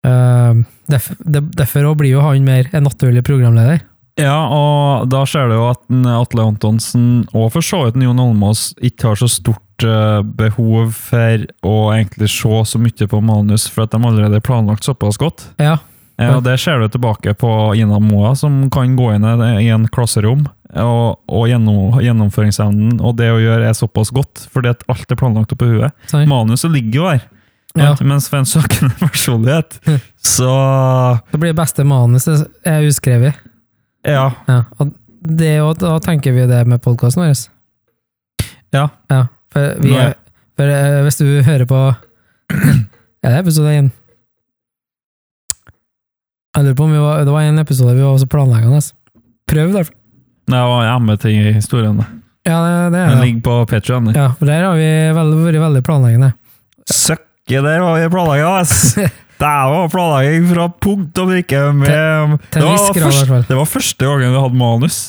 uh, 0.06 0.54
derf, 0.90 1.10
derfor 1.26 1.96
blir 1.98 2.14
jo 2.14 2.22
han 2.26 2.46
mer 2.46 2.70
en 2.74 2.84
naturlig 2.86 3.24
programleder. 3.26 3.82
Ja, 4.20 4.36
og 4.54 5.08
da 5.10 5.24
ser 5.26 5.48
du 5.50 5.56
jo 5.58 5.70
at 5.72 5.82
Atle 5.90 6.44
Antonsen, 6.52 7.24
og 7.34 7.48
for 7.56 7.66
så 7.66 7.80
vidt 7.88 7.98
Jon 8.04 8.20
Almaas, 8.22 8.68
ikke 8.78 9.10
har 9.10 9.18
så 9.18 9.30
stort 9.32 9.86
eh, 9.88 10.20
behov 10.38 10.92
for 10.94 11.46
å 11.66 11.74
egentlig 11.96 12.30
se 12.30 12.60
så 12.70 12.82
mye 12.82 13.08
på 13.10 13.22
manus, 13.26 13.66
for 13.74 13.88
at 13.88 13.96
de 13.96 14.02
allerede 14.06 14.38
er 14.38 14.46
planlagt 14.46 14.86
såpass 14.86 15.18
godt. 15.18 15.48
Ja, 15.58 15.80
ja. 16.22 16.36
og 16.36 16.44
Det 16.46 16.60
ser 16.62 16.84
du 16.84 16.92
tilbake 16.94 17.34
på 17.42 17.50
Ina 17.80 17.98
Moa, 18.04 18.36
som 18.38 18.68
kan 18.74 18.94
gå 19.00 19.16
inn 19.16 19.26
i 19.26 19.72
en 19.74 19.88
klasserom, 19.90 20.46
og, 20.74 21.18
og 21.30 21.48
gjennom, 21.50 21.98
gjennomføringsevnen 22.02 22.98
og 23.06 23.16
det 23.18 23.28
å 23.34 23.42
gjøre 23.42 23.68
er 23.70 23.78
såpass 23.78 24.10
godt, 24.14 24.44
fordi 24.54 24.72
at 24.74 24.86
alt 24.94 25.10
er 25.14 25.18
planlagt 25.20 25.54
oppi 25.58 25.72
huet. 25.72 25.94
Sorry. 26.10 26.28
Manuset 26.30 26.70
ligger 26.74 27.00
jo 27.02 27.08
der, 27.10 27.26
Ja. 27.82 27.96
mens 28.06 28.30
for 28.30 28.38
en 28.38 28.46
søkende 28.46 28.94
personlighet, 29.08 29.80
så 30.22 30.54
Det 31.34 31.42
blir 31.42 31.58
beste 31.58 31.82
manuset 31.90 32.46
er 32.70 32.86
uskrevet. 32.86 33.42
Ja. 34.06 34.26
Ja, 34.48 34.60
og 34.80 34.94
det, 35.24 35.54
og 35.64 35.78
da 35.80 35.96
tenker 36.04 36.34
vi 36.36 36.46
det 36.50 36.62
med 36.68 36.82
podkasten 36.84 37.24
vår. 37.24 37.44
Ja. 38.74 38.88
ja 39.10 39.22
for, 39.54 39.76
vi 39.84 39.94
er- 39.96 40.16
for 40.58 40.70
eh, 40.70 41.02
hvis 41.06 41.18
du 41.22 41.26
hører 41.46 41.66
på 41.70 41.80
Er 43.24 43.30
det 43.30 43.40
episode 43.46 43.72
én? 43.72 43.92
Jeg 46.54 46.66
lurer 46.68 46.76
på 46.78 46.84
om 46.86 46.92
vi 46.94 47.00
var, 47.02 47.24
det 47.26 47.32
var 47.34 47.42
en 47.48 47.60
episode 47.64 47.96
vi 47.96 48.04
var 48.04 48.14
også 48.18 48.28
planleggende. 48.30 48.82
Prøv, 49.50 49.72
derfor. 49.74 49.94
Det 50.52 50.60
var 50.60 50.84
hjemme-ting 50.86 51.40
i 51.48 51.54
historien. 51.56 51.98
det. 51.98 52.06
Ja, 52.46 52.58
det, 52.60 52.92
det 52.94 53.00
er 53.00 53.10
Den 53.16 53.22
ligger 53.24 53.42
på 53.48 53.56
Patreon. 53.72 54.12
Ja, 54.14 54.28
for 54.38 54.46
der 54.52 54.66
har 54.68 54.76
vi 54.78 54.90
vært 55.16 55.62
veldig 55.64 55.84
planleggende. 55.88 56.34
Søkke, 56.92 57.62
der 57.64 57.80
var 57.82 57.98
vi 58.02 58.10
planleggende, 58.12 58.60
ass! 58.60 58.98
Det 59.44 59.52
var 59.74 59.90
planlegging 59.92 60.46
fra 60.54 60.70
punkt 60.86 61.20
og 61.20 61.28
prikke. 61.34 61.62
Med, 61.76 61.90
det, 61.90 62.62
var 62.64 62.78
grad, 62.80 62.96
i 62.96 63.02
hvert 63.02 63.12
først, 63.12 63.28
fall. 63.28 63.46
det 63.50 63.58
var 63.60 63.68
første 63.68 64.08
gangen 64.08 64.32
vi 64.32 64.42
hadde 64.46 64.60
manus. 64.62 65.00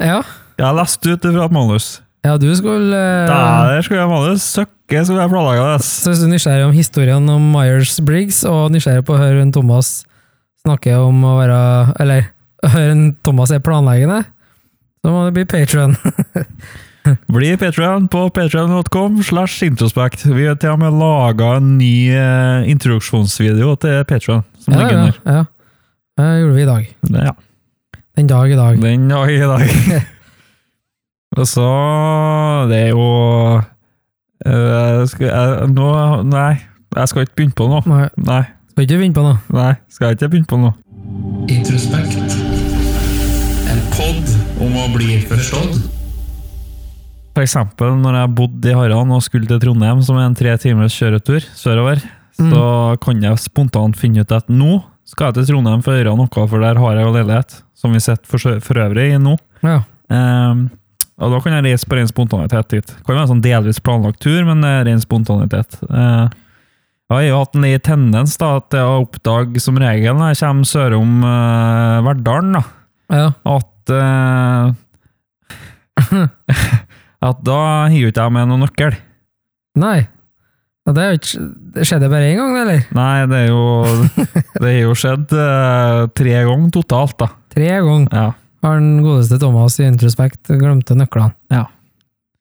Ja, 0.00 0.20
Jeg 0.60 0.76
leste 0.76 1.14
ut 1.14 1.24
fra 1.24 1.44
et 1.48 1.54
manus. 1.56 1.86
ja 2.24 2.34
du 2.36 2.50
skulle 2.56 2.96
eh, 2.96 3.30
Der 3.30 3.80
skulle 3.86 4.02
jeg 4.02 4.10
manus. 4.10 4.44
Søkke, 4.44 5.04
skulle 5.04 5.22
jeg 5.22 5.32
planlegge 5.32 5.64
det. 5.72 5.80
Så 5.86 6.10
hvis 6.12 6.20
du 6.20 6.26
er 6.28 6.34
nysgjerrig 6.34 6.66
om 6.68 6.76
historien 6.76 7.32
om 7.32 7.48
Myers-Briggs, 7.54 8.42
og 8.48 8.70
nysgjerrig 8.74 9.06
på 9.08 9.16
å 9.16 9.22
høre 9.22 9.40
en 9.46 9.52
Thomas 9.56 10.02
snakke 10.60 10.92
om 11.00 11.24
å 11.24 11.38
være 11.38 11.60
Eller 12.04 12.28
høre 12.74 12.92
en 12.92 13.06
Thomas 13.24 13.50
er 13.56 13.64
planleggende, 13.64 14.20
så 15.00 15.14
må 15.14 15.24
det 15.24 15.34
bli 15.38 15.48
Patron. 15.48 15.96
Bli 17.34 17.56
Patreon 17.56 18.08
på 18.12 18.26
patreon.com 18.34 19.22
slash 19.22 19.62
introspect. 19.66 20.26
Vi 20.26 20.44
har 20.46 20.54
til 20.60 20.70
og 20.74 20.78
med 20.82 20.92
laga 21.00 21.56
en 21.58 21.76
ny 21.78 22.10
eh, 22.12 22.68
introduksjonsvideo 22.70 23.74
til 23.80 24.04
Patreon. 24.08 24.42
Som 24.60 24.74
Ja, 24.76 24.88
ja, 24.90 25.12
ja. 25.24 25.44
Det 26.20 26.26
gjorde 26.42 26.54
vi 26.54 26.62
i 26.62 26.68
dag. 26.68 26.88
Ja, 27.24 27.30
Den 28.16 28.26
dag 28.26 28.50
i 28.52 28.56
dag. 28.58 28.80
den 28.82 29.08
dag 29.08 29.30
i 29.32 29.38
dag. 29.38 29.62
Og 31.38 31.46
så 31.46 31.66
Det 32.68 32.76
er 32.76 32.88
jo 32.88 33.04
øh, 34.46 35.06
skal 35.08 35.26
jeg, 35.26 35.68
nå, 35.70 36.22
Nei, 36.22 36.56
jeg 36.96 37.08
skal 37.08 37.22
ikke 37.22 37.36
begynne 37.36 37.56
på 37.56 37.68
noe. 37.70 37.82
Nei, 37.86 38.08
Nei, 38.26 38.42
skal 38.74 38.82
ikke 38.84 38.98
begynne 38.98 39.14
på 39.14 39.22
noe. 39.22 39.38
nei, 39.54 39.72
skal 39.88 40.06
jeg 40.10 40.18
ikke 40.18 40.28
begynne 40.34 40.50
på 40.50 40.58
noe. 40.60 40.74
Introspekt. 41.48 42.36
En 43.70 43.80
pod 43.94 44.36
om 44.66 44.76
å 44.76 44.88
bli 44.96 45.20
forstått. 45.30 45.99
For 47.34 47.44
eksempel 47.44 47.94
når 48.00 48.16
jeg 48.20 48.34
bodde 48.40 48.70
i 48.72 48.76
Harran 48.76 49.12
og 49.14 49.22
skulle 49.24 49.46
til 49.50 49.60
Trondheim, 49.62 50.00
som 50.02 50.18
er 50.18 50.26
en 50.28 50.38
tre 50.38 50.56
timers 50.62 50.96
kjøretur 50.98 51.44
sørover, 51.58 52.02
Mm. 52.40 52.50
så 52.54 52.96
kan 53.02 53.20
jeg 53.20 53.36
spontant 53.42 53.96
finne 54.00 54.22
ut 54.24 54.32
at 54.32 54.46
nå 54.48 54.78
skal 55.04 55.26
jeg 55.28 55.34
til 55.40 55.46
Trondheim 55.50 55.82
for 55.84 55.92
å 55.92 55.98
gjøre 55.98 56.16
noe, 56.16 56.28
for 56.48 56.62
der 56.62 56.78
har 56.80 56.94
jeg 56.96 57.04
jo 57.04 57.12
leilighet, 57.12 57.56
som 57.76 57.92
vi 57.92 58.00
sitter 58.00 58.24
for, 58.30 58.60
for 58.64 58.80
øvrig 58.80 59.10
i 59.12 59.18
nå. 59.20 59.34
Ja. 59.66 59.82
Um, 60.08 60.70
og 61.20 61.34
da 61.34 61.40
kan 61.44 61.52
jeg 61.58 61.66
reise 61.66 61.84
på 61.90 61.98
ren 61.98 62.08
spontanitet 62.08 62.70
dit. 62.72 62.86
Det 62.86 63.04
kan 63.04 63.12
være 63.18 63.26
en 63.26 63.32
sånn 63.34 63.44
delvis 63.44 63.82
planlagt 63.84 64.22
tur, 64.24 64.40
men 64.48 64.64
ren 64.64 65.02
spontanitet. 65.02 65.76
Uh, 65.90 66.30
jeg 67.10 67.16
har 67.18 67.24
jo 67.26 67.40
hatt 67.42 67.58
en 67.58 67.66
litt 67.66 67.84
tendens 67.84 68.38
da, 68.40 68.54
til 68.72 68.86
å 68.86 69.00
oppdage 69.02 69.60
som 69.60 69.76
regel 69.82 70.14
når 70.16 70.32
jeg 70.32 70.40
kommer 70.44 70.70
sørom 70.70 71.18
uh, 71.26 71.98
Verdalen, 72.06 72.56
da, 72.56 72.62
ja. 73.10 73.28
at 73.58 73.92
eh, 73.98 74.64
At 77.20 77.40
da 77.44 77.60
hiver 77.92 78.10
ikke 78.14 78.24
jeg 78.24 78.32
med 78.36 78.48
noen 78.48 78.62
nøkkel. 78.64 78.94
Nei. 79.80 79.98
Og 80.88 80.94
det 80.96 81.04
ikke 81.18 81.40
det 81.76 81.84
Skjedde 81.86 82.08
bare 82.10 82.30
én 82.32 82.38
gang, 82.40 82.54
eller? 82.62 82.80
Nei, 82.96 83.26
det 83.30 83.40
er 83.44 83.50
jo 83.50 83.64
Det 84.60 84.64
har 84.64 84.78
jo 84.80 84.94
skjedd 84.98 85.34
uh, 85.36 86.06
tre 86.16 86.32
ganger 86.48 86.70
totalt, 86.74 87.14
da. 87.20 87.28
Tre 87.52 87.68
ganger 87.84 88.08
Ja. 88.16 88.24
har 88.64 88.80
den 88.80 89.02
godeste 89.04 89.38
Thomas 89.42 89.76
i 89.80 89.84
Introspect 89.86 90.50
glemte 90.58 90.96
nøklene. 90.98 91.34
Ja. 91.52 91.66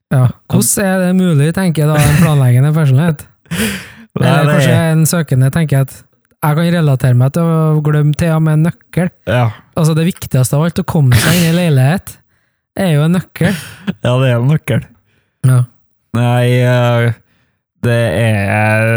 Ja. 0.09 0.23
Hvordan 0.49 0.85
er 0.87 1.03
det 1.03 1.11
mulig, 1.19 1.51
tenker 1.53 1.83
jeg 1.85 1.91
da 1.91 1.99
en 2.01 2.21
planleggende 2.23 2.71
personlighet? 2.73 3.27
Eller 4.19 4.49
kanskje 4.55 4.77
en 4.95 5.03
søkende 5.07 5.51
tenker 5.53 5.83
at 5.85 5.93
jeg 6.39 6.55
kan 6.55 6.69
relatere 6.73 7.17
meg 7.19 7.33
til 7.35 7.43
å 7.45 7.81
glemme 7.83 8.15
til 8.17 8.31
og 8.33 8.41
med 8.47 8.57
en 8.57 8.65
nøkkel. 8.71 9.11
ja. 9.27 9.49
Altså 9.79 9.93
Det 9.95 10.07
viktigste 10.09 10.55
av 10.57 10.65
alt, 10.65 10.79
å 10.81 10.87
komme 10.87 11.15
seg 11.19 11.37
inn 11.37 11.45
i 11.51 11.55
leilighet, 11.55 12.15
er 12.85 12.93
jo 12.95 13.03
en 13.05 13.15
nøkkel. 13.17 13.55
ja, 14.05 14.13
det 14.21 14.29
er 14.29 14.35
en 14.37 14.49
nøkkel. 14.51 14.85
Ja. 15.47 15.59
Nei, 16.17 16.45
eh, 16.65 17.11
det 17.85 17.97
er 18.19 18.89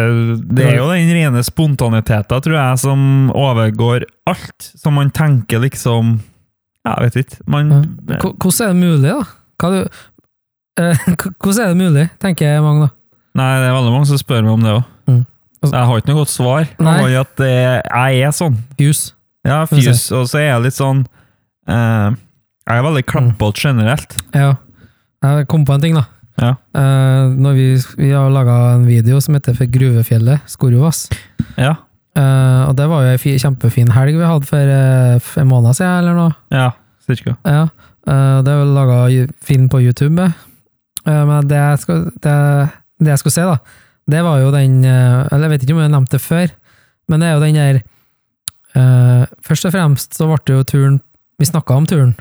Det 0.49 0.65
er 0.67 0.77
jo 0.81 0.89
den 0.91 1.11
rene 1.15 1.43
spontaniteten, 1.47 2.43
tror 2.43 2.57
jeg, 2.57 2.79
som 2.83 3.31
overgår 3.37 4.07
alt. 4.27 4.71
Som 4.81 4.97
man 4.99 5.13
tenker 5.15 5.63
liksom 5.63 6.17
Jeg 6.87 7.05
vet 7.07 7.21
ikke. 7.23 7.43
Man 7.47 7.71
Ja. 8.09 8.19
Hvordan 8.19 8.65
er 8.65 8.73
det 8.73 8.81
mulig, 8.81 9.13
da? 9.13 9.23
Du, 9.63 9.79
eh, 10.83 11.05
hvordan 11.43 11.63
er 11.63 11.69
det 11.69 11.79
mulig, 11.79 12.09
tenker 12.19 12.59
mange, 12.65 12.89
da. 12.89 12.91
Nei, 13.39 13.51
det 13.63 13.69
er 13.71 13.77
veldig 13.79 13.93
mange 13.95 14.11
som 14.11 14.19
spør 14.21 14.43
meg 14.43 14.53
om 14.57 14.65
det 14.67 14.73
òg. 14.75 14.83
Mm. 15.09 15.21
Altså- 15.63 15.77
Jeg 15.77 15.87
har 15.87 16.01
ikke 16.01 16.11
noe 16.11 16.19
godt 16.19 16.33
svar. 16.33 16.67
Jeg, 16.67 17.17
at 17.23 17.37
det, 17.39 17.53
jeg 17.87 18.27
er 18.27 18.35
sånn. 18.35 18.57
Fuse. 18.81 19.13
Ja, 19.47 19.65
fuse. 19.67 19.95
Og 20.19 20.27
så 20.31 20.39
er 20.41 20.49
jeg 20.51 20.63
litt 20.67 20.75
sånn 20.77 21.05
eh, 21.69 22.11
Jeg 22.63 22.79
er 22.79 22.85
veldig 22.87 23.03
klappete 23.11 23.65
generelt. 23.67 24.15
Ja. 24.37 24.55
Jeg 25.23 25.47
kom 25.51 25.65
på 25.67 25.75
en 25.75 25.83
ting, 25.83 25.97
da. 25.99 26.05
Ja. 26.41 26.53
Uh, 26.75 27.53
vi, 27.55 27.67
vi 27.99 28.11
har 28.15 28.31
laga 28.33 28.55
en 28.77 28.87
video 28.89 29.21
som 29.21 29.37
heter 29.37 29.57
For 29.59 29.71
gruvefjellet, 29.71 30.47
Skorovas. 30.51 31.05
Ja. 31.59 31.77
Uh, 32.17 32.69
og 32.69 32.77
det 32.79 32.87
var 32.91 33.05
jo 33.05 33.13
ei 33.17 33.41
kjempefin 33.41 33.93
helg 33.95 34.19
vi 34.19 34.29
hadde 34.29 34.49
for 34.49 34.73
uh, 34.73 35.33
en 35.43 35.51
måned 35.51 35.77
siden, 35.77 35.99
eller 36.03 36.19
noe. 36.19 36.37
Ja, 36.55 36.71
cirka. 37.07 37.37
Ja. 37.45 37.67
Det 38.03 38.51
er 38.51 38.67
laga 38.67 39.05
film 39.47 39.69
på 39.71 39.79
YouTube. 39.79 40.25
Men 41.07 41.47
det 41.47 41.59
jeg, 41.59 41.79
skal, 41.85 42.01
det, 42.25 42.33
det 42.99 43.13
jeg 43.13 43.21
skulle 43.21 43.35
se, 43.37 43.45
da, 43.47 43.85
det 44.11 44.25
var 44.27 44.41
jo 44.43 44.49
den 44.55 44.81
Eller 44.83 45.45
jeg 45.45 45.53
vet 45.53 45.63
ikke 45.63 45.77
om 45.77 45.83
jeg 45.85 45.93
nevnte 45.93 46.17
det 46.17 46.23
før, 46.25 46.51
men 47.11 47.23
det 47.23 47.29
er 47.29 47.37
jo 47.37 47.45
den 47.45 47.61
der 47.61 47.79
Først 49.47 49.71
og 49.71 49.75
fremst 49.77 50.19
så 50.19 50.27
ble 50.27 50.57
jo 50.57 50.67
turen 50.67 50.99
Vi 51.39 51.47
snakka 51.47 51.79
om 51.79 51.87
turen 51.87 52.17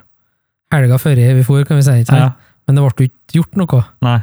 helga 0.72 0.98
før 1.02 1.20
vi 1.20 1.44
for, 1.48 1.64
kan 1.68 1.78
vi 1.80 1.86
si. 1.86 1.98
ikke 2.02 2.14
sant? 2.14 2.20
Ja. 2.20 2.58
Men 2.68 2.78
det 2.78 2.84
ble 2.86 3.06
jo 3.06 3.10
ikke 3.12 3.38
gjort 3.40 3.58
noe. 3.62 3.84
Nei. 4.06 4.18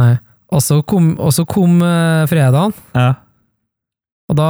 Nei. 0.00 0.12
Og 0.54 0.62
så 0.62 0.80
kom, 0.86 1.12
og 1.18 1.32
så 1.34 1.44
kom 1.48 1.80
eh, 1.82 2.24
fredagen, 2.30 2.74
Ja. 2.94 3.14
og 4.30 4.36
da 4.38 4.48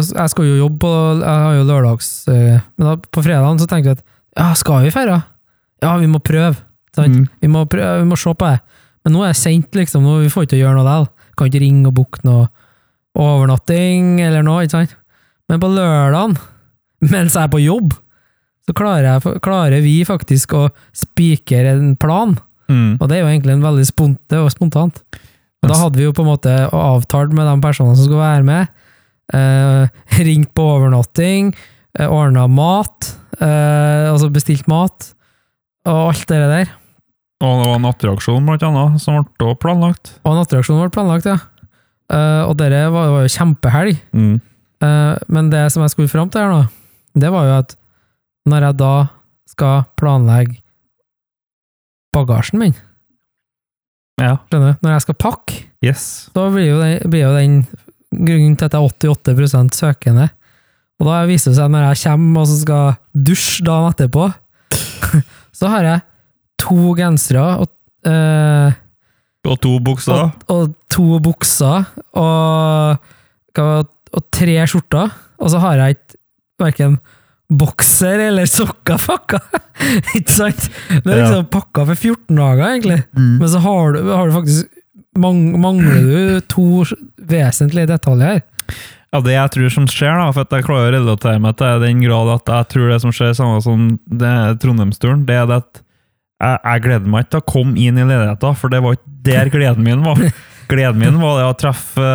Jeg 0.00 0.30
skal 0.32 0.46
jo 0.48 0.54
jobbe 0.58 0.78
på 0.82 0.92
Jeg 1.20 1.42
har 1.44 1.54
jo 1.54 1.64
lørdags 1.68 2.08
eh, 2.32 2.60
Men 2.78 2.86
da, 2.88 2.94
på 2.96 3.22
fredagen 3.22 3.60
så 3.60 3.66
tenkte 3.70 3.92
jeg 3.92 3.98
at 4.00 4.04
ja, 4.38 4.46
skal 4.56 4.82
vi 4.86 4.90
feire? 4.94 5.18
Ja, 5.82 5.96
vi 6.00 6.06
må 6.08 6.18
prøve. 6.24 6.56
Sant? 6.96 7.12
Mm. 7.12 7.26
Vi, 7.42 7.48
må 7.52 7.66
prøve, 7.68 7.98
vi 8.00 8.06
må 8.08 8.16
se 8.16 8.32
på 8.32 8.46
det. 8.48 8.60
Men 9.04 9.12
nå 9.12 9.24
er 9.26 9.34
det 9.34 9.40
sent, 9.42 9.74
liksom. 9.76 10.06
Nå, 10.06 10.14
vi 10.22 10.30
får 10.32 10.46
ikke 10.46 10.60
gjøre 10.62 10.78
noe 10.78 10.86
der. 10.86 11.08
Kan 11.36 11.50
ikke 11.50 11.60
ringe 11.60 11.90
og 11.90 11.94
booke 11.98 12.22
noe 12.24 12.46
overnatting 13.18 14.20
eller 14.24 14.44
noe, 14.46 14.62
ikke 14.64 14.78
sant? 14.78 14.94
Men 15.50 15.60
på 15.60 15.68
lørdagen, 15.74 16.38
mens 17.12 17.36
jeg 17.36 17.44
er 17.44 17.52
på 17.52 17.60
jobb, 17.60 17.92
så 18.62 18.74
klarer, 18.78 19.08
jeg, 19.08 19.40
klarer 19.42 19.82
vi 19.82 19.96
faktisk 20.06 20.54
å 20.54 20.66
spikre 20.96 21.74
en 21.74 21.94
plan. 22.00 22.36
Mm. 22.70 23.00
Og 23.00 23.08
det 23.08 23.16
er 23.16 23.24
jo 23.24 23.30
egentlig 23.32 23.56
en 23.56 23.64
veldig 23.66 23.86
spont, 23.88 24.20
det 24.30 24.42
spontant. 24.54 25.02
Og 25.62 25.70
da 25.70 25.78
hadde 25.78 25.98
vi 25.98 26.06
jo 26.06 26.14
på 26.14 26.24
en 26.24 26.32
måte 26.32 26.52
avtalt 26.74 27.34
med 27.34 27.46
de 27.46 27.56
personene 27.62 27.98
som 27.98 28.06
skulle 28.06 28.22
være 28.22 28.46
med. 28.46 28.70
Eh, 29.32 30.22
ringt 30.28 30.52
på 30.56 30.66
overnatting, 30.76 31.52
eh, 31.98 32.10
ordna 32.10 32.48
mat, 32.50 33.12
eh, 33.38 34.10
altså 34.10 34.30
bestilt 34.34 34.66
mat, 34.70 35.12
og 35.86 36.12
alt 36.12 36.26
det 36.30 36.40
der. 36.42 36.72
Og 37.42 37.58
det 37.58 37.68
var 37.68 37.78
en 37.78 37.90
attraksjon, 37.90 38.46
blant 38.46 38.62
annet, 38.66 39.02
som 39.02 39.24
ble 39.38 39.54
planlagt. 39.58 40.16
Og 40.22 40.38
nattreaksjonen 40.38 40.84
ble 40.84 40.94
planlagt, 40.94 41.26
ja. 41.26 41.38
Eh, 42.12 42.42
og 42.46 42.56
det 42.60 42.70
var, 42.70 43.10
var 43.14 43.24
jo 43.24 43.34
kjempehelg. 43.34 43.98
Mm. 44.14 44.34
Eh, 44.82 45.14
men 45.32 45.50
det 45.50 45.64
som 45.74 45.82
jeg 45.82 45.94
skulle 45.94 46.12
fram 46.12 46.30
til 46.30 46.44
her 46.44 46.52
nå, 46.52 46.62
det 47.18 47.30
var 47.32 47.48
jo 47.48 47.56
at 47.62 47.74
når 48.48 48.66
jeg 48.68 48.76
da 48.80 48.92
skal 49.52 49.84
planlegge 50.00 50.58
bagasjen 52.14 52.58
min, 52.60 52.74
Ja. 54.20 54.36
skjønner 54.50 54.74
du, 54.74 54.78
når 54.86 54.92
jeg 54.96 55.02
skal 55.06 55.14
pakke, 55.14 55.64
Yes. 55.82 56.30
da 56.34 56.48
blir 56.50 56.66
jo 56.68 56.78
den, 56.80 57.10
blir 57.10 57.22
jo 57.24 57.32
den 57.36 57.66
grunnen 58.12 58.56
til 58.58 58.66
at 58.68 58.72
jeg 58.72 58.80
er 58.80 58.88
88% 58.92 59.74
søkende. 59.74 60.28
Og 61.00 61.06
da 61.08 61.24
viser 61.26 61.50
det 61.50 61.56
seg 61.58 61.70
når 61.72 61.88
jeg 61.88 62.02
kommer 62.04 62.40
og 62.44 62.46
så 62.46 62.58
skal 62.60 62.96
dusje 63.16 63.64
dagen 63.66 63.90
etterpå, 63.90 64.26
så 65.58 65.68
har 65.72 65.82
jeg 65.88 66.02
to 66.62 66.92
gensere 66.94 67.42
og, 67.64 67.68
øh, 68.06 68.72
Og 69.48 69.58
to 69.60 69.78
bukser. 69.80 70.12
og, 70.12 70.30
og 70.48 70.74
to 70.92 71.18
bukser 71.18 71.86
og, 72.14 72.98
og 73.58 74.22
tre 74.30 74.66
skjorter, 74.68 75.10
og 75.40 75.50
så 75.50 75.58
har 75.58 75.74
jeg 75.80 75.96
ikke 75.96 76.20
hverken 76.62 77.00
bokser 77.58 78.18
eller 78.28 78.46
sokker 78.48 79.00
pakka. 79.02 79.40
ikke 80.18 80.32
sant? 80.32 80.68
Det 80.88 81.06
er 81.12 81.18
Ja. 81.18 81.26
liksom 81.26 81.48
pakka 81.52 81.84
for 81.90 81.94
14 81.98 82.36
dager, 82.38 82.64
egentlig. 82.70 83.00
Mm. 83.16 83.36
Men 83.42 83.48
så 83.52 83.60
har 83.64 83.92
du, 83.96 84.00
har 84.10 84.30
du 84.30 84.36
faktisk 84.38 84.80
mang, 85.20 85.42
mangler 85.60 86.02
du 86.08 86.40
to 86.48 86.66
vesentlige 87.28 87.90
detaljer. 87.90 88.38
her? 88.40 88.42
Ja, 89.12 89.20
Det 89.20 89.34
jeg 89.34 89.50
tror 89.52 89.72
som 89.74 89.86
skjer, 89.92 90.14
da, 90.16 90.30
for 90.32 90.46
at 90.46 90.54
jeg 90.56 90.64
klarer 90.64 90.88
å 90.88 90.94
relatere 90.96 91.40
meg 91.44 91.56
til 91.60 91.82
den 91.84 92.00
grad 92.00 92.30
at 92.38 92.48
jeg 92.54 92.68
tror 92.72 92.88
det 92.94 93.00
som 93.02 93.12
skjer, 93.12 93.34
samme 93.36 93.58
som 93.64 93.90
det 94.08 94.32
Trondheimsturen, 94.62 95.26
det 95.28 95.36
er 95.36 95.52
at 95.58 95.82
jeg, 96.42 96.58
jeg 96.64 96.82
gleder 96.86 97.06
meg 97.12 97.26
ikke 97.26 97.34
til 97.36 97.42
å 97.42 97.50
komme 97.52 97.76
inn 97.78 98.00
i 98.00 98.06
ledigheten, 98.08 98.56
for 98.58 98.72
det 98.72 98.80
var 98.82 98.96
ikke 98.96 99.12
der 99.28 99.50
gleden 99.52 99.84
min 99.84 100.00
var. 100.02 100.16
Gleden 100.72 100.98
min 101.02 101.18
var 101.20 101.38
det 101.40 101.46
å 101.50 101.56
treffe, 101.60 102.06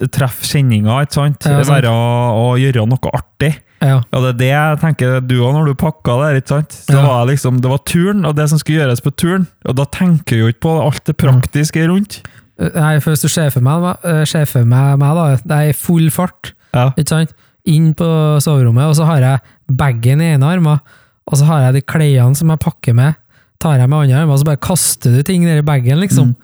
eh, 0.00 0.06
treffe 0.08 0.48
kjenninger, 0.48 1.04
ikke 1.04 1.18
sant? 1.18 1.44
Ja, 1.44 1.60
sant. 1.62 1.74
Være 1.74 1.92
å 1.92 2.54
gjøre 2.60 2.86
noe 2.88 3.12
artig. 3.12 3.54
Ja. 3.80 3.98
Og 4.12 4.24
det 4.24 4.30
er 4.34 4.38
det 4.40 4.50
jeg 4.50 4.80
tenker 4.82 5.20
du 5.24 5.34
òg, 5.40 5.54
når 5.56 5.70
du 5.70 5.74
pakka 5.80 6.16
der. 6.20 6.40
ikke 6.40 6.48
sant? 6.54 6.70
Så 6.88 6.96
Ja. 6.96 7.06
var 7.06 7.26
liksom, 7.26 7.60
det 7.60 7.70
var 7.70 7.78
turen, 7.84 8.24
og 8.26 8.36
det 8.36 8.48
som 8.48 8.58
skulle 8.58 8.80
gjøres 8.80 9.00
på 9.04 9.12
turen. 9.16 9.46
Og 9.64 9.76
da 9.76 9.84
tenker 9.84 10.36
du 10.36 10.40
jo 10.44 10.48
ikke 10.52 10.60
på 10.68 10.74
alt 10.84 11.04
det 11.04 11.16
praktiske 11.16 11.86
rundt. 11.88 12.20
Nei, 12.60 12.98
for 13.00 13.12
hvis 13.12 13.22
du 13.22 13.28
ser 13.28 13.48
for 13.50 13.60
meg, 13.60 13.96
eh, 14.04 14.64
meg, 14.64 14.98
meg 14.98 15.14
da, 15.16 15.36
det 15.36 15.50
er 15.56 15.68
i 15.70 15.72
full 15.72 16.10
fart, 16.10 16.52
Ja. 16.74 16.90
ikke 16.90 17.08
sant? 17.08 17.32
Inn 17.66 17.94
på 17.94 18.04
soverommet, 18.40 18.84
og 18.88 18.94
så 18.96 19.06
har 19.06 19.20
jeg 19.20 19.40
bagen 19.74 20.20
i 20.20 20.34
ene 20.34 20.44
armen, 20.44 20.80
og 21.26 21.34
så 21.38 21.44
har 21.46 21.60
jeg 21.72 21.74
de 21.74 21.80
klærne 21.82 22.36
som 22.36 22.48
jeg 22.48 22.58
pakker 22.58 22.94
med, 22.94 23.14
tar 23.58 23.78
jeg 23.78 23.88
med 23.88 24.02
andre 24.10 24.20
armen, 24.20 24.32
og 24.32 24.38
så 24.40 24.44
bare 24.44 24.56
kaster 24.58 25.16
du 25.16 25.22
ting 25.22 25.42
ned 25.44 25.58
i 25.58 25.62
bagen, 25.62 25.98
liksom. 26.00 26.36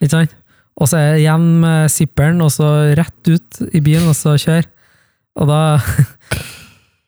Ikke 0.00 0.10
sant? 0.10 0.34
Og 0.74 0.90
så 0.90 0.98
er 0.98 1.08
jeg 1.12 1.24
igjen 1.24 1.48
med 1.62 1.92
zipperen, 1.94 2.42
og 2.42 2.50
så 2.50 2.68
rett 2.98 3.30
ut 3.30 3.60
i 3.70 3.82
bilen, 3.84 4.08
og 4.10 4.16
så 4.18 4.34
kjøre. 4.40 4.66
Og 5.38 5.50
da 5.50 5.60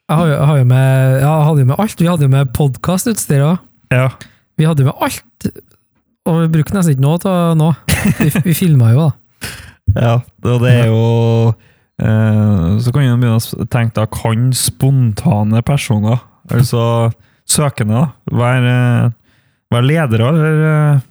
Jeg 0.07 0.15
har 0.21 0.27
jo, 0.29 0.35
jeg 0.37 0.47
har 0.47 0.59
jo 0.61 0.67
med, 0.71 1.15
ja, 1.19 1.31
hadde 1.43 1.63
jo 1.65 1.67
med 1.67 1.81
alt. 1.83 1.99
Vi 1.99 2.07
hadde 2.07 2.23
jo 2.23 2.31
med 2.31 2.51
podkastutstyr 2.55 3.41
òg. 3.43 3.63
Ja. 3.91 4.05
Vi 4.55 4.69
hadde 4.69 4.85
jo 4.85 4.93
med 4.93 5.01
alt. 5.03 5.49
Og 6.31 6.37
vi 6.45 6.51
brukte 6.55 6.77
nesten 6.77 6.95
ikke 6.95 7.03
noe 7.03 7.19
til 7.23 7.57
nå. 7.59 7.71
Vi, 8.21 8.29
vi 8.45 8.55
filma 8.55 8.93
jo, 8.95 9.09
da. 9.09 9.15
Ja, 9.97 10.15
og 10.21 10.63
det 10.65 10.71
er 10.75 10.89
jo 10.91 11.03
eh, 12.03 12.65
Så 12.83 12.91
kan 12.93 13.07
man 13.07 13.21
begynne 13.23 13.39
å 13.39 13.67
tenke 13.71 13.95
da, 13.97 14.07
kan 14.11 14.51
spontane 14.55 15.63
personer, 15.65 16.19
altså 16.53 16.83
søkende, 17.49 18.03
da, 18.03 18.35
være, 18.37 18.73
eh, 19.07 19.45
være 19.73 19.89
ledere 19.89 20.31
eller 20.33 20.65
eh, 20.71 21.05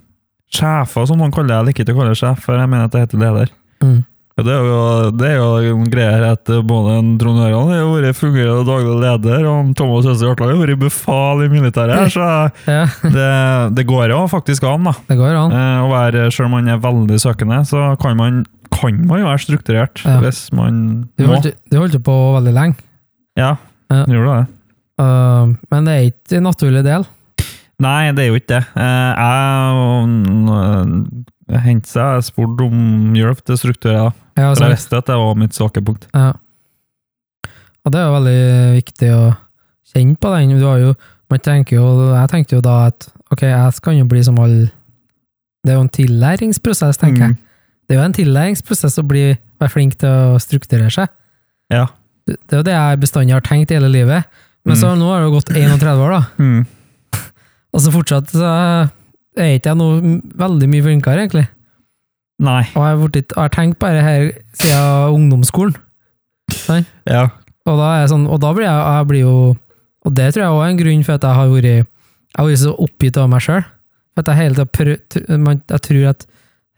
sjefer, 0.56 1.06
som 1.10 1.20
noen 1.22 1.32
kaller 1.36 1.52
det. 1.54 1.58
Jeg 1.62 1.68
liker 1.70 1.86
ikke 1.86 1.96
å 1.96 2.02
kalle 2.02 2.14
det 2.16 2.22
sjef, 2.24 2.44
for 2.46 2.60
jeg 2.60 2.70
mener 2.72 2.88
at 2.90 2.94
det 2.96 3.06
heter 3.06 3.22
leder. 3.26 3.52
Mm. 3.84 4.04
Det 4.36 4.52
er 4.52 4.66
jo, 4.68 4.80
det 5.16 5.28
er 5.32 5.38
jo 5.40 5.76
en 5.78 5.86
greie 5.88 6.12
her 6.12 6.24
at 6.34 6.50
både 6.68 6.96
Trond 7.22 7.38
Høran 7.40 7.70
har 7.72 7.78
jo 7.80 7.92
vært 7.94 8.18
fungerende 8.20 8.66
daglig 8.68 8.96
leder, 9.00 9.46
og 9.48 9.70
Thomas 9.80 10.10
Østad 10.12 10.28
Hjartland 10.28 10.52
har 10.52 10.60
vært 10.66 10.82
befal 10.82 11.44
i 11.46 11.48
militæret. 11.54 12.10
Så 12.12 12.26
Ja, 12.68 12.82
det, 13.16 13.30
det 13.78 13.86
går 13.88 14.12
jo 14.12 14.18
faktisk 14.28 14.68
an, 14.68 14.90
da. 14.90 14.94
det 15.08 15.16
går 15.22 15.40
an. 15.40 15.56
Eh, 15.56 15.86
Å 15.86 15.88
være, 15.94 16.26
selv 16.36 16.50
om 16.50 16.58
man 16.58 16.68
er 16.74 16.82
veldig 16.84 17.22
søkende, 17.24 17.62
så 17.70 17.86
kan 18.04 18.20
man, 18.20 18.42
kan 18.76 19.00
man 19.08 19.24
jo 19.24 19.30
være 19.32 19.44
strukturert 19.46 20.04
Ja. 20.04 20.18
hvis 20.26 20.50
man 20.52 20.84
Du 21.16 21.24
må. 21.30 21.38
holdt, 21.38 21.56
du 21.72 21.80
holdt 21.80 21.96
på 22.04 22.18
veldig 22.36 22.56
lenge, 22.60 22.76
Ja, 23.40 23.54
Ja. 23.94 24.04
gjorde 24.04 24.36
det. 24.42 24.46
uh, 25.00 25.56
men 25.72 25.88
det 25.88 25.94
er 25.96 26.12
ikke 26.12 26.42
en 26.42 26.50
naturlig 26.52 26.84
del. 26.84 27.08
Nei, 27.84 28.12
det 28.16 28.24
er 28.24 28.30
jo 28.32 28.38
ikke 28.40 28.54
det. 28.54 28.62
Eh, 28.80 29.12
Jeg 31.46 31.62
hendte 31.62 31.92
seg, 31.92 32.16
jeg 32.18 32.26
spurte 32.32 32.66
om 32.66 33.14
hjelp 33.18 33.42
til 33.46 33.58
strukturer. 33.62 34.14
Ja, 34.36 34.48
For 34.56 34.64
jeg 34.66 34.74
visste 34.76 34.98
at 34.98 35.06
det 35.12 35.18
var 35.20 35.36
mitt 35.38 35.54
svake 35.54 35.84
punkt. 35.86 36.08
Ja. 36.16 36.32
Og 37.86 37.92
det 37.94 38.00
er 38.02 38.08
jo 38.08 38.16
veldig 38.16 38.40
viktig 38.80 39.10
å 39.14 39.26
kjenne 39.94 40.18
på 40.18 40.32
den. 40.34 40.56
Du 40.58 40.66
har 40.66 40.80
jo, 40.82 40.94
man 41.30 41.44
tenker 41.46 41.78
jo, 41.78 41.86
jeg 42.16 42.32
tenkte 42.32 42.58
jo 42.58 42.64
da 42.66 42.78
at 42.88 43.06
ok, 43.32 43.44
jeg 43.46 43.84
kan 43.86 44.00
jo 44.00 44.08
bli 44.10 44.24
som 44.26 44.40
alle 44.42 44.72
Det 45.66 45.74
er 45.74 45.78
jo 45.80 45.84
en 45.86 45.90
tillæringsprosess, 45.90 46.98
tenker 47.02 47.24
jeg. 47.28 47.36
Mm. 47.36 47.38
Det 47.86 47.94
er 47.96 48.00
jo 48.00 48.06
en 48.06 48.14
tillæringsprosess 48.18 49.00
å 49.02 49.04
bli, 49.06 49.24
være 49.62 49.74
flink 49.74 49.96
til 50.02 50.10
å 50.10 50.40
strukturere 50.42 50.92
seg. 50.94 51.08
Ja. 51.74 51.88
Det 52.26 52.36
det 52.50 52.54
er 52.54 52.60
jo 52.62 52.66
det 52.68 52.74
jeg 52.76 53.00
bestandig 53.02 53.34
har 53.34 53.42
tenkt 53.46 53.70
hele 53.74 53.90
livet. 53.90 54.26
Men 54.66 54.78
så 54.78 54.96
nå 54.98 55.06
har 55.10 55.22
det 55.22 55.30
jo 55.30 55.36
gått 55.38 55.50
31 55.58 56.02
år, 56.06 56.14
da. 56.18 56.22
Mm. 56.42 56.66
Og 57.76 57.84
så 57.84 57.92
fortsatt 57.92 58.32
så 58.32 58.48
er 59.36 59.58
ikke 59.58 59.74
jeg 59.74 59.80
noe 59.82 60.20
veldig 60.40 60.68
mye 60.72 60.86
flinkere, 60.86 61.26
egentlig. 61.26 61.48
Nei. 62.46 62.62
Og 62.76 62.80
jeg 62.84 62.92
har, 62.92 63.02
blitt- 63.04 63.34
jeg 63.36 63.42
har 63.42 63.52
tenkt 63.56 63.80
på 63.80 63.90
det 63.92 64.04
her 64.04 64.24
siden 64.60 65.16
ungdomsskolen. 65.18 65.76
Ja. 67.10 67.26
Og 67.66 67.78
da, 67.80 67.86
er 67.96 68.02
jeg 68.06 68.12
sånn, 68.14 68.28
og 68.30 68.40
da 68.44 68.52
blir 68.54 68.68
jeg, 68.68 68.82
jeg 68.96 69.08
blir 69.10 69.22
jo 69.26 69.36
Og 70.06 70.14
det 70.14 70.28
tror 70.36 70.44
jeg 70.44 70.52
også 70.54 70.66
er 70.66 70.70
en 70.70 70.78
grunn 70.78 71.04
for 71.08 71.14
at 71.18 71.24
jeg 71.26 71.34
har 71.40 71.48
vært 71.50 71.66
Jeg 71.66 71.86
har 72.38 72.46
vært 72.46 72.62
så 72.62 72.74
oppgitt 72.86 73.18
av 73.18 73.30
meg 73.32 73.42
sjøl. 73.42 73.64
At 74.22 74.28
jeg 74.30 74.38
hele 74.38 74.56
tida 74.56 74.66
prøver 74.78 75.62
Jeg 75.74 75.82
tror 75.88 76.04
at 76.12 76.26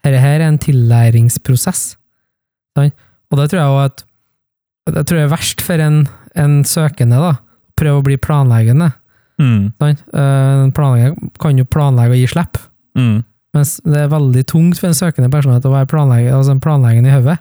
dette 0.08 0.22
her 0.24 0.40
er 0.40 0.46
en 0.48 0.58
tillæringsprosess. 0.64 1.82
Nei? 2.80 2.88
Og 3.32 3.42
det 3.42 3.50
tror 3.52 3.60
jeg 3.60 3.74
også 3.74 3.84
at 3.90 4.06
Jeg 4.96 5.06
tror 5.10 5.18
det 5.20 5.26
er 5.26 5.34
verst 5.36 5.62
for 5.68 5.84
en, 5.84 5.98
en 6.40 6.56
søkende, 6.64 7.20
da. 7.20 7.34
Prøve 7.78 8.00
å 8.00 8.06
bli 8.08 8.16
planleggende. 8.24 8.94
Mm. 9.38 9.72
Eh, 9.80 10.62
planlegger 10.74 11.16
kan 11.42 11.58
jo 11.60 11.66
planlegge 11.70 12.16
og 12.16 12.22
gi 12.22 12.30
slipp. 12.32 12.60
Mm. 12.98 13.18
Mens 13.58 13.78
det 13.86 14.00
er 14.04 14.12
veldig 14.12 14.44
tungt 14.50 14.80
for 14.82 14.90
en 14.90 14.98
søkende 14.98 15.30
personlighet 15.34 15.66
å 15.70 15.74
være 15.74 15.90
planlegger, 15.92 16.36
altså 16.38 16.56
en 16.56 16.62
planlegger 16.64 17.06
i 17.08 17.14
hodet. 17.16 17.38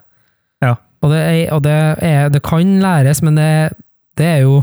Ja. 0.64 0.74
Og, 1.04 1.10
det, 1.12 1.20
er, 1.20 1.40
og 1.54 1.62
det, 1.66 1.76
er, 2.04 2.30
det 2.32 2.42
kan 2.46 2.76
læres, 2.82 3.22
men 3.24 3.36
det, 3.36 3.50
det 4.16 4.28
er 4.38 4.40
jo 4.46 4.62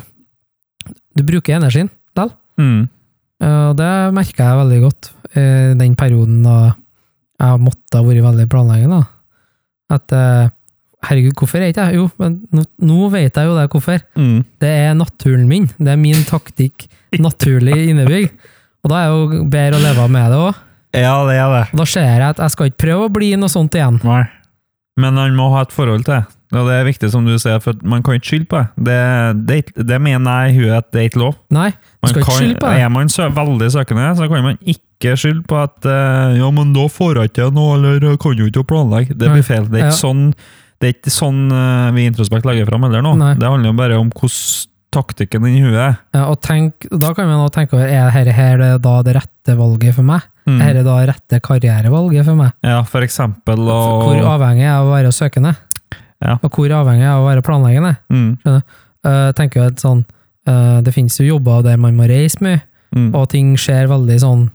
Du 1.14 1.22
bruker 1.22 1.56
energien 1.60 1.90
likevel. 1.90 2.32
Mm. 2.58 2.88
Eh, 3.44 3.66
Og 3.70 3.76
det 3.78 3.92
merka 4.18 4.50
jeg 4.50 4.62
veldig 4.64 4.80
godt 4.88 5.12
i 5.34 5.44
den 5.80 5.96
perioden 5.98 6.44
da 6.46 6.58
jeg 7.42 7.62
måtte 7.66 7.98
ha 7.98 8.04
vært 8.06 8.24
veldig 8.24 8.46
planleggende. 8.52 9.00
At 9.94 10.14
eh, 10.14 10.50
herregud, 11.08 11.34
hvorfor 11.40 11.62
er 11.62 11.72
ikke 11.74 11.88
jeg 11.90 12.00
Jo, 12.00 12.10
men 12.22 12.38
nå, 12.56 12.66
nå 12.90 13.10
vet 13.14 13.36
jeg 13.40 13.50
jo 13.50 13.56
det 13.58 13.70
hvorfor. 13.74 14.04
Mm. 14.20 14.38
Det 14.64 14.74
er 14.88 14.94
naturen 14.98 15.48
min. 15.50 15.70
Det 15.78 15.94
er 15.94 16.00
min 16.02 16.24
taktikk 16.30 16.88
naturlig 17.22 17.78
innebygd. 17.92 18.32
Og 18.84 18.92
da 18.92 19.02
er 19.06 19.10
det 19.10 19.18
jo 19.40 19.44
bedre 19.54 19.80
å 19.80 19.84
leve 19.84 20.08
med 20.12 20.32
det 20.34 20.40
òg. 20.44 20.62
Ja, 20.94 21.16
det 21.26 21.36
er 21.40 21.52
det. 21.54 21.66
Og 21.74 21.80
da 21.82 21.86
ser 21.90 22.08
jeg 22.10 22.24
at 22.28 22.40
jeg 22.44 22.54
skal 22.54 22.70
ikke 22.70 22.82
prøve 22.86 23.08
å 23.08 23.14
bli 23.14 23.32
noe 23.40 23.50
sånt 23.52 23.76
igjen. 23.78 24.00
Nei. 24.06 24.24
Men 25.00 25.18
han 25.18 25.34
må 25.38 25.48
ha 25.56 25.64
et 25.66 25.74
forhold 25.74 26.04
til 26.06 26.20
det. 26.20 26.24
Og 26.54 26.68
det 26.70 26.74
er 26.78 26.84
viktig, 26.86 27.08
som 27.10 27.26
du 27.26 27.34
sier, 27.42 27.58
for 27.64 27.80
man 27.90 28.04
kan 28.06 28.20
ikke 28.20 28.30
skylde 28.30 28.46
på 28.52 28.60
det. 28.62 28.68
Det, 28.86 28.98
det, 29.74 29.86
det 29.90 29.98
mener 30.06 30.44
jeg 30.46 30.52
i 30.54 30.58
huet 30.60 30.76
at 30.84 30.90
det 30.94 31.00
er 31.02 31.08
ikke 31.10 31.22
lov. 31.24 31.38
Nei, 31.56 31.72
Man 32.04 32.12
skal 32.12 32.22
ikke 32.22 32.36
skylde 32.38 32.60
på 32.62 32.70
det. 32.70 32.82
Er 32.84 32.92
man 32.94 33.10
sø 33.10 33.26
veldig 33.34 33.70
søkende, 33.74 34.10
så 34.20 34.28
kan 34.30 34.46
man 34.46 34.60
ikke 34.76 35.16
skylde 35.18 35.42
på 35.50 35.58
at 35.64 35.88
uh, 35.90 36.36
ja, 36.38 36.52
men 36.54 36.76
da 36.78 36.86
får 36.94 37.24
jeg 37.24 37.32
ikke 37.32 37.48
noe, 37.58 37.80
eller 37.80 38.20
kan 38.22 38.38
jo 38.38 38.52
ikke 38.52 38.68
planlegge. 38.70 39.18
Det 39.18 39.32
blir 39.34 39.48
feil. 39.48 39.66
Det 39.72 39.80
er 39.82 39.88
Ja. 39.88 39.90
ikke 39.96 40.04
sånn, 40.04 40.28
det 40.84 40.90
er 40.90 40.96
ikke 40.98 41.14
sånn 41.16 41.48
eh, 41.48 41.90
vi 41.96 42.04
i 42.04 42.12
Introspekt 42.12 42.48
legger 42.50 42.68
fram 42.68 42.84
heller 42.84 43.04
nå. 43.06 43.16
Nei. 43.22 43.34
Det 43.40 43.48
handler 43.48 43.72
jo 43.72 43.80
bare 43.80 43.98
om 44.02 44.12
hvordan 44.12 44.70
taktikken 44.94 45.48
i 45.50 45.58
huet. 45.64 46.02
Ja, 46.14 46.28
og 46.30 46.38
tenk, 46.46 46.86
da 46.92 47.14
kan 47.18 47.26
man 47.26 47.40
nå 47.42 47.48
tenke 47.54 47.78
over 47.80 47.90
er 47.90 48.12
dette 48.14 48.36
her 48.38 48.62
da 48.78 48.96
det 49.02 49.16
rette 49.18 49.56
valget 49.58 49.96
for 49.98 50.06
meg? 50.06 50.28
Mm. 50.46 50.60
Er 50.62 50.76
dette 50.76 50.86
da 50.86 50.98
rette 51.10 51.40
karrierevalget 51.44 52.28
for 52.28 52.38
meg? 52.38 52.54
Ja, 52.66 52.82
for 52.86 53.06
eksempel 53.06 53.64
og... 53.64 54.04
Hvor 54.10 54.34
avhengig 54.36 54.66
er 54.66 54.70
jeg 54.70 54.76
av 54.76 54.90
å 54.90 54.94
være 54.94 55.14
søkende? 55.16 55.54
Ja. 56.24 56.38
Og 56.38 56.50
hvor 56.54 56.76
avhengig 56.78 57.04
er 57.04 57.10
jeg 57.10 57.16
av 57.16 57.24
å 57.24 57.30
være 57.32 57.46
planleggende? 57.46 57.96
mm, 58.14 58.60
Uh, 59.04 59.34
tenker 59.36 59.60
jo 59.60 59.64
at 59.68 59.82
sånn, 59.84 60.06
uh, 60.48 60.78
Det 60.80 60.94
finnes 60.96 61.18
jo 61.20 61.26
jobber 61.34 61.60
der 61.66 61.76
man 61.76 61.98
må 61.98 62.06
reise 62.08 62.40
mye, 62.40 62.62
mm, 62.96 63.10
og 63.20 63.26
ting 63.34 63.50
skjer 63.60 63.90
veldig 63.92 64.16
sånn 64.22 64.46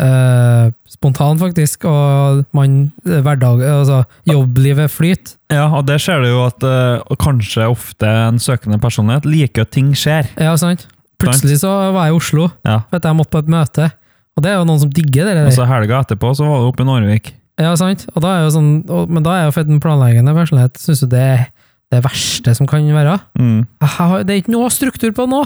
uh, 0.00 0.70
spontant, 0.88 1.40
faktisk, 1.40 1.84
og 1.88 2.44
man, 2.56 2.90
hverdag, 3.04 3.62
altså 3.68 4.02
jobblivet 4.28 4.90
flyter. 4.92 5.36
Ja, 5.52 5.66
og 5.68 5.86
der 5.88 6.00
ser 6.02 6.22
du 6.24 6.30
jo 6.30 6.44
at 6.46 6.64
uh, 6.64 7.16
kanskje 7.20 7.68
ofte 7.68 8.08
en 8.08 8.40
søkende 8.42 8.80
personlighet 8.82 9.28
liker 9.28 9.66
at 9.66 9.74
ting 9.76 9.92
skjer. 9.98 10.30
Ja, 10.40 10.56
sant? 10.60 10.86
Plutselig 11.20 11.60
så 11.60 11.70
var 11.92 12.08
jeg 12.08 12.14
i 12.14 12.20
Oslo, 12.20 12.48
Ja. 12.64 12.80
for 12.88 12.96
at 12.96 13.04
jeg 13.04 13.18
måtte 13.18 13.34
på 13.36 13.42
et 13.44 13.52
møte. 13.52 13.90
Og 14.38 14.44
det 14.44 14.52
er 14.52 14.60
jo 14.60 14.66
noen 14.68 14.80
som 14.80 14.92
digger 14.94 15.28
det. 15.28 15.36
Og 15.50 15.52
så 15.52 15.66
helga 15.68 16.00
etterpå 16.00 16.32
så 16.38 16.46
var 16.48 16.62
du 16.62 16.70
oppe 16.70 16.84
i 16.84 16.88
Narvik. 16.88 17.34
Ja, 17.60 17.74
sant? 17.76 18.06
Og 18.14 18.22
da 18.24 18.38
er 18.38 18.46
jo 18.46 18.52
sånn, 18.54 18.70
og, 18.88 19.10
men 19.12 19.24
da 19.26 19.34
er 19.36 19.48
jo 19.48 19.54
for 19.56 19.68
en 19.68 19.82
planleggende 19.84 20.32
personlighet, 20.36 20.80
syns 20.80 21.02
du 21.04 21.10
det 21.12 21.20
er 21.20 21.42
det 21.90 22.00
verste 22.06 22.54
som 22.56 22.68
kan 22.70 22.86
være? 22.94 23.18
Mm. 23.36 23.64
Det 23.82 24.32
er 24.32 24.38
ikke 24.40 24.54
noe 24.54 24.70
struktur 24.72 25.12
på 25.16 25.26
nå! 25.28 25.42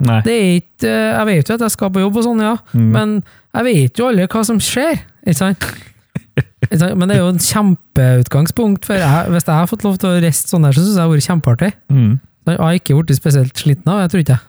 Nei. 0.00 0.20
Det 0.26 0.32
er 0.34 0.60
ikke, 0.60 0.88
eh, 0.90 1.12
jeg 1.14 1.26
vet 1.26 1.48
jo 1.48 1.54
at 1.54 1.60
jeg 1.60 1.70
skal 1.70 1.90
på 1.94 2.00
jobb 2.02 2.16
og 2.16 2.24
sånn, 2.24 2.40
ja, 2.42 2.56
Mm. 2.74 2.90
men 2.92 3.22
jeg 3.54 3.64
vet 3.64 3.98
jo 3.98 4.08
aldri 4.08 4.26
hva 4.26 4.44
som 4.44 4.58
skjer, 4.58 4.98
ikke 5.26 5.36
sant? 5.38 5.66
Ikke 6.64 6.78
sant? 6.80 6.96
Men 6.98 7.08
det 7.08 7.16
er 7.16 7.20
jo 7.22 7.28
en 7.28 7.38
kjempeutgangspunkt, 7.38 8.84
for 8.88 8.94
jeg, 8.98 9.30
hvis 9.30 9.44
jeg 9.46 9.54
har 9.54 9.66
fått 9.70 9.84
lov 9.84 9.98
til 10.02 10.10
å 10.10 10.20
reise 10.22 10.48
sånn 10.50 10.64
her, 10.66 10.72
så 10.74 10.82
syns 10.82 10.94
jeg 10.94 10.98
det 10.98 11.04
har 11.04 11.12
vært 11.12 11.28
kjempeartig. 11.28 11.72
Mm. 11.94 12.20
Jeg 12.46 12.58
har 12.58 12.74
ikke 12.78 12.96
blitt 12.98 13.16
spesielt 13.20 13.54
sliten 13.54 13.88
av, 13.88 14.00
jeg 14.02 14.10
tror 14.10 14.24
ikke 14.24 14.34
jeg. 14.34 14.44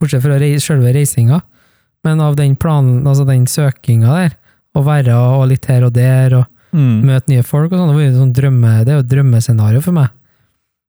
Bortsett 0.00 0.22
fra 0.24 0.38
reis, 0.38 0.64
selve 0.64 0.92
reisinga. 0.94 1.40
Men 2.04 2.20
av 2.24 2.36
den 2.36 2.54
planen, 2.56 3.02
altså 3.06 3.26
den 3.28 3.46
søkinga 3.50 4.12
der, 4.14 4.36
å 4.76 4.84
være 4.86 5.12
og 5.16 5.48
litt 5.50 5.66
her 5.66 5.84
og 5.88 5.92
der, 5.96 6.34
og 6.42 6.46
Mm. 6.72 7.02
møte 7.02 7.26
nye 7.28 7.42
folk 7.42 7.72
og 7.72 7.78
sånn, 7.80 7.96
det, 7.98 8.14
sånn 8.14 8.32
drømme, 8.32 8.84
det 8.84 8.92
er 8.92 9.00
jo 9.00 9.02
et 9.02 9.08
drømmescenario 9.10 9.80
for 9.82 9.90
meg. 9.92 10.10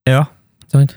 Ja. 0.05 0.26
Sant? 0.72 0.95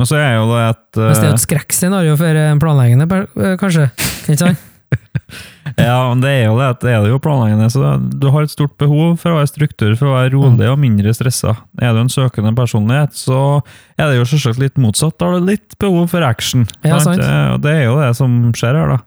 Og 0.00 0.08
så 0.08 0.16
er 0.16 0.34
jo 0.38 0.48
det 0.48 0.64
et 0.64 1.00
Mens 1.02 1.20
det 1.20 1.26
er 1.26 1.30
eh, 1.30 1.36
et 1.36 1.44
skrekkscenario 1.44 2.16
for 2.18 2.42
en 2.42 2.60
planleggende, 2.62 3.06
eh, 3.36 3.54
kanskje. 3.60 3.90
Ikke 4.26 4.40
sant? 4.40 4.66
Ja, 5.78 6.08
men 6.10 6.22
det 6.22 6.30
er 6.34 6.48
jo 6.48 6.56
det 6.58 6.68
at 6.74 6.80
det 6.82 6.92
er 6.92 7.04
det 7.04 7.12
jo 7.12 7.20
planleggende, 7.22 7.68
så 7.72 7.92
du 8.00 8.26
har 8.34 8.44
et 8.44 8.52
stort 8.52 8.72
behov 8.80 9.14
for 9.20 9.32
å 9.32 9.38
være 9.38 9.50
struktur, 9.52 9.92
for 9.98 10.10
å 10.10 10.16
være 10.16 10.32
rolig 10.34 10.66
og 10.68 10.80
mindre 10.82 11.12
stressa. 11.14 11.54
Er 11.80 11.94
du 11.94 12.00
en 12.02 12.10
søkende 12.12 12.52
personlighet, 12.58 13.14
så 13.16 13.60
er 14.00 14.10
det 14.10 14.18
jo 14.18 14.26
selvsagt 14.32 14.60
litt 14.62 14.80
motsatt. 14.82 15.14
Da 15.20 15.30
har 15.30 15.38
du 15.38 15.46
litt 15.52 15.78
behov 15.80 16.10
for 16.12 16.26
action. 16.26 16.66
Ja, 16.82 16.98
sant. 17.02 17.22
Eh, 17.22 17.54
Og 17.54 17.62
det 17.64 17.76
er 17.76 17.84
jo 17.86 18.00
det 18.00 18.10
som 18.18 18.40
skjer 18.56 18.80
her, 18.80 18.96
da. 18.96 18.98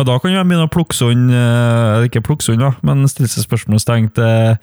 Og 0.00 0.08
da 0.08 0.16
kan 0.18 0.32
du 0.32 0.38
begynne 0.40 0.66
å 0.66 0.72
plukke 0.72 0.96
sund, 0.96 1.28
ikke 2.08 2.24
plukke 2.24 2.46
sund, 2.46 2.62
da, 2.64 2.72
men 2.86 3.04
stille 3.12 3.28
seg 3.30 3.44
spørsmålstegn 3.44 4.08
til 4.16 4.56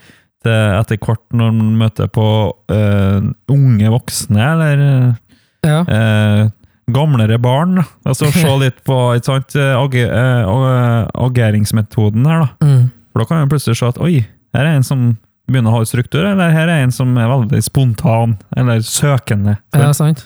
etter 0.50 0.96
hvert 0.98 1.22
når 1.36 1.52
man 1.54 1.72
møter 1.84 2.08
på 2.12 2.26
uh, 2.72 3.18
unge 3.52 3.92
voksne, 3.92 4.40
eller 4.40 4.82
Ja. 5.66 5.80
eh, 5.84 6.48
gamlere 6.90 7.38
barn. 7.38 7.82
Altså 8.06 8.30
se 8.32 8.48
litt 8.58 8.80
på 8.86 8.96
ikke 9.16 9.24
sant, 9.28 9.54
eh, 9.56 9.74
age, 9.78 10.04
eh, 10.06 10.42
eh, 10.48 11.06
ageringsmetoden 11.26 12.26
her, 12.26 12.46
da. 12.46 12.66
Mm. 12.66 12.90
For 13.12 13.22
da 13.22 13.26
kan 13.28 13.42
man 13.44 13.48
plutselig 13.52 13.76
se 13.78 13.86
at 13.86 13.98
oi, 14.02 14.26
her 14.54 14.66
er 14.66 14.76
en 14.78 14.86
som 14.86 15.04
begynner 15.50 15.70
å 15.74 15.80
ha 15.80 15.86
struktur, 15.86 16.24
eller 16.26 16.50
her 16.54 16.68
er 16.70 16.84
en 16.84 16.92
som 16.94 17.16
er 17.18 17.26
veldig 17.30 17.60
spontan, 17.66 18.36
eller 18.56 18.82
søkende. 18.86 19.56
Ja, 19.74 19.90
sant. 19.96 20.24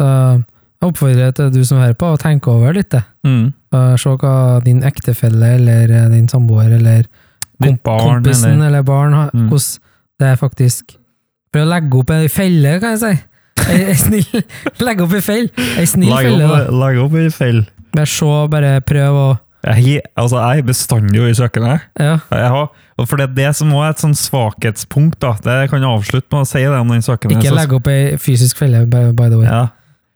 Så 0.00 0.08
jeg 0.08 0.44
oppfordrer 0.90 1.32
til 1.36 1.50
du 1.54 1.62
som 1.64 1.78
hører 1.80 1.96
på, 1.96 2.10
å 2.12 2.20
tenke 2.20 2.52
over 2.52 2.74
litt 2.76 2.90
det. 2.92 3.02
Mm. 3.24 3.52
Se 3.98 4.12
hva 4.20 4.34
din 4.64 4.82
ektefelle 4.86 5.54
eller 5.56 5.94
din 6.12 6.28
samboer 6.30 6.74
eller 6.76 7.06
Ditt 7.62 7.78
kom 7.78 7.78
barn, 7.86 8.22
kompisen 8.22 8.58
eller 8.58 8.66
eller, 8.68 8.82
barn 8.82 9.12
Mm. 9.32 9.48
hvordan 9.48 9.80
det 10.20 10.26
er 10.28 10.36
faktisk 10.36 10.96
For 11.54 11.62
å 11.62 11.68
legge 11.70 11.98
opp 11.98 12.10
ei 12.10 12.28
felle, 12.28 12.80
kan 12.82 12.96
jeg 12.96 13.00
si. 13.00 13.24
Ei, 13.64 13.94
snill 13.96 14.42
Legg 14.82 15.00
opp 15.04 15.14
ei 15.16 15.22
feil. 15.24 15.48
Ei 15.78 15.86
snill 15.88 16.12
felle, 16.12 16.48
legg 16.74 17.00
opp 17.04 17.14
i 17.20 17.28
feil. 17.32 17.62
Bare 17.94 18.10
se, 18.10 18.30
bare 18.50 18.72
prøv 18.84 19.18
å 19.20 19.26
Jeg, 19.64 20.02
altså, 20.20 20.40
jeg 20.42 20.60
er 20.60 20.66
bestandig 20.68 21.22
i 21.24 21.36
kjøkkenet. 21.38 21.86
Ja. 21.96 22.16
Har, 22.28 22.66
for 23.06 23.16
det 23.16 23.30
er 23.30 23.36
det 23.38 23.52
som 23.56 23.70
også 23.72 23.86
er 23.86 23.94
et 23.94 24.02
sånn 24.02 24.16
svakhetspunkt, 24.18 25.16
da. 25.22 25.30
Det 25.40 25.70
kan 25.72 25.80
jeg 25.80 25.88
avslutte 25.88 26.28
med 26.34 26.44
å 26.44 26.48
si 26.50 26.60
det 26.60 26.80
om 26.82 26.92
den 26.92 27.06
kjøkkenet. 27.06 27.38
Ikke 27.40 27.54
legge 27.56 27.78
opp 27.78 27.88
ei 27.88 28.18
fysisk 28.20 28.60
felle, 28.60 28.82
by, 28.90 29.06
by 29.16 29.30
the 29.32 29.38
way. 29.40 29.48
Ja. 29.48 29.62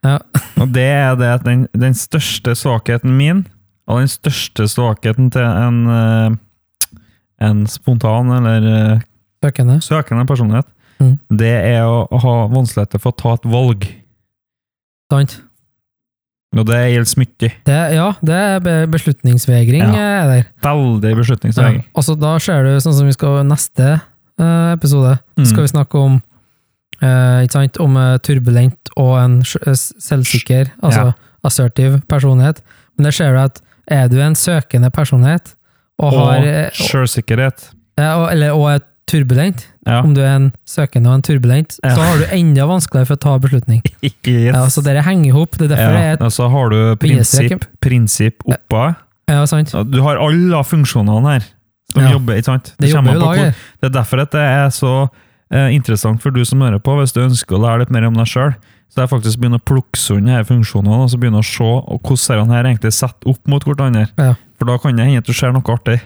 Ja. 0.05 0.19
Og 0.61 0.75
det 0.75 0.85
er 0.85 1.17
det 1.19 1.31
at 1.39 1.47
den, 1.47 1.65
den 1.73 1.97
største 1.97 2.53
svakheten 2.59 3.17
min, 3.19 3.47
og 3.89 4.03
den 4.03 4.11
største 4.13 4.67
svakheten 4.69 5.31
til 5.33 5.47
en, 5.49 5.79
eh, 5.89 7.07
en 7.49 7.63
spontan 7.71 8.29
eller 8.37 8.67
eh, 8.69 9.07
Søkende. 9.45 9.79
søkende 9.81 10.27
personlighet, 10.29 10.69
Mm. 10.99 11.19
det 11.39 11.53
er 11.63 11.85
å 11.87 12.19
ha 12.19 12.35
vanskeligheter 12.51 12.99
for 12.99 13.13
å 13.15 13.17
ta 13.21 13.35
et 13.39 13.45
valg. 13.47 13.85
Sant? 15.13 15.39
Og 16.57 16.65
det 16.67 16.79
gjelder 16.91 17.21
mye. 17.21 17.51
Det, 17.69 17.77
ja, 17.95 18.07
det 18.25 18.35
er 18.35 18.87
beslutningsvegring 18.91 19.83
Ja. 19.85 20.31
eh. 20.33 20.45
Veldig 20.65 21.13
beslutningsvegring. 21.21 21.83
Ja. 21.85 21.91
Altså, 21.95 22.17
da 22.19 22.39
ser 22.41 22.65
du, 22.65 22.71
sånn 22.81 22.97
som 22.97 23.07
vi 23.07 23.13
skal 23.13 23.45
neste 23.47 24.01
eh, 24.41 24.73
episode, 24.73 25.19
Mm. 25.39 25.45
skal 25.47 25.63
vi 25.63 25.69
snakke 25.75 25.99
om 25.99 26.23
uh, 27.03 27.45
ikke 27.45 27.53
sant, 27.53 27.77
om 27.79 27.95
uh, 27.97 28.17
turbulent 28.19 28.91
og 28.97 29.13
en 29.21 29.37
selvsikker, 29.45 30.73
altså 30.83 31.13
assertiv 31.47 32.01
personlighet. 32.11 32.59
Men 32.97 33.05
der 33.05 33.15
ser 33.15 33.33
du 33.37 33.39
at 33.39 33.61
er 33.87 34.09
du 34.11 34.19
en 34.21 34.35
søkende 34.35 34.91
personlighet, 34.91 35.55
og 35.99 36.13
Og 36.13 36.27
har 36.27 36.71
selvsikkerhet. 36.75 37.71
Ja, 37.99 38.17
og, 38.17 38.33
eller, 38.33 38.51
og 38.55 38.67
er 38.73 38.81
turbulent, 39.09 39.65
Ja. 39.89 40.03
om 40.05 40.13
du 40.15 40.21
er 40.21 40.35
en 40.37 40.49
søkende 40.69 41.09
og 41.09 41.15
en 41.19 41.23
turbulent, 41.25 41.79
Ja. 41.83 41.95
så 41.97 42.03
har 42.05 42.19
du 42.21 42.25
enda 42.37 42.67
vanskeligere 42.69 43.07
for 43.09 43.17
å 43.17 43.21
ta 43.25 43.39
beslutning. 43.39 43.83
Yes. 44.29 44.55
Ja, 44.55 44.67
så 44.69 44.83
dere 44.85 45.03
henger 45.03 45.31
i 45.31 45.35
hop. 45.35 45.57
Det 45.57 45.71
er 45.71 45.75
derfor 45.77 45.95
Ja, 45.97 46.01
det 46.17 46.21
er 46.21 46.25
og 46.27 46.33
så 46.37 46.49
har 46.53 46.69
du 46.71 46.97
prinsipp, 47.01 47.65
prinsipp 47.81 48.45
oppå. 48.45 48.95
ja, 49.29 49.45
sant. 49.49 49.73
Du 49.91 50.03
har 50.05 50.17
alle 50.21 50.61
funksjonene 50.65 51.33
her 51.33 51.47
De 51.97 52.05
jobber, 52.13 52.37
ikke 52.37 52.45
sant? 52.53 52.75
Det 52.79 52.85
det, 52.85 52.91
jobber 52.93 53.15
jo 53.17 53.21
på 53.25 53.35
Det 53.81 53.87
er 53.89 53.95
derfor 53.97 54.21
at 54.21 54.31
det 54.31 54.45
er 54.45 54.69
så 54.69 55.09
eh, 55.51 55.71
interessant 55.75 56.21
for 56.21 56.31
du 56.31 56.45
som 56.45 56.61
hører 56.61 56.79
på, 56.79 56.93
hvis 57.01 57.15
du 57.17 57.23
ønsker 57.25 57.57
å 57.57 57.63
lære 57.65 57.79
litt 57.87 57.91
mer 57.91 58.05
om 58.05 58.15
deg 58.15 58.27
sjøl. 58.29 58.53
Så 58.93 59.01
jeg 59.03 59.09
faktisk 59.09 59.39
begynner 59.41 59.61
å 59.61 59.65
plukke 59.65 59.97
unna 60.17 60.37
her 60.37 60.45
funksjonene, 60.45 60.99
og 61.05 61.09
så 61.13 61.17
begynner 61.21 61.41
å 61.41 61.49
se 61.49 61.65
hvordan 61.65 62.53
her 62.53 62.65
egentlig 62.69 62.93
setter 62.93 63.29
opp 63.33 63.41
mot 63.49 63.65
hverandre. 63.65 64.07
Ja. 64.19 64.35
For 64.59 64.69
da 64.69 64.77
kan 64.81 64.97
det 64.97 65.05
hende 65.07 65.19
at 65.25 65.29
du 65.29 65.33
ser 65.33 65.53
noe 65.53 65.63
artig. 65.63 66.01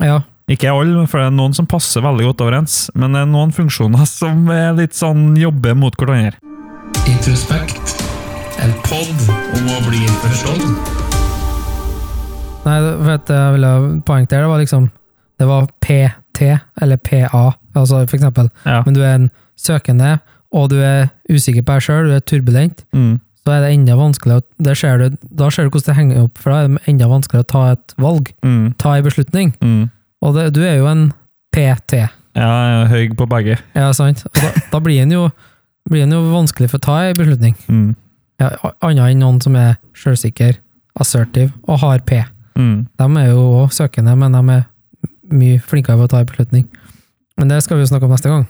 Ja, 0.00 0.22
Ikke 0.46 0.70
alle, 0.70 1.06
for 1.10 1.18
det 1.18 1.26
er 1.26 1.32
noen 1.34 1.54
som 1.56 1.66
passer 1.66 2.04
veldig 2.04 2.28
godt 2.28 2.42
overens, 2.44 2.74
men 2.94 3.16
det 3.16 3.24
er 3.24 3.30
noen 3.32 3.50
funksjoner 3.54 4.04
som 4.10 4.44
er 4.54 4.76
litt 4.78 4.94
sånn 4.94 5.32
jobber 5.40 5.74
mot 5.78 5.96
hverandre. 5.98 6.38
Introspekt. 7.10 7.96
En 8.62 8.70
pod 8.86 9.24
om 9.58 9.66
å 9.74 9.80
bli 9.88 10.04
forstått. 10.22 10.92
Nei, 12.66 12.76
vet 12.82 13.02
for 13.02 13.12
at 13.16 13.32
jeg 13.34 13.56
ville 13.56 13.72
poengtere, 14.06 14.46
det 14.46 14.50
var 14.50 14.62
liksom 14.62 14.86
Det 15.36 15.44
var 15.46 15.66
PT, 15.84 16.46
eller 16.80 16.96
PA, 17.04 17.42
altså 17.76 17.98
for 18.08 18.16
eksempel. 18.16 18.46
Ja. 18.64 18.78
Men 18.86 18.94
du 18.96 19.02
er 19.04 19.18
en 19.18 19.26
søkende, 19.60 20.14
og 20.56 20.70
du 20.72 20.78
er 20.80 21.10
usikker 21.28 21.60
på 21.66 21.74
deg 21.76 21.84
sjøl, 21.84 22.06
du 22.08 22.14
er 22.16 22.22
turbulent, 22.24 22.80
Mm. 22.94 23.18
så 23.44 23.52
er 23.52 23.60
det 23.66 23.74
enda 23.74 23.96
vanskeligere 23.98 24.74
ser 24.76 24.96
du, 24.98 25.16
Da 25.34 25.50
ser 25.50 25.64
du 25.64 25.70
hvordan 25.74 25.84
det 25.90 25.96
henger 25.96 26.22
opp, 26.24 26.38
for 26.38 26.50
da 26.54 26.62
er 26.62 26.68
det 26.68 26.80
enda 26.88 27.06
vanskeligere 27.10 27.44
å 27.44 27.52
ta 27.52 27.64
et 27.72 27.94
valg, 27.98 28.32
Mm. 28.42 28.74
ta 28.78 28.94
en 28.96 29.04
beslutning. 29.04 29.52
Mm. 29.60 29.90
Og 30.24 30.34
det, 30.36 30.48
du 30.56 30.62
er 30.64 30.78
jo 30.80 30.88
en 30.90 31.10
PT, 31.54 32.06
Ja, 32.36 32.84
høy 32.90 33.08
på 33.16 33.26
begge. 33.30 33.58
ja, 33.74 33.90
sant? 33.96 34.24
Og 34.28 34.40
da, 34.42 34.50
da 34.72 34.80
blir 34.84 35.00
den 35.00 35.14
jo, 35.14 35.30
jo 35.90 36.22
vanskelig 36.32 36.68
for 36.70 36.80
å 36.80 36.86
ta 36.86 36.96
en 37.06 37.16
beslutning. 37.16 37.54
Mm. 37.68 37.94
Ja, 38.40 38.50
Annet 38.84 39.14
enn 39.14 39.22
noen 39.24 39.40
som 39.40 39.56
er 39.56 39.78
sjølsikker, 39.96 40.58
assertiv 41.00 41.52
og 41.64 41.80
har 41.80 42.02
P. 42.04 42.20
Mm. 42.56 42.86
De 42.96 43.06
er 43.22 43.30
jo 43.30 43.44
òg 43.62 43.72
søkende, 43.72 44.16
men 44.16 44.36
de 44.36 44.58
er 44.58 44.66
mye 45.32 45.60
flinkere 45.60 45.96
for 45.96 46.08
å 46.08 46.12
ta 46.12 46.20
en 46.22 46.28
beslutning. 46.28 46.66
Men 47.36 47.52
det 47.52 47.62
skal 47.64 47.78
vi 47.78 47.84
jo 47.84 47.90
snakke 47.90 48.08
om 48.08 48.14
neste 48.14 48.32
gang. 48.32 48.46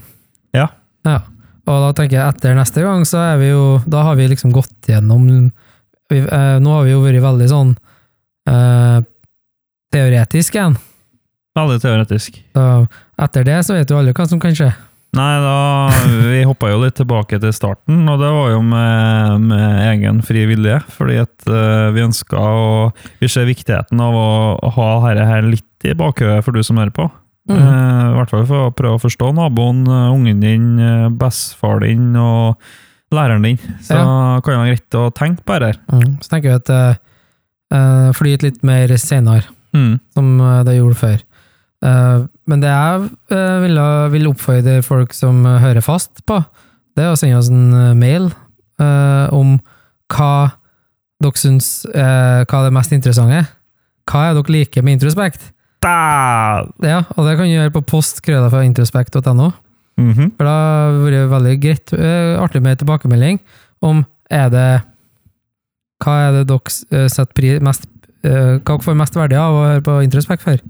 Ja. 0.55 0.69
ja. 1.07 1.21
Og 1.67 1.83
da 1.83 1.93
tenker 1.99 2.19
jeg 2.21 2.27
etter 2.35 2.55
neste 2.59 2.83
gang, 2.85 3.03
så 3.09 3.19
er 3.33 3.41
vi 3.41 3.49
jo 3.51 3.81
Da 3.91 4.05
har 4.07 4.15
vi 4.19 4.29
liksom 4.31 4.53
gått 4.55 4.87
gjennom 4.87 5.25
vi, 6.11 6.21
eh, 6.23 6.59
Nå 6.63 6.75
har 6.77 6.85
vi 6.87 6.93
jo 6.93 7.01
vært 7.03 7.25
veldig 7.25 7.49
sånn 7.51 7.73
eh, 8.47 9.01
teoretisk 9.95 10.55
igjen. 10.55 10.77
Veldig 11.57 11.81
teoretisk. 11.81 12.43
Så 12.57 12.67
etter 13.25 13.47
det 13.49 13.63
så 13.65 13.79
vet 13.79 13.91
jo 13.91 13.99
alle 13.99 14.13
hva 14.17 14.29
som 14.29 14.41
kan 14.43 14.57
skje. 14.57 14.71
Nei, 15.17 15.35
da 15.41 15.57
Vi 16.31 16.43
hoppa 16.47 16.71
jo 16.71 16.81
litt 16.83 16.97
tilbake 16.99 17.39
til 17.41 17.55
starten, 17.55 18.05
og 18.11 18.21
det 18.21 18.31
var 18.33 18.51
jo 18.53 18.63
med, 18.65 19.47
med 19.49 19.85
egen 19.91 20.23
fri 20.27 20.45
vilje. 20.51 20.81
Fordi 20.97 21.21
at 21.23 21.49
uh, 21.49 21.93
vi 21.95 22.05
ønska 22.05 22.41
å 22.41 22.91
Vi 23.23 23.31
ser 23.33 23.49
viktigheten 23.49 24.01
av 24.03 24.17
å 24.17 24.73
ha 24.77 24.91
dette 25.07 25.29
her 25.29 25.47
litt 25.47 25.87
i 25.87 25.95
bakhodet 25.97 26.43
for 26.45 26.57
du 26.57 26.65
som 26.67 26.81
hører 26.81 26.95
på. 26.95 27.09
Mm. 27.47 27.61
Uh, 27.61 28.03
I 28.11 28.17
hvert 28.19 28.35
fall 28.35 28.49
for 28.49 28.67
å 28.67 28.75
prøve 28.75 28.99
å 28.99 29.05
forstå 29.05 29.31
naboen, 29.37 29.85
eh, 29.87 30.07
ungen 30.11 30.41
din, 30.43 30.67
bestefar 31.21 31.79
din 31.85 32.09
og 32.19 32.57
læreren 33.15 33.45
din. 33.47 33.61
Så 33.87 33.95
kan 33.95 34.43
det 34.43 34.57
være 34.57 34.73
greit 34.73 34.99
å 34.99 35.05
tenke 35.15 35.47
på 35.47 35.61
dette. 35.63 35.79
Mm. 35.93 36.17
Så 36.25 36.33
tenker 36.33 36.51
vi 36.51 36.57
at 36.59 36.73
det 36.73 36.83
uh, 37.77 38.11
flyter 38.17 38.51
litt 38.51 38.67
mer 38.67 38.97
senere. 39.01 39.53
Mm. 39.77 39.99
som 40.17 40.39
det 40.65 40.79
gjorde 40.79 40.97
før. 40.97 41.19
Eh, 41.85 42.25
men 42.49 42.63
det 42.63 42.71
jeg 42.71 43.09
eh, 43.35 43.57
vil, 43.65 43.81
vil 44.15 44.31
oppfordre 44.31 44.79
folk 44.87 45.15
som 45.17 45.45
hører 45.45 45.85
fast 45.85 46.23
på, 46.29 46.41
det 46.97 47.05
er 47.05 47.13
å 47.13 47.19
sende 47.21 47.41
oss 47.41 47.53
en 47.53 47.69
eh, 47.75 47.97
mail 47.99 48.33
om 48.77 49.55
hva 50.13 50.33
dere 51.25 51.41
syns 51.41 51.69
hva 51.89 52.45
er 52.45 52.67
det 52.67 52.73
mest 52.77 52.93
interessante. 52.93 53.39
Hva 54.05 54.27
er 54.27 54.35
dere 54.37 54.53
liker 54.53 54.85
med 54.85 54.99
Introspekt? 54.99 55.47
Da! 55.81 56.67
Ja, 56.85 56.99
og 57.17 57.25
det 57.25 57.39
kan 57.39 57.49
du 57.49 57.55
gjøre 57.55 57.73
på 57.73 57.83
post 57.89 58.21
fra 58.21 58.61
introspekt.no. 58.67 59.49
Mhm. 59.97 60.35
For 60.37 60.45
da 60.45 60.59
hadde 60.59 61.09
det 61.09 61.23
vært 61.23 61.33
veldig 61.33 61.57
greit, 61.65 61.97
artig 62.45 62.63
med 62.67 62.83
tilbakemelding 62.83 63.41
om 63.81 64.05
er 64.29 64.53
det 64.53 64.69
hva 66.05 66.19
er 66.27 66.37
det 66.37 66.47
dere 66.53 67.09
setter 67.09 67.65
mest 67.65 67.89
Hva 68.21 68.61
dere 68.61 68.85
får 68.85 69.01
mest 69.01 69.17
verdi 69.17 69.41
av 69.41 69.57
å 69.57 69.67
høre 69.71 69.87
på 69.89 70.01
Introspekt 70.05 70.45
for? 70.45 70.61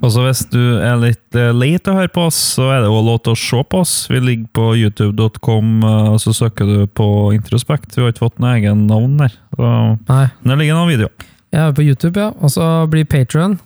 Og 0.00 0.10
så 0.12 0.24
hvis 0.24 0.42
du 0.52 0.60
er 0.82 0.96
litt 1.00 1.36
eh, 1.38 1.52
lei 1.54 1.74
til 1.78 1.92
å 1.92 1.98
høre 2.00 2.12
på 2.12 2.26
oss, 2.28 2.38
så 2.56 2.68
er 2.74 2.82
det 2.82 2.90
jo 2.90 3.02
lov 3.06 3.20
til 3.26 3.34
å 3.34 3.40
se 3.40 3.62
på 3.70 3.80
oss. 3.84 3.94
Vi 4.10 4.20
ligger 4.22 4.48
på 4.56 4.66
youtube.com, 4.80 5.70
eh, 5.82 6.08
og 6.14 6.18
så 6.22 6.34
søker 6.36 6.68
du 6.68 6.86
på 6.86 7.08
Introspekt. 7.36 7.96
Vi 7.96 8.04
har 8.04 8.12
ikke 8.14 8.26
fått 8.26 8.42
noe 8.42 8.56
egen 8.58 8.86
navn 8.90 9.16
der. 9.20 9.34
Så 9.56 9.70
Nei. 10.08 10.24
der 10.46 10.60
ligger 10.62 10.78
noen 10.78 10.92
video. 10.94 11.10
er 11.52 11.72
på 11.72 11.86
YouTube, 11.86 12.20
ja. 12.20 12.32
Og 12.40 12.52
så 12.52 12.86
blir 12.92 13.04
Patron. 13.08 13.58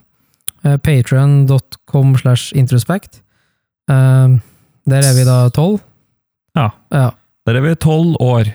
Patron.com 0.60 2.16
slash 2.20 2.52
introspect. 2.54 3.22
Eh, 3.90 4.38
der 4.90 5.06
er 5.06 5.14
vi 5.16 5.24
da 5.28 5.48
tolv. 5.54 5.80
Ja. 6.56 6.70
Ja. 6.92 7.10
Der 7.46 7.56
er 7.58 7.64
vi 7.64 7.74
tolv 7.80 8.16
år. 8.20 8.50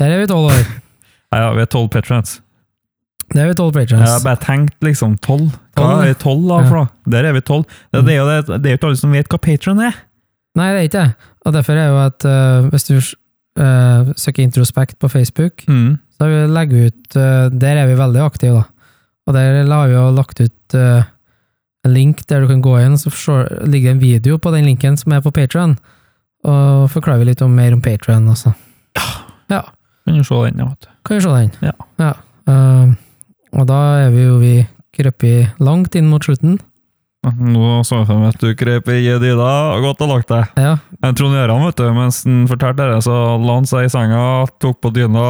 Der 0.00 0.14
er 0.14 0.22
vi 0.22 0.30
tolv 0.30 0.52
år. 0.52 0.62
Ja, 1.30 1.44
ja, 1.44 1.50
vi 1.54 1.60
er 1.62 1.68
tolv 1.70 1.92
patrons. 1.94 2.40
Der 3.34 3.44
er 3.44 3.48
vi 3.52 3.54
tolv 3.60 3.76
Jeg 3.76 3.88
patrons. 3.88 4.10
har 4.10 4.22
bare 4.24 4.40
tenkt 4.42 4.74
liksom 4.82 5.16
tolv. 5.22 5.52
Hva 5.78 5.90
er 6.08 6.14
tolv 6.18 6.48
da 6.50 6.56
for 6.66 6.80
da? 6.80 6.86
Der 7.14 7.28
er 7.28 7.32
vi 7.36 7.40
tolv. 7.46 7.64
Det, 7.92 8.04
det 8.06 8.14
er 8.14 8.18
jo 8.18 8.28
det, 8.28 8.62
det 8.64 8.70
er 8.72 8.78
ikke 8.78 8.88
alle 8.90 8.98
som 9.00 9.12
vet 9.14 9.28
hva 9.30 9.38
patron 9.38 9.78
er. 9.86 9.94
Nei, 10.58 10.70
det 10.74 10.80
er 10.80 10.88
ikke 10.88 11.04
det. 11.04 11.28
Og 11.46 11.54
derfor 11.54 11.78
er 11.78 11.86
jo 11.92 11.98
at 12.02 12.26
uh, 12.26 12.66
hvis 12.72 12.88
du 12.88 12.96
uh, 12.98 14.10
søker 14.18 14.42
Introspekt 14.42 14.98
på 14.98 15.08
Facebook, 15.08 15.62
Mm. 15.68 15.98
så 16.18 16.26
vi 16.28 16.40
legger 16.52 16.74
vi 16.76 16.86
ut 16.90 17.16
uh, 17.16 17.46
Der 17.54 17.78
er 17.80 17.86
vi 17.86 17.94
veldig 18.00 18.20
aktive, 18.24 18.64
da. 18.64 18.90
Og 19.30 19.34
der 19.36 19.62
har 19.70 19.86
vi 19.88 19.94
jo 19.94 20.10
lagt 20.10 20.40
ut 20.40 20.74
en 20.74 21.92
link 21.94 22.24
der 22.28 22.40
du 22.42 22.48
kan 22.50 22.60
gå 22.62 22.74
inn, 22.82 22.98
så 22.98 23.10
ligger 23.64 23.90
det 23.92 23.94
en 23.94 24.00
video 24.02 24.36
på 24.38 24.50
den 24.52 24.64
linken 24.66 24.96
som 24.98 25.12
er 25.12 25.20
på 25.22 25.30
Patron. 25.30 25.76
Og 26.44 26.90
forklarer 26.90 27.18
vi 27.22 27.28
litt 27.30 27.42
om, 27.42 27.54
mer 27.54 27.72
om 27.72 27.80
Patron 27.80 28.26
også. 28.28 28.52
Ja. 28.98 29.06
ja. 29.54 29.60
Kan 30.04 30.18
du 30.18 30.24
se 30.24 30.34
den, 30.50 30.58
ja. 30.58 30.68
Kan 31.06 31.20
jo 31.20 31.22
se 31.28 31.36
den? 31.36 31.52
Ja. 32.00 32.10
Eh, 32.50 32.92
og 33.56 33.66
da 33.70 33.78
er 34.06 34.10
vi 34.14 34.24
jo 34.26 34.36
vi 34.40 34.54
krøpet 34.96 35.60
langt 35.62 35.94
inn 35.98 36.08
mot 36.10 36.24
slutten. 36.24 36.58
Nå 37.20 37.82
så 37.84 37.98
jeg 38.00 38.06
for 38.08 38.16
meg 38.16 38.30
at 38.32 38.40
du 38.40 38.54
krøp 38.56 38.86
i 38.94 39.02
Jedida 39.04 39.48
og 39.74 39.82
godt 39.84 40.04
og 40.06 40.08
lagt 40.14 40.30
deg. 40.32 40.46
Ja, 40.56 40.78
En 41.04 41.14
Trond 41.18 41.36
Gjøran, 41.36 41.66
vet 41.66 41.76
du, 41.76 41.84
mens 41.92 42.22
han 42.24 42.46
fortalte 42.48 42.86
det, 42.88 43.02
så 43.04 43.16
la 43.40 43.58
han 43.58 43.68
seg 43.68 43.84
i 43.88 43.92
senga, 43.92 44.22
tok 44.62 44.80
på 44.80 44.92
dyna, 44.96 45.26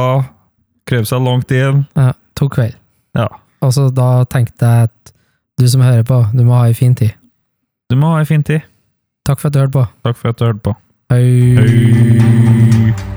krøp 0.87 1.09
seg 1.09 1.23
langt 1.25 1.51
inn. 1.51 1.83
ja 1.99 2.13
tok 2.39 2.55
kveld. 2.55 2.77
Ja. 3.17 3.27
Og 3.61 3.73
så 3.75 3.89
da 3.93 4.23
tenkte 4.31 4.65
jeg 4.65 4.87
at 4.89 5.13
du 5.59 5.67
som 5.69 5.83
hører 5.85 6.07
på, 6.07 6.23
du 6.33 6.45
må 6.47 6.55
ha 6.57 6.65
ei 6.71 6.73
fin 6.77 6.95
tid. 6.97 7.11
Du 7.91 7.99
må 7.99 8.15
ha 8.15 8.23
ei 8.23 8.25
fin 8.29 8.43
tid. 8.47 8.63
Takk 9.27 9.43
for 9.43 9.51
at 9.51 9.53
du 9.53 9.59
hørte 9.61 9.75
på. 9.75 9.85
Takk 10.07 10.17
for 10.17 10.31
at 10.33 10.39
du 10.39 10.47
hørte 10.47 10.63
på. 10.71 10.75
Hei. 11.11 11.25
Hei. 11.59 13.10